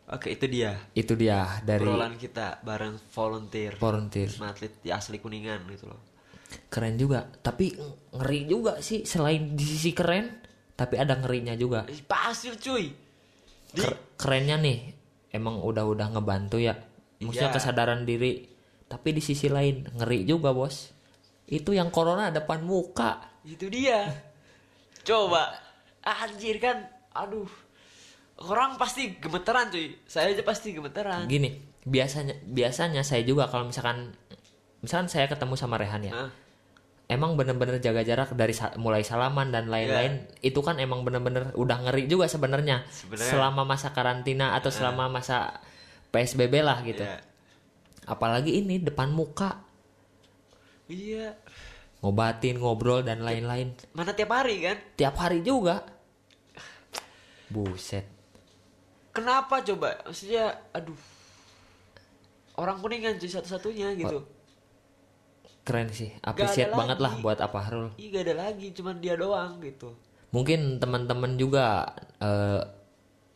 Oke 0.08 0.28
itu 0.28 0.46
dia 0.46 0.78
Itu 0.94 1.14
dia 1.14 1.60
dari 1.62 1.82
obrolan 1.82 2.16
kita 2.16 2.62
bareng 2.62 2.98
volunteer 3.10 3.74
volunteer. 3.76 4.30
Atlet 4.38 4.74
di 4.80 4.90
asli 4.90 5.18
kuningan 5.18 5.66
gitu 5.70 5.88
loh 5.88 6.02
Keren 6.70 6.96
juga, 6.96 7.26
tapi 7.42 7.74
ngeri 8.14 8.46
juga 8.46 8.78
sih 8.80 9.02
selain 9.04 9.58
di 9.58 9.66
sisi 9.66 9.92
keren, 9.92 10.40
tapi 10.72 10.96
ada 10.96 11.18
ngerinya 11.18 11.52
juga. 11.58 11.84
Pasir 12.06 12.56
cuy 12.56 12.94
di 13.68 13.82
Ker- 13.82 14.16
kerennya 14.16 14.56
nih 14.56 14.94
emang 15.34 15.60
udah-udah 15.60 16.16
ngebantu 16.16 16.62
ya. 16.62 16.78
Maksudnya 17.20 17.50
Iya. 17.50 17.56
kesadaran 17.56 18.06
diri, 18.06 18.46
tapi 18.86 19.12
di 19.12 19.20
sisi 19.20 19.50
lain 19.50 19.90
ngeri 19.98 20.24
juga, 20.24 20.54
Bos. 20.54 20.94
Itu 21.44 21.74
yang 21.74 21.90
corona 21.90 22.30
depan 22.30 22.62
muka. 22.62 23.26
itu 23.44 23.66
dia 23.68 24.06
coba 25.04 25.54
anjir 26.02 26.58
kan 26.58 26.82
aduh 27.12 27.50
orang 28.36 28.76
pasti 28.76 29.16
gemeteran 29.16 29.72
cuy 29.72 29.96
saya 30.04 30.32
aja 30.32 30.44
pasti 30.44 30.76
gemeteran 30.76 31.24
Gini, 31.26 31.56
biasanya 31.84 32.36
biasanya 32.44 33.02
saya 33.02 33.24
juga 33.24 33.48
kalau 33.48 33.70
misalkan 33.70 34.12
misalkan 34.80 35.08
saya 35.08 35.26
ketemu 35.26 35.56
sama 35.56 35.80
Rehan 35.80 36.04
ya. 36.04 36.14
Hah? 36.14 36.32
Emang 37.06 37.38
bener-bener 37.38 37.78
jaga 37.78 38.02
jarak 38.02 38.34
dari 38.34 38.50
sa- 38.50 38.74
mulai 38.76 39.06
salaman 39.06 39.54
dan 39.54 39.70
lain-lain 39.70 40.26
itu 40.42 40.58
kan 40.60 40.82
emang 40.82 41.06
bener-bener 41.06 41.54
udah 41.54 41.86
ngeri 41.86 42.10
juga 42.10 42.26
sebenarnya 42.26 42.82
Sebenarnya. 42.90 43.30
selama 43.30 43.62
masa 43.62 43.94
karantina 43.94 44.58
atau 44.58 44.74
selama 44.74 45.06
masa 45.08 45.62
PSBB 46.10 46.66
lah 46.66 46.82
gitu. 46.82 47.06
Ya. 47.06 47.22
Apalagi 48.06 48.58
ini 48.58 48.82
depan 48.82 49.10
muka 49.10 49.62
iya 50.86 51.34
ngobatin 52.02 52.58
ngobrol 52.58 53.02
dan 53.02 53.22
lain-lain 53.22 53.74
mana 53.94 54.14
tiap 54.14 54.30
hari 54.30 54.62
kan 54.62 54.78
tiap 54.94 55.18
hari 55.18 55.42
juga 55.42 55.82
buset 57.50 58.06
kenapa? 59.16 59.64
Coba 59.64 59.96
maksudnya 60.04 60.60
aduh. 60.76 61.00
Orang 62.60 62.84
kuningan 62.84 63.16
cuy 63.16 63.32
satu-satunya 63.32 63.96
gitu. 63.96 64.28
Keren 65.66 65.90
sih 65.90 66.14
ada 66.22 66.36
appreciate 66.36 66.70
banget 66.76 67.00
lah 67.02 67.18
buat 67.24 67.40
apa 67.40 67.58
Harul. 67.58 67.90
Ih 67.98 68.14
gak 68.14 68.30
ada 68.30 68.36
lagi 68.48 68.70
cuman 68.76 69.00
dia 69.00 69.18
doang 69.18 69.58
gitu. 69.64 69.96
Mungkin 70.30 70.78
teman-teman 70.84 71.40
juga 71.40 71.96
eh, 72.20 72.62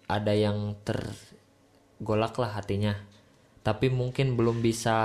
ada 0.05 0.33
yang 0.35 0.75
tergolak 0.83 2.35
lah 2.37 2.59
hatinya. 2.59 2.93
Tapi 3.65 3.89
mungkin 3.89 4.37
belum 4.37 4.61
bisa 4.61 4.97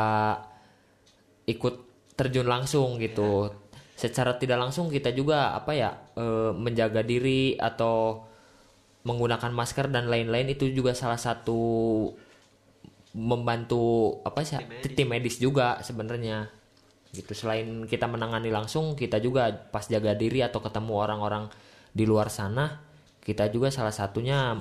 ikut 1.49 1.75
terjun 2.15 2.47
langsung 2.47 3.01
gitu. 3.03 3.51
Secara 3.95 4.37
tidak 4.39 4.59
langsung 4.61 4.91
kita 4.91 5.11
juga 5.11 5.57
apa 5.57 5.73
ya 5.75 5.91
eh, 6.15 6.53
menjaga 6.55 7.01
diri 7.03 7.57
atau 7.59 8.27
menggunakan 9.05 9.53
masker 9.53 9.93
dan 9.93 10.09
lain-lain 10.09 10.49
itu 10.57 10.69
juga 10.73 10.97
salah 10.97 11.21
satu 11.21 11.61
membantu 13.15 14.19
apa 14.27 14.43
sih 14.43 14.59
tim 14.97 15.07
medis, 15.07 15.39
juga 15.39 15.79
sebenarnya. 15.85 16.51
Gitu 17.15 17.31
selain 17.31 17.87
kita 17.87 18.11
menangani 18.11 18.51
langsung 18.51 18.99
kita 18.99 19.23
juga 19.23 19.55
pas 19.71 19.87
jaga 19.87 20.19
diri 20.19 20.43
atau 20.43 20.59
ketemu 20.59 20.93
orang-orang 20.99 21.47
di 21.95 22.03
luar 22.11 22.27
sana 22.27 22.83
kita 23.23 23.49
juga 23.55 23.71
salah 23.71 23.95
satunya 23.95 24.59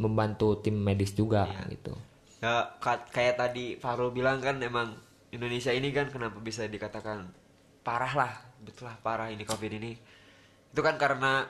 membantu 0.00 0.56
tim 0.64 0.80
medis 0.80 1.12
juga 1.12 1.44
gitu. 1.68 1.92
Ya 2.40 2.72
ka- 2.80 3.04
kayak 3.12 3.36
tadi 3.36 3.76
Farul 3.76 4.16
bilang 4.16 4.40
kan 4.40 4.56
emang 4.64 4.96
Indonesia 5.28 5.70
ini 5.76 5.92
kan 5.92 6.08
kenapa 6.08 6.40
bisa 6.40 6.64
dikatakan 6.64 7.28
parah 7.84 8.12
lah 8.16 8.32
betul 8.64 8.88
lah 8.88 8.96
parah 9.04 9.28
ini 9.28 9.44
covid 9.44 9.76
ini. 9.76 9.92
Itu 10.72 10.80
kan 10.80 10.96
karena 10.96 11.44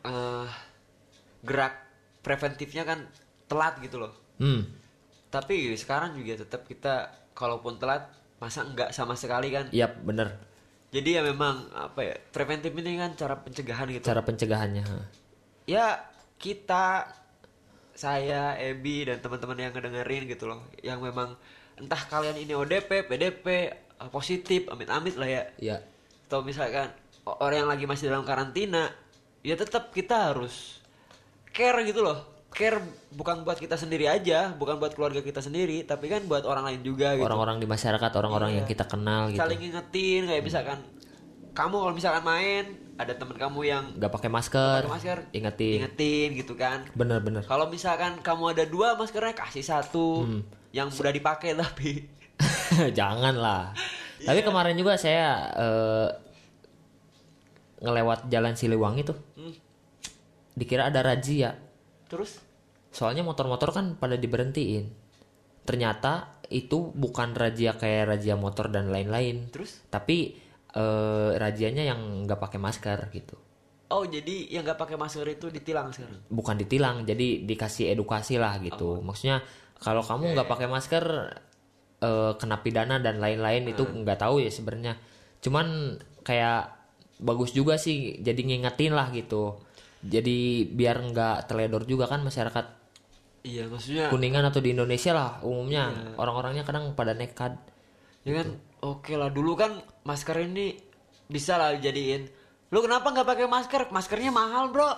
eh 0.00 0.48
gerak 1.44 1.74
preventifnya 2.20 2.84
kan 2.84 3.08
telat 3.48 3.80
gitu 3.80 4.00
loh. 4.00 4.12
Hmm. 4.40 4.68
Tapi 5.30 5.72
sekarang 5.78 6.18
juga 6.18 6.42
tetap 6.42 6.66
kita 6.66 7.10
kalaupun 7.32 7.78
telat 7.80 8.10
masa 8.40 8.64
enggak 8.64 8.90
sama 8.90 9.14
sekali 9.14 9.52
kan? 9.52 9.68
Iya 9.70 9.88
bener. 9.90 10.36
Jadi 10.90 11.16
ya 11.16 11.22
memang 11.22 11.70
apa 11.70 12.02
ya 12.02 12.14
preventif 12.34 12.74
ini 12.74 12.98
kan 12.98 13.14
cara 13.14 13.38
pencegahan 13.38 13.86
gitu. 13.94 14.04
Cara 14.04 14.26
pencegahannya 14.26 14.82
ha. 14.82 14.98
ya 15.70 16.02
kita 16.40 17.06
saya 17.94 18.56
Ebi 18.58 19.06
dan 19.06 19.22
teman-teman 19.22 19.60
yang 19.60 19.72
ngedengerin 19.76 20.26
gitu 20.26 20.50
loh. 20.50 20.66
Yang 20.82 21.12
memang 21.12 21.38
entah 21.78 22.02
kalian 22.10 22.42
ini 22.42 22.56
ODP 22.56 23.06
PDP 23.06 23.70
uh, 24.02 24.10
positif 24.10 24.66
amit-amit 24.66 25.14
lah 25.14 25.28
ya. 25.30 25.42
Ya. 25.62 25.76
Atau 26.26 26.42
misalkan 26.42 26.90
orang 27.28 27.66
yang 27.66 27.70
lagi 27.70 27.84
masih 27.86 28.10
dalam 28.10 28.26
karantina 28.26 28.90
ya 29.46 29.54
tetap 29.54 29.94
kita 29.94 30.32
harus 30.32 30.79
care 31.50 31.78
gitu 31.86 32.00
loh. 32.02 32.18
Care 32.50 32.82
bukan 33.14 33.46
buat 33.46 33.62
kita 33.62 33.78
sendiri 33.78 34.10
aja 34.10 34.50
bukan 34.58 34.82
buat 34.82 34.90
keluarga 34.94 35.22
kita 35.22 35.38
sendiri 35.38 35.86
tapi 35.86 36.10
kan 36.10 36.26
buat 36.26 36.42
orang 36.42 36.66
lain 36.66 36.82
juga 36.82 37.14
gitu. 37.14 37.26
Orang-orang 37.26 37.62
di 37.62 37.66
masyarakat 37.70 38.10
orang-orang 38.18 38.62
yang 38.62 38.66
kita 38.66 38.86
kenal 38.86 39.30
gitu. 39.30 39.38
Saling 39.38 39.58
ngingetin 39.62 40.26
kayak 40.26 40.42
misalkan 40.42 40.78
kamu 41.54 41.74
kalau 41.82 41.94
misalkan 41.94 42.22
main 42.26 42.64
ada 43.00 43.16
teman 43.16 43.36
kamu 43.38 43.60
yang 43.64 43.84
nggak 43.96 44.12
pakai 44.12 44.28
masker, 44.28 44.84
pakai 44.84 44.92
masker 44.92 45.18
ingetin. 45.32 45.78
ingetin 45.82 46.28
gitu 46.36 46.52
kan. 46.58 46.84
Bener-bener 46.92 47.46
kalau 47.46 47.70
misalkan 47.70 48.18
kamu 48.20 48.52
ada 48.54 48.64
dua 48.66 48.98
maskernya 48.98 49.34
kasih 49.34 49.64
satu. 49.64 50.26
Hmm. 50.26 50.42
yang 50.70 50.86
udah 50.86 51.10
dipakai 51.10 51.58
tapi 51.58 52.06
jangan 52.98 53.34
lah. 53.34 53.74
Tapi 54.22 54.40
kemarin 54.46 54.78
juga 54.78 54.94
saya 54.94 55.50
eh, 55.50 56.08
ngelewat 57.80 58.28
jalan 58.28 58.54
Siliwangi 58.54 59.02
tuh. 59.02 59.16
Hmm. 59.16 59.29
Dikira 60.60 60.92
ada 60.92 61.00
razia. 61.00 61.56
Terus? 62.04 62.36
Soalnya 62.92 63.24
motor-motor 63.24 63.72
kan 63.72 63.96
pada 63.96 64.20
diberhentiin. 64.20 64.92
Ternyata 65.64 66.42
itu 66.52 66.92
bukan 66.92 67.32
razia 67.32 67.80
kayak 67.80 68.12
razia 68.12 68.36
motor 68.36 68.68
dan 68.68 68.92
lain-lain. 68.92 69.48
Terus? 69.48 69.80
Tapi 69.88 70.36
eh, 70.76 71.30
razianya 71.40 71.88
yang 71.88 72.28
nggak 72.28 72.36
pakai 72.36 72.60
masker 72.60 73.08
gitu. 73.16 73.40
Oh 73.90 74.06
jadi 74.06 74.52
yang 74.52 74.62
nggak 74.62 74.78
pakai 74.78 75.00
masker 75.00 75.24
itu 75.24 75.48
ditilang 75.48 75.90
sekarang? 75.90 76.20
Bukan 76.28 76.60
ditilang 76.60 77.08
jadi 77.08 77.42
dikasih 77.48 77.96
edukasi 77.96 78.36
lah 78.36 78.60
gitu. 78.60 79.00
Maksudnya 79.00 79.40
kalau 79.80 80.04
kamu 80.04 80.36
nggak 80.36 80.48
pakai 80.50 80.68
masker 80.68 81.04
eh, 82.04 82.32
kena 82.36 82.60
pidana 82.60 83.00
dan 83.00 83.16
lain-lain 83.16 83.70
itu 83.72 83.82
nggak 83.82 84.20
tahu 84.20 84.44
ya 84.44 84.50
sebenarnya. 84.52 85.00
Cuman 85.40 85.96
kayak 86.20 86.80
bagus 87.20 87.52
juga 87.52 87.76
sih 87.76 88.18
jadi 88.24 88.40
ngingetin 88.40 88.96
lah 88.96 89.12
gitu 89.12 89.60
jadi 90.00 90.64
biar 90.64 90.96
nggak 91.12 91.48
teledor 91.48 91.84
juga 91.84 92.08
kan 92.08 92.24
masyarakat 92.24 92.66
iya 93.40 93.64
maksudnya 93.68 94.08
kuningan 94.08 94.44
atau 94.48 94.60
di 94.60 94.72
Indonesia 94.72 95.12
lah 95.16 95.30
umumnya. 95.44 96.16
Orang-orangnya 96.16 96.64
kadang 96.64 96.92
pada 96.92 97.12
nekat. 97.16 97.56
Ya 98.24 98.44
kan? 98.44 98.56
Oke 98.80 99.16
lah 99.16 99.28
dulu 99.32 99.56
kan 99.56 99.80
masker 100.04 100.44
ini 100.44 100.76
bisa 101.28 101.56
lah 101.60 101.76
jadiin 101.76 102.28
lu 102.70 102.78
kenapa 102.80 103.10
nggak 103.10 103.26
pakai 103.26 103.46
masker? 103.50 103.82
Maskernya 103.90 104.30
mahal 104.30 104.70
bro. 104.70 104.94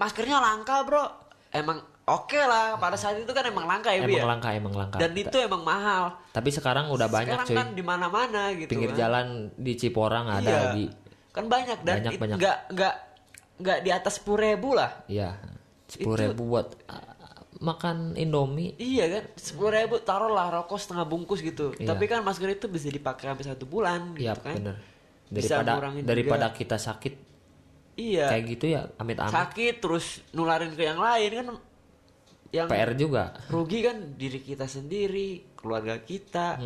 Maskernya 0.00 0.40
langka 0.40 0.80
bro. 0.82 1.04
Emang 1.54 1.78
oke 2.04 2.40
lah 2.40 2.76
pada 2.82 2.98
saat 2.98 3.20
itu 3.20 3.30
kan 3.30 3.46
emang 3.46 3.68
langka 3.68 3.94
ya 3.94 4.02
emang 4.02 4.18
ya? 4.18 4.24
langka 4.26 4.48
emang 4.56 4.74
langka. 4.74 4.96
Dan 4.98 5.12
itu 5.14 5.36
emang 5.38 5.62
mahal. 5.62 6.18
Tapi 6.34 6.50
sekarang 6.50 6.90
udah 6.90 7.06
banyak 7.06 7.36
sekarang 7.36 7.48
cuy. 7.48 7.56
kan 7.56 7.68
di 7.76 7.84
mana 7.84 8.06
mana 8.10 8.50
gitu 8.56 8.70
pinggir 8.74 8.90
kan. 8.96 8.98
jalan 9.06 9.26
di 9.54 9.72
Ciporang 9.78 10.26
ada 10.26 10.42
Iya. 10.42 10.74
di 10.74 10.84
kan 11.34 11.44
banyak 11.44 11.82
dan 11.82 11.94
Banyak, 11.98 12.12
it- 12.12 12.20
banyak. 12.20 12.36
nggak 12.38 12.58
nggak 12.70 12.94
nggak 13.56 13.78
di 13.80 13.90
atas 13.90 14.12
sepuluh 14.16 14.40
ribu 14.44 14.72
lah 14.72 15.02
Iya, 15.04 15.34
sepuluh 15.84 16.16
ribu 16.16 16.46
buat 16.48 16.70
uh, 16.86 17.12
makan 17.58 18.14
Indomie. 18.14 18.74
Iya 18.76 19.04
kan, 19.10 19.24
sepuluh 19.34 19.70
ribu 19.72 19.98
taruhlah 19.98 20.50
rokok 20.52 20.76
setengah 20.76 21.02
bungkus 21.04 21.40
gitu. 21.40 21.70
Iya. 21.72 21.86
Tapi 21.88 22.04
kan 22.04 22.20
masker 22.20 22.50
itu 22.52 22.66
bisa 22.66 22.86
dipakai 22.86 23.26
sampai 23.26 23.44
satu 23.44 23.64
bulan 23.64 24.14
Iya 24.14 24.32
gitu 24.32 24.42
kan. 24.42 24.54
bener. 24.56 24.76
Bisa 25.24 25.54
Daripada 25.56 25.70
ngurangin 25.72 26.02
daripada 26.04 26.46
juga. 26.46 26.56
kita 26.56 26.76
sakit 26.78 27.14
Iya. 27.94 28.26
kayak 28.28 28.44
gitu 28.48 28.64
ya, 28.68 28.80
amit-amit. 28.94 29.30
Sakit 29.32 29.74
terus 29.78 30.06
nularin 30.30 30.70
ke 30.72 30.82
yang 30.82 30.98
lain 30.98 31.30
kan 31.32 31.46
yang 32.50 32.66
PR 32.66 32.90
juga. 32.92 33.34
rugi 33.48 33.82
kan 33.82 33.96
diri 34.14 34.38
kita 34.40 34.66
sendiri, 34.66 35.54
keluarga 35.54 35.98
kita. 35.98 36.58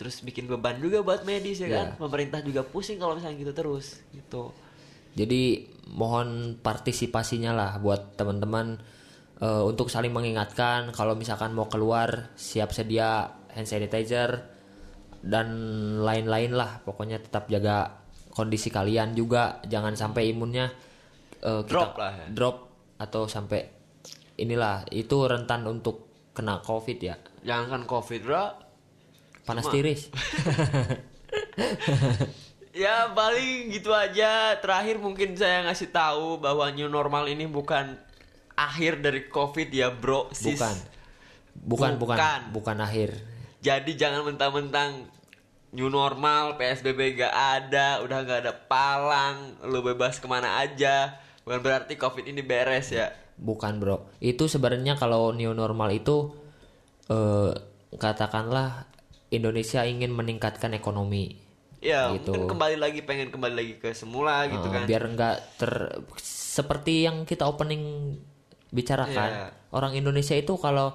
Terus 0.00 0.24
bikin 0.24 0.48
beban 0.48 0.80
juga 0.80 1.04
buat 1.04 1.28
medis 1.28 1.60
ya. 1.60 1.68
Iya. 1.68 1.76
kan. 1.76 1.88
Pemerintah 2.08 2.40
juga 2.40 2.64
pusing 2.64 2.96
kalau 2.96 3.20
misalnya 3.20 3.36
gitu 3.36 3.52
terus 3.52 4.00
gitu. 4.16 4.48
Jadi 5.12 5.68
mohon 5.92 6.56
partisipasinya 6.56 7.52
lah 7.52 7.76
buat 7.76 8.16
teman-teman 8.16 8.80
eh, 9.44 9.62
untuk 9.68 9.92
saling 9.92 10.08
mengingatkan 10.08 10.88
kalau 10.96 11.12
misalkan 11.12 11.52
mau 11.52 11.68
keluar 11.68 12.32
siap 12.32 12.72
sedia 12.72 13.28
hand 13.52 13.68
sanitizer 13.68 14.40
dan 15.20 15.48
lain-lain 16.00 16.56
lah. 16.56 16.80
Pokoknya 16.80 17.20
tetap 17.20 17.52
jaga 17.52 18.00
kondisi 18.32 18.72
kalian 18.72 19.12
juga, 19.12 19.60
jangan 19.68 19.92
sampai 19.92 20.32
imunnya 20.32 20.72
kita 21.40 21.68
Drop 21.68 21.96
lah 21.96 22.12
ya. 22.16 22.26
drop 22.36 22.56
atau 23.00 23.24
sampai 23.24 23.64
inilah 24.36 24.84
itu 24.92 25.16
rentan 25.24 25.64
untuk 25.68 26.08
kena 26.32 26.60
covid 26.64 26.98
ya. 27.00 27.16
Jangan 27.44 27.66
kan 27.68 27.82
covid 27.84 28.20
bro. 28.24 28.69
Panas 29.42 29.64
Cuma- 29.66 29.74
tiris. 29.74 30.02
Ya 32.70 33.10
paling 33.10 33.74
gitu 33.74 33.90
aja. 33.90 34.54
Terakhir 34.62 35.02
mungkin 35.02 35.34
saya 35.34 35.66
ngasih 35.66 35.90
tahu 35.90 36.38
bahwa 36.38 36.70
new 36.70 36.86
normal 36.86 37.26
ini 37.26 37.50
bukan 37.50 37.98
akhir 38.54 39.02
dari 39.02 39.26
covid 39.26 39.68
ya 39.74 39.90
bro. 39.90 40.30
sis. 40.30 40.54
bukan. 40.54 40.76
Bukan, 41.60 41.92
bukan, 41.98 42.16
Bukan. 42.16 42.40
bukan 42.54 42.76
akhir. 42.78 43.18
Jadi 43.60 43.98
jangan 43.98 44.22
mentang-mentang 44.22 45.02
new 45.74 45.90
normal, 45.90 46.56
PSBB 46.56 47.18
gak 47.20 47.34
ada, 47.34 48.00
udah 48.00 48.18
gak 48.24 48.48
ada 48.48 48.54
palang, 48.54 49.58
lu 49.66 49.82
bebas 49.82 50.22
ke 50.22 50.30
mana 50.30 50.62
aja. 50.62 51.18
Bukan 51.42 51.60
berarti 51.60 51.98
covid 51.98 52.24
ini 52.24 52.40
beres 52.40 52.94
ya. 52.94 53.10
Bukan 53.36 53.82
bro, 53.82 54.08
itu 54.22 54.46
sebenarnya 54.46 54.94
kalau 54.94 55.34
new 55.34 55.50
normal 55.52 55.90
itu 55.90 56.32
eh, 57.10 57.52
katakanlah 57.98 58.86
Indonesia 59.30 59.82
ingin 59.82 60.10
meningkatkan 60.10 60.74
ekonomi, 60.74 61.38
Ya 61.80 62.12
Gitu. 62.12 62.28
mungkin 62.28 62.50
kembali 62.52 62.76
lagi 62.76 63.00
pengen 63.00 63.32
kembali 63.32 63.54
lagi 63.56 63.74
ke 63.78 63.90
semula 63.90 64.44
gitu 64.46 64.68
Eh, 64.68 64.72
kan. 64.74 64.84
biar 64.84 65.02
nggak 65.08 65.36
ter 65.56 65.72
seperti 66.20 67.08
yang 67.08 67.24
kita 67.24 67.46
opening 67.46 68.14
bicarakan 68.68 69.30
Iya. 69.32 69.46
orang 69.72 69.96
Indonesia 69.96 70.34
itu 70.34 70.54
kalau 70.54 70.92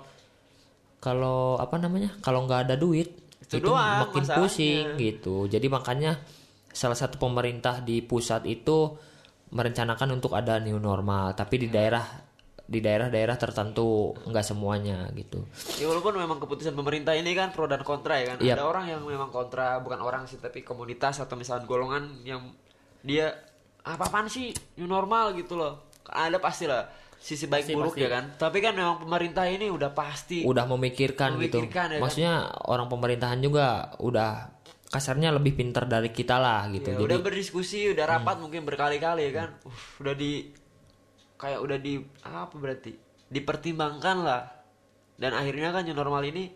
kalau 1.00 1.58
apa 1.58 1.76
namanya 1.78 2.14
kalau 2.20 2.46
nggak 2.46 2.70
ada 2.70 2.76
duit 2.76 3.10
Itu 3.42 3.58
itu, 3.58 3.66
doang 3.66 4.02
makin 4.04 4.24
masalahnya. 4.26 4.38
pusing 4.42 4.86
gitu, 4.98 5.36
jadi 5.46 5.66
makanya 5.66 6.18
salah 6.70 6.94
satu 6.94 7.18
pemerintah 7.18 7.80
di 7.80 8.02
pusat 8.02 8.42
itu 8.46 8.94
merencanakan 9.50 10.18
untuk 10.18 10.34
ada 10.34 10.58
new 10.58 10.78
normal, 10.78 11.34
tapi 11.34 11.62
di 11.62 11.68
daerah 11.70 12.02
di 12.66 12.82
daerah-daerah 12.82 13.38
tertentu 13.38 14.18
nggak 14.26 14.46
semuanya 14.46 15.06
gitu. 15.14 15.46
Ya 15.78 15.86
walaupun 15.86 16.18
memang 16.18 16.42
keputusan 16.42 16.74
pemerintah 16.74 17.14
ini 17.14 17.38
kan 17.38 17.54
pro 17.54 17.70
dan 17.70 17.86
kontra 17.86 18.18
ya 18.18 18.34
kan. 18.34 18.38
Iya. 18.42 18.58
Ada 18.58 18.66
orang 18.66 18.86
yang 18.90 19.02
memang 19.06 19.30
kontra, 19.30 19.78
bukan 19.86 20.02
orang 20.02 20.26
sih 20.26 20.42
tapi 20.42 20.66
komunitas 20.66 21.22
atau 21.22 21.38
misalnya 21.38 21.70
golongan 21.70 22.26
yang 22.26 22.42
dia 23.06 23.30
apa-apaan 23.86 24.26
sih 24.34 24.50
new 24.82 24.90
normal 24.90 25.38
gitu 25.38 25.54
loh. 25.54 25.94
Ada 26.10 26.42
pasti 26.42 26.66
lah 26.66 26.90
sisi 27.16 27.46
baik 27.50 27.70
Pasti, 27.70 27.74
buruk 27.78 27.94
pasti. 27.98 28.06
ya 28.06 28.10
kan. 28.10 28.24
Tapi 28.34 28.58
kan 28.62 28.74
memang 28.74 28.98
pemerintah 29.02 29.46
ini 29.50 29.70
udah 29.70 29.94
pasti 29.94 30.46
Udah 30.46 30.66
memikirkan, 30.70 31.38
Memikirkan, 31.38 31.66
gitu. 31.70 31.70
ya 31.70 31.98
kan? 31.98 32.02
Maksudnya 32.02 32.34
orang 32.70 32.88
pemerintahan 32.90 33.40
juga 33.42 33.94
udah 34.02 34.54
kasarnya 34.90 35.34
lebih 35.34 35.58
pintar 35.58 35.90
dari 35.90 36.14
kita 36.14 36.38
lah 36.38 36.70
gitu. 36.70 36.94
ya, 36.94 36.98
Jadi 36.98 37.06
udah 37.10 37.20
berdiskusi, 37.22 37.94
udah 37.94 38.06
rapat 38.06 38.38
mungkin 38.42 38.62
berkali-kali 38.66 39.30
ya 39.30 39.34
kan. 39.34 39.50
Uh, 39.66 39.78
udah 40.06 40.14
di 40.14 40.54
kayak 41.36 41.60
udah 41.62 41.78
di 41.80 42.00
apa 42.24 42.56
berarti? 42.56 42.94
Dipertimbangkan 43.32 44.18
lah. 44.24 44.44
Dan 45.16 45.32
akhirnya 45.32 45.72
kan 45.72 45.88
new 45.88 45.96
normal 45.96 46.24
ini 46.28 46.52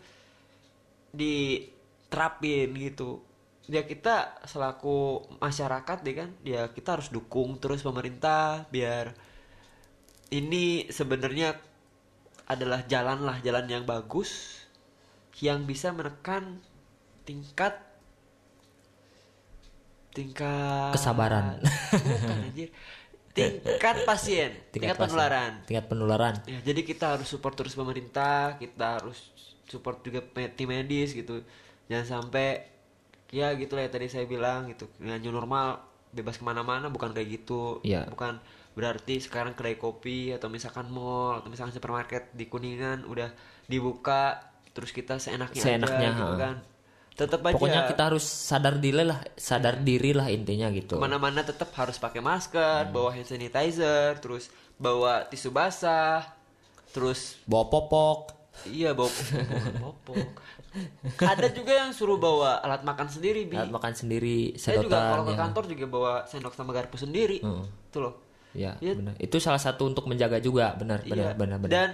diterapin 1.10 2.70
gitu. 2.76 3.24
Ya 3.70 3.86
kita 3.86 4.42
selaku 4.44 5.22
masyarakat 5.38 5.98
deh 6.02 6.16
kan, 6.16 6.30
ya 6.42 6.68
kita 6.74 6.98
harus 6.98 7.08
dukung 7.08 7.56
terus 7.62 7.86
pemerintah 7.86 8.66
biar 8.68 9.14
ini 10.30 10.90
sebenarnya 10.90 11.58
adalah 12.50 12.82
jalan 12.86 13.22
lah 13.22 13.38
jalan 13.46 13.70
yang 13.70 13.86
bagus 13.86 14.62
yang 15.38 15.64
bisa 15.70 15.94
menekan 15.94 16.58
tingkat 17.22 17.78
tingkat 20.10 20.90
Kesabaran. 20.90 21.62
Bukan, 21.62 22.50
anjir. 22.50 22.68
tingkat 23.30 24.02
pasien 24.02 24.50
tingkat, 24.74 24.98
pasien, 24.98 25.06
penularan. 25.06 25.52
Tingkat 25.66 25.86
penularan. 25.86 26.34
ya 26.50 26.58
jadi 26.66 26.80
kita 26.82 27.16
harus 27.16 27.28
support 27.30 27.54
terus 27.54 27.78
pemerintah 27.78 28.58
kita 28.58 28.98
harus 28.98 29.30
support 29.70 30.02
juga 30.02 30.26
tim 30.58 30.66
medis 30.66 31.14
gitu. 31.14 31.46
Jangan 31.86 32.26
sampai 32.26 32.66
ya 33.30 33.54
gitu 33.54 33.78
lah 33.78 33.86
ya 33.86 33.90
tadi 33.94 34.10
saya 34.10 34.26
bilang 34.26 34.66
gitu 34.66 34.90
new 34.98 35.30
normal 35.30 35.86
bebas 36.10 36.42
ke 36.42 36.44
mana-mana 36.44 36.90
bukan 36.90 37.14
kayak 37.14 37.42
gitu. 37.42 37.78
Iya. 37.86 38.10
bukan 38.10 38.42
berarti 38.74 39.18
sekarang 39.18 39.54
kedai 39.54 39.78
kopi 39.78 40.34
atau 40.34 40.46
misalkan 40.46 40.90
mall 40.90 41.42
atau 41.42 41.50
misalkan 41.50 41.74
supermarket 41.74 42.30
di 42.34 42.46
kuningan 42.46 43.02
udah 43.06 43.30
dibuka 43.66 44.50
terus 44.70 44.94
kita 44.94 45.18
seenaknya, 45.18 45.62
Seenaknya, 45.62 46.10
aja 46.14 46.18
gitu 46.18 46.34
kan 46.38 46.56
tetap 47.12 47.40
aja 47.42 47.54
Pokoknya 47.54 47.82
kita 47.86 48.02
harus 48.08 48.24
sadar 48.24 48.76
diri 48.76 49.02
lah, 49.02 49.20
sadar 49.34 49.80
diri 49.80 50.10
lah 50.10 50.28
intinya 50.28 50.70
gitu. 50.70 50.94
ke 50.94 51.00
mana-mana 51.00 51.42
tetap 51.42 51.68
harus 51.74 51.96
pakai 51.96 52.18
masker 52.18 52.88
bawa 52.88 53.12
hand 53.12 53.26
sanitizer 53.26 54.16
terus 54.18 54.48
bawa 54.76 55.24
tisu 55.24 55.50
basah 55.50 56.24
terus 56.90 57.38
Bawa 57.44 57.68
popok, 57.68 58.20
Iya 58.66 58.92
bawa 58.92 59.08
bawa 59.08 59.72
popok. 59.80 60.28
Ada 61.32 61.50
juga 61.50 61.72
yang 61.76 61.90
suruh 61.90 62.14
bawa 62.16 62.60
alat 62.60 62.82
makan 62.84 63.08
sendiri 63.08 63.46
bi. 63.46 63.56
Alat 63.56 63.72
makan 63.72 63.92
sendiri, 63.92 64.54
Saya 64.54 64.78
juga 64.78 65.00
kalau 65.10 65.24
ke 65.26 65.34
ya. 65.34 65.38
kantor 65.38 65.64
juga 65.66 65.84
bawa 65.86 66.12
sendok 66.26 66.54
sama 66.54 66.70
garpu 66.70 66.94
sendiri. 66.94 67.40
Heeh. 67.42 67.64
Tuh 67.90 68.00
loh. 68.00 68.14
Ya, 68.50 68.74
Iya. 68.78 68.98
benar. 68.98 69.14
Itu 69.16 69.38
salah 69.38 69.58
satu 69.58 69.86
untuk 69.86 70.04
menjaga 70.04 70.38
juga, 70.38 70.74
benar, 70.74 71.00
benar, 71.02 71.32
Iya. 71.32 71.38
benar, 71.38 71.56
benar. 71.58 71.70
Dan 71.70 71.88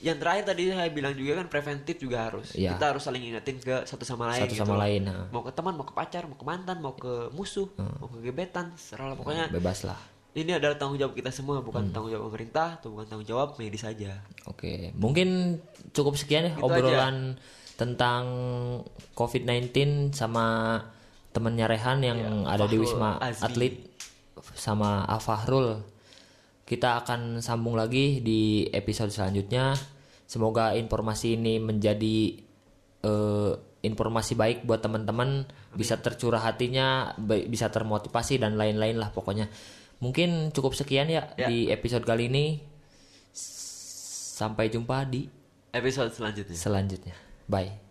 yang 0.00 0.16
terakhir 0.16 0.48
tadi 0.48 0.72
saya 0.72 0.88
bilang 0.88 1.12
juga 1.12 1.38
kan 1.38 1.46
preventif 1.46 2.00
juga 2.00 2.24
harus. 2.24 2.56
Iya. 2.56 2.72
Kita 2.72 2.96
harus 2.96 3.04
saling 3.04 3.20
ingetin 3.22 3.56
ke 3.56 3.84
satu 3.84 4.02
sama 4.02 4.32
lain. 4.32 4.40
Satu 4.40 4.54
gitu 4.54 4.64
sama 4.64 4.74
loh. 4.74 4.82
lain, 4.82 5.02
ha. 5.06 5.28
Mau 5.28 5.44
ke 5.44 5.52
teman, 5.52 5.76
mau 5.76 5.84
ke 5.84 5.92
pacar, 5.92 6.24
mau 6.24 6.34
ke 6.34 6.44
mantan, 6.44 6.80
mau 6.80 6.94
ke 6.94 7.28
musuh, 7.30 7.68
mau 7.76 8.08
ke 8.08 8.18
gebetan, 8.22 8.72
serah 8.74 9.12
lah 9.12 9.16
pokoknya. 9.16 9.52
Bebas 9.52 9.84
lah. 9.84 10.00
Ini 10.30 10.56
adalah 10.56 10.78
tanggung 10.78 10.94
jawab 10.94 11.12
kita 11.12 11.28
semua, 11.28 11.58
Hmm. 11.58 11.66
bukan 11.66 11.82
tanggung 11.90 12.08
jawab 12.08 12.30
pemerintah 12.30 12.78
atau 12.78 12.94
bukan 12.94 13.04
tanggung 13.04 13.26
jawab 13.26 13.58
medis 13.58 13.82
saja. 13.82 14.22
Oke, 14.46 14.94
mungkin 14.94 15.58
cukup 15.90 16.14
sekian 16.14 16.46
ya 16.46 16.52
Gitu 16.54 16.62
obrolan 16.62 17.34
tentang 17.74 18.24
COVID-19 19.14 19.74
sama 20.12 20.78
temennya 21.30 21.66
Rehan 21.66 21.98
yang 22.00 22.18
ada 22.46 22.64
di 22.64 22.78
Fahrul 22.78 22.82
Wisma 22.86 23.10
Azmi. 23.18 23.42
Atlet 23.44 23.74
sama 24.54 25.04
Afahrul. 25.04 25.82
Kita 26.70 27.02
akan 27.02 27.42
sambung 27.42 27.74
lagi 27.74 28.22
di 28.22 28.62
episode 28.70 29.10
selanjutnya. 29.10 29.74
Semoga 30.22 30.78
informasi 30.78 31.34
ini 31.34 31.58
menjadi 31.58 32.38
eh, 33.02 33.52
informasi 33.82 34.38
baik 34.38 34.62
buat 34.62 34.78
teman-teman, 34.78 35.50
bisa 35.74 35.98
tercurah 35.98 36.38
hatinya, 36.38 37.10
bisa 37.50 37.74
termotivasi 37.74 38.38
dan 38.38 38.54
lain-lain 38.54 39.02
lah 39.02 39.10
pokoknya. 39.10 39.50
Mungkin 39.98 40.54
cukup 40.54 40.78
sekian 40.78 41.10
ya, 41.10 41.34
Ya. 41.34 41.50
di 41.50 41.66
episode 41.74 42.06
kali 42.06 42.30
ini. 42.30 42.62
Sampai 43.34 44.70
jumpa 44.72 45.04
di 45.04 45.26
Episode 45.74 46.14
selanjutnya. 46.14 46.56
selanjutnya. 46.56 47.16
Bye. 47.50 47.89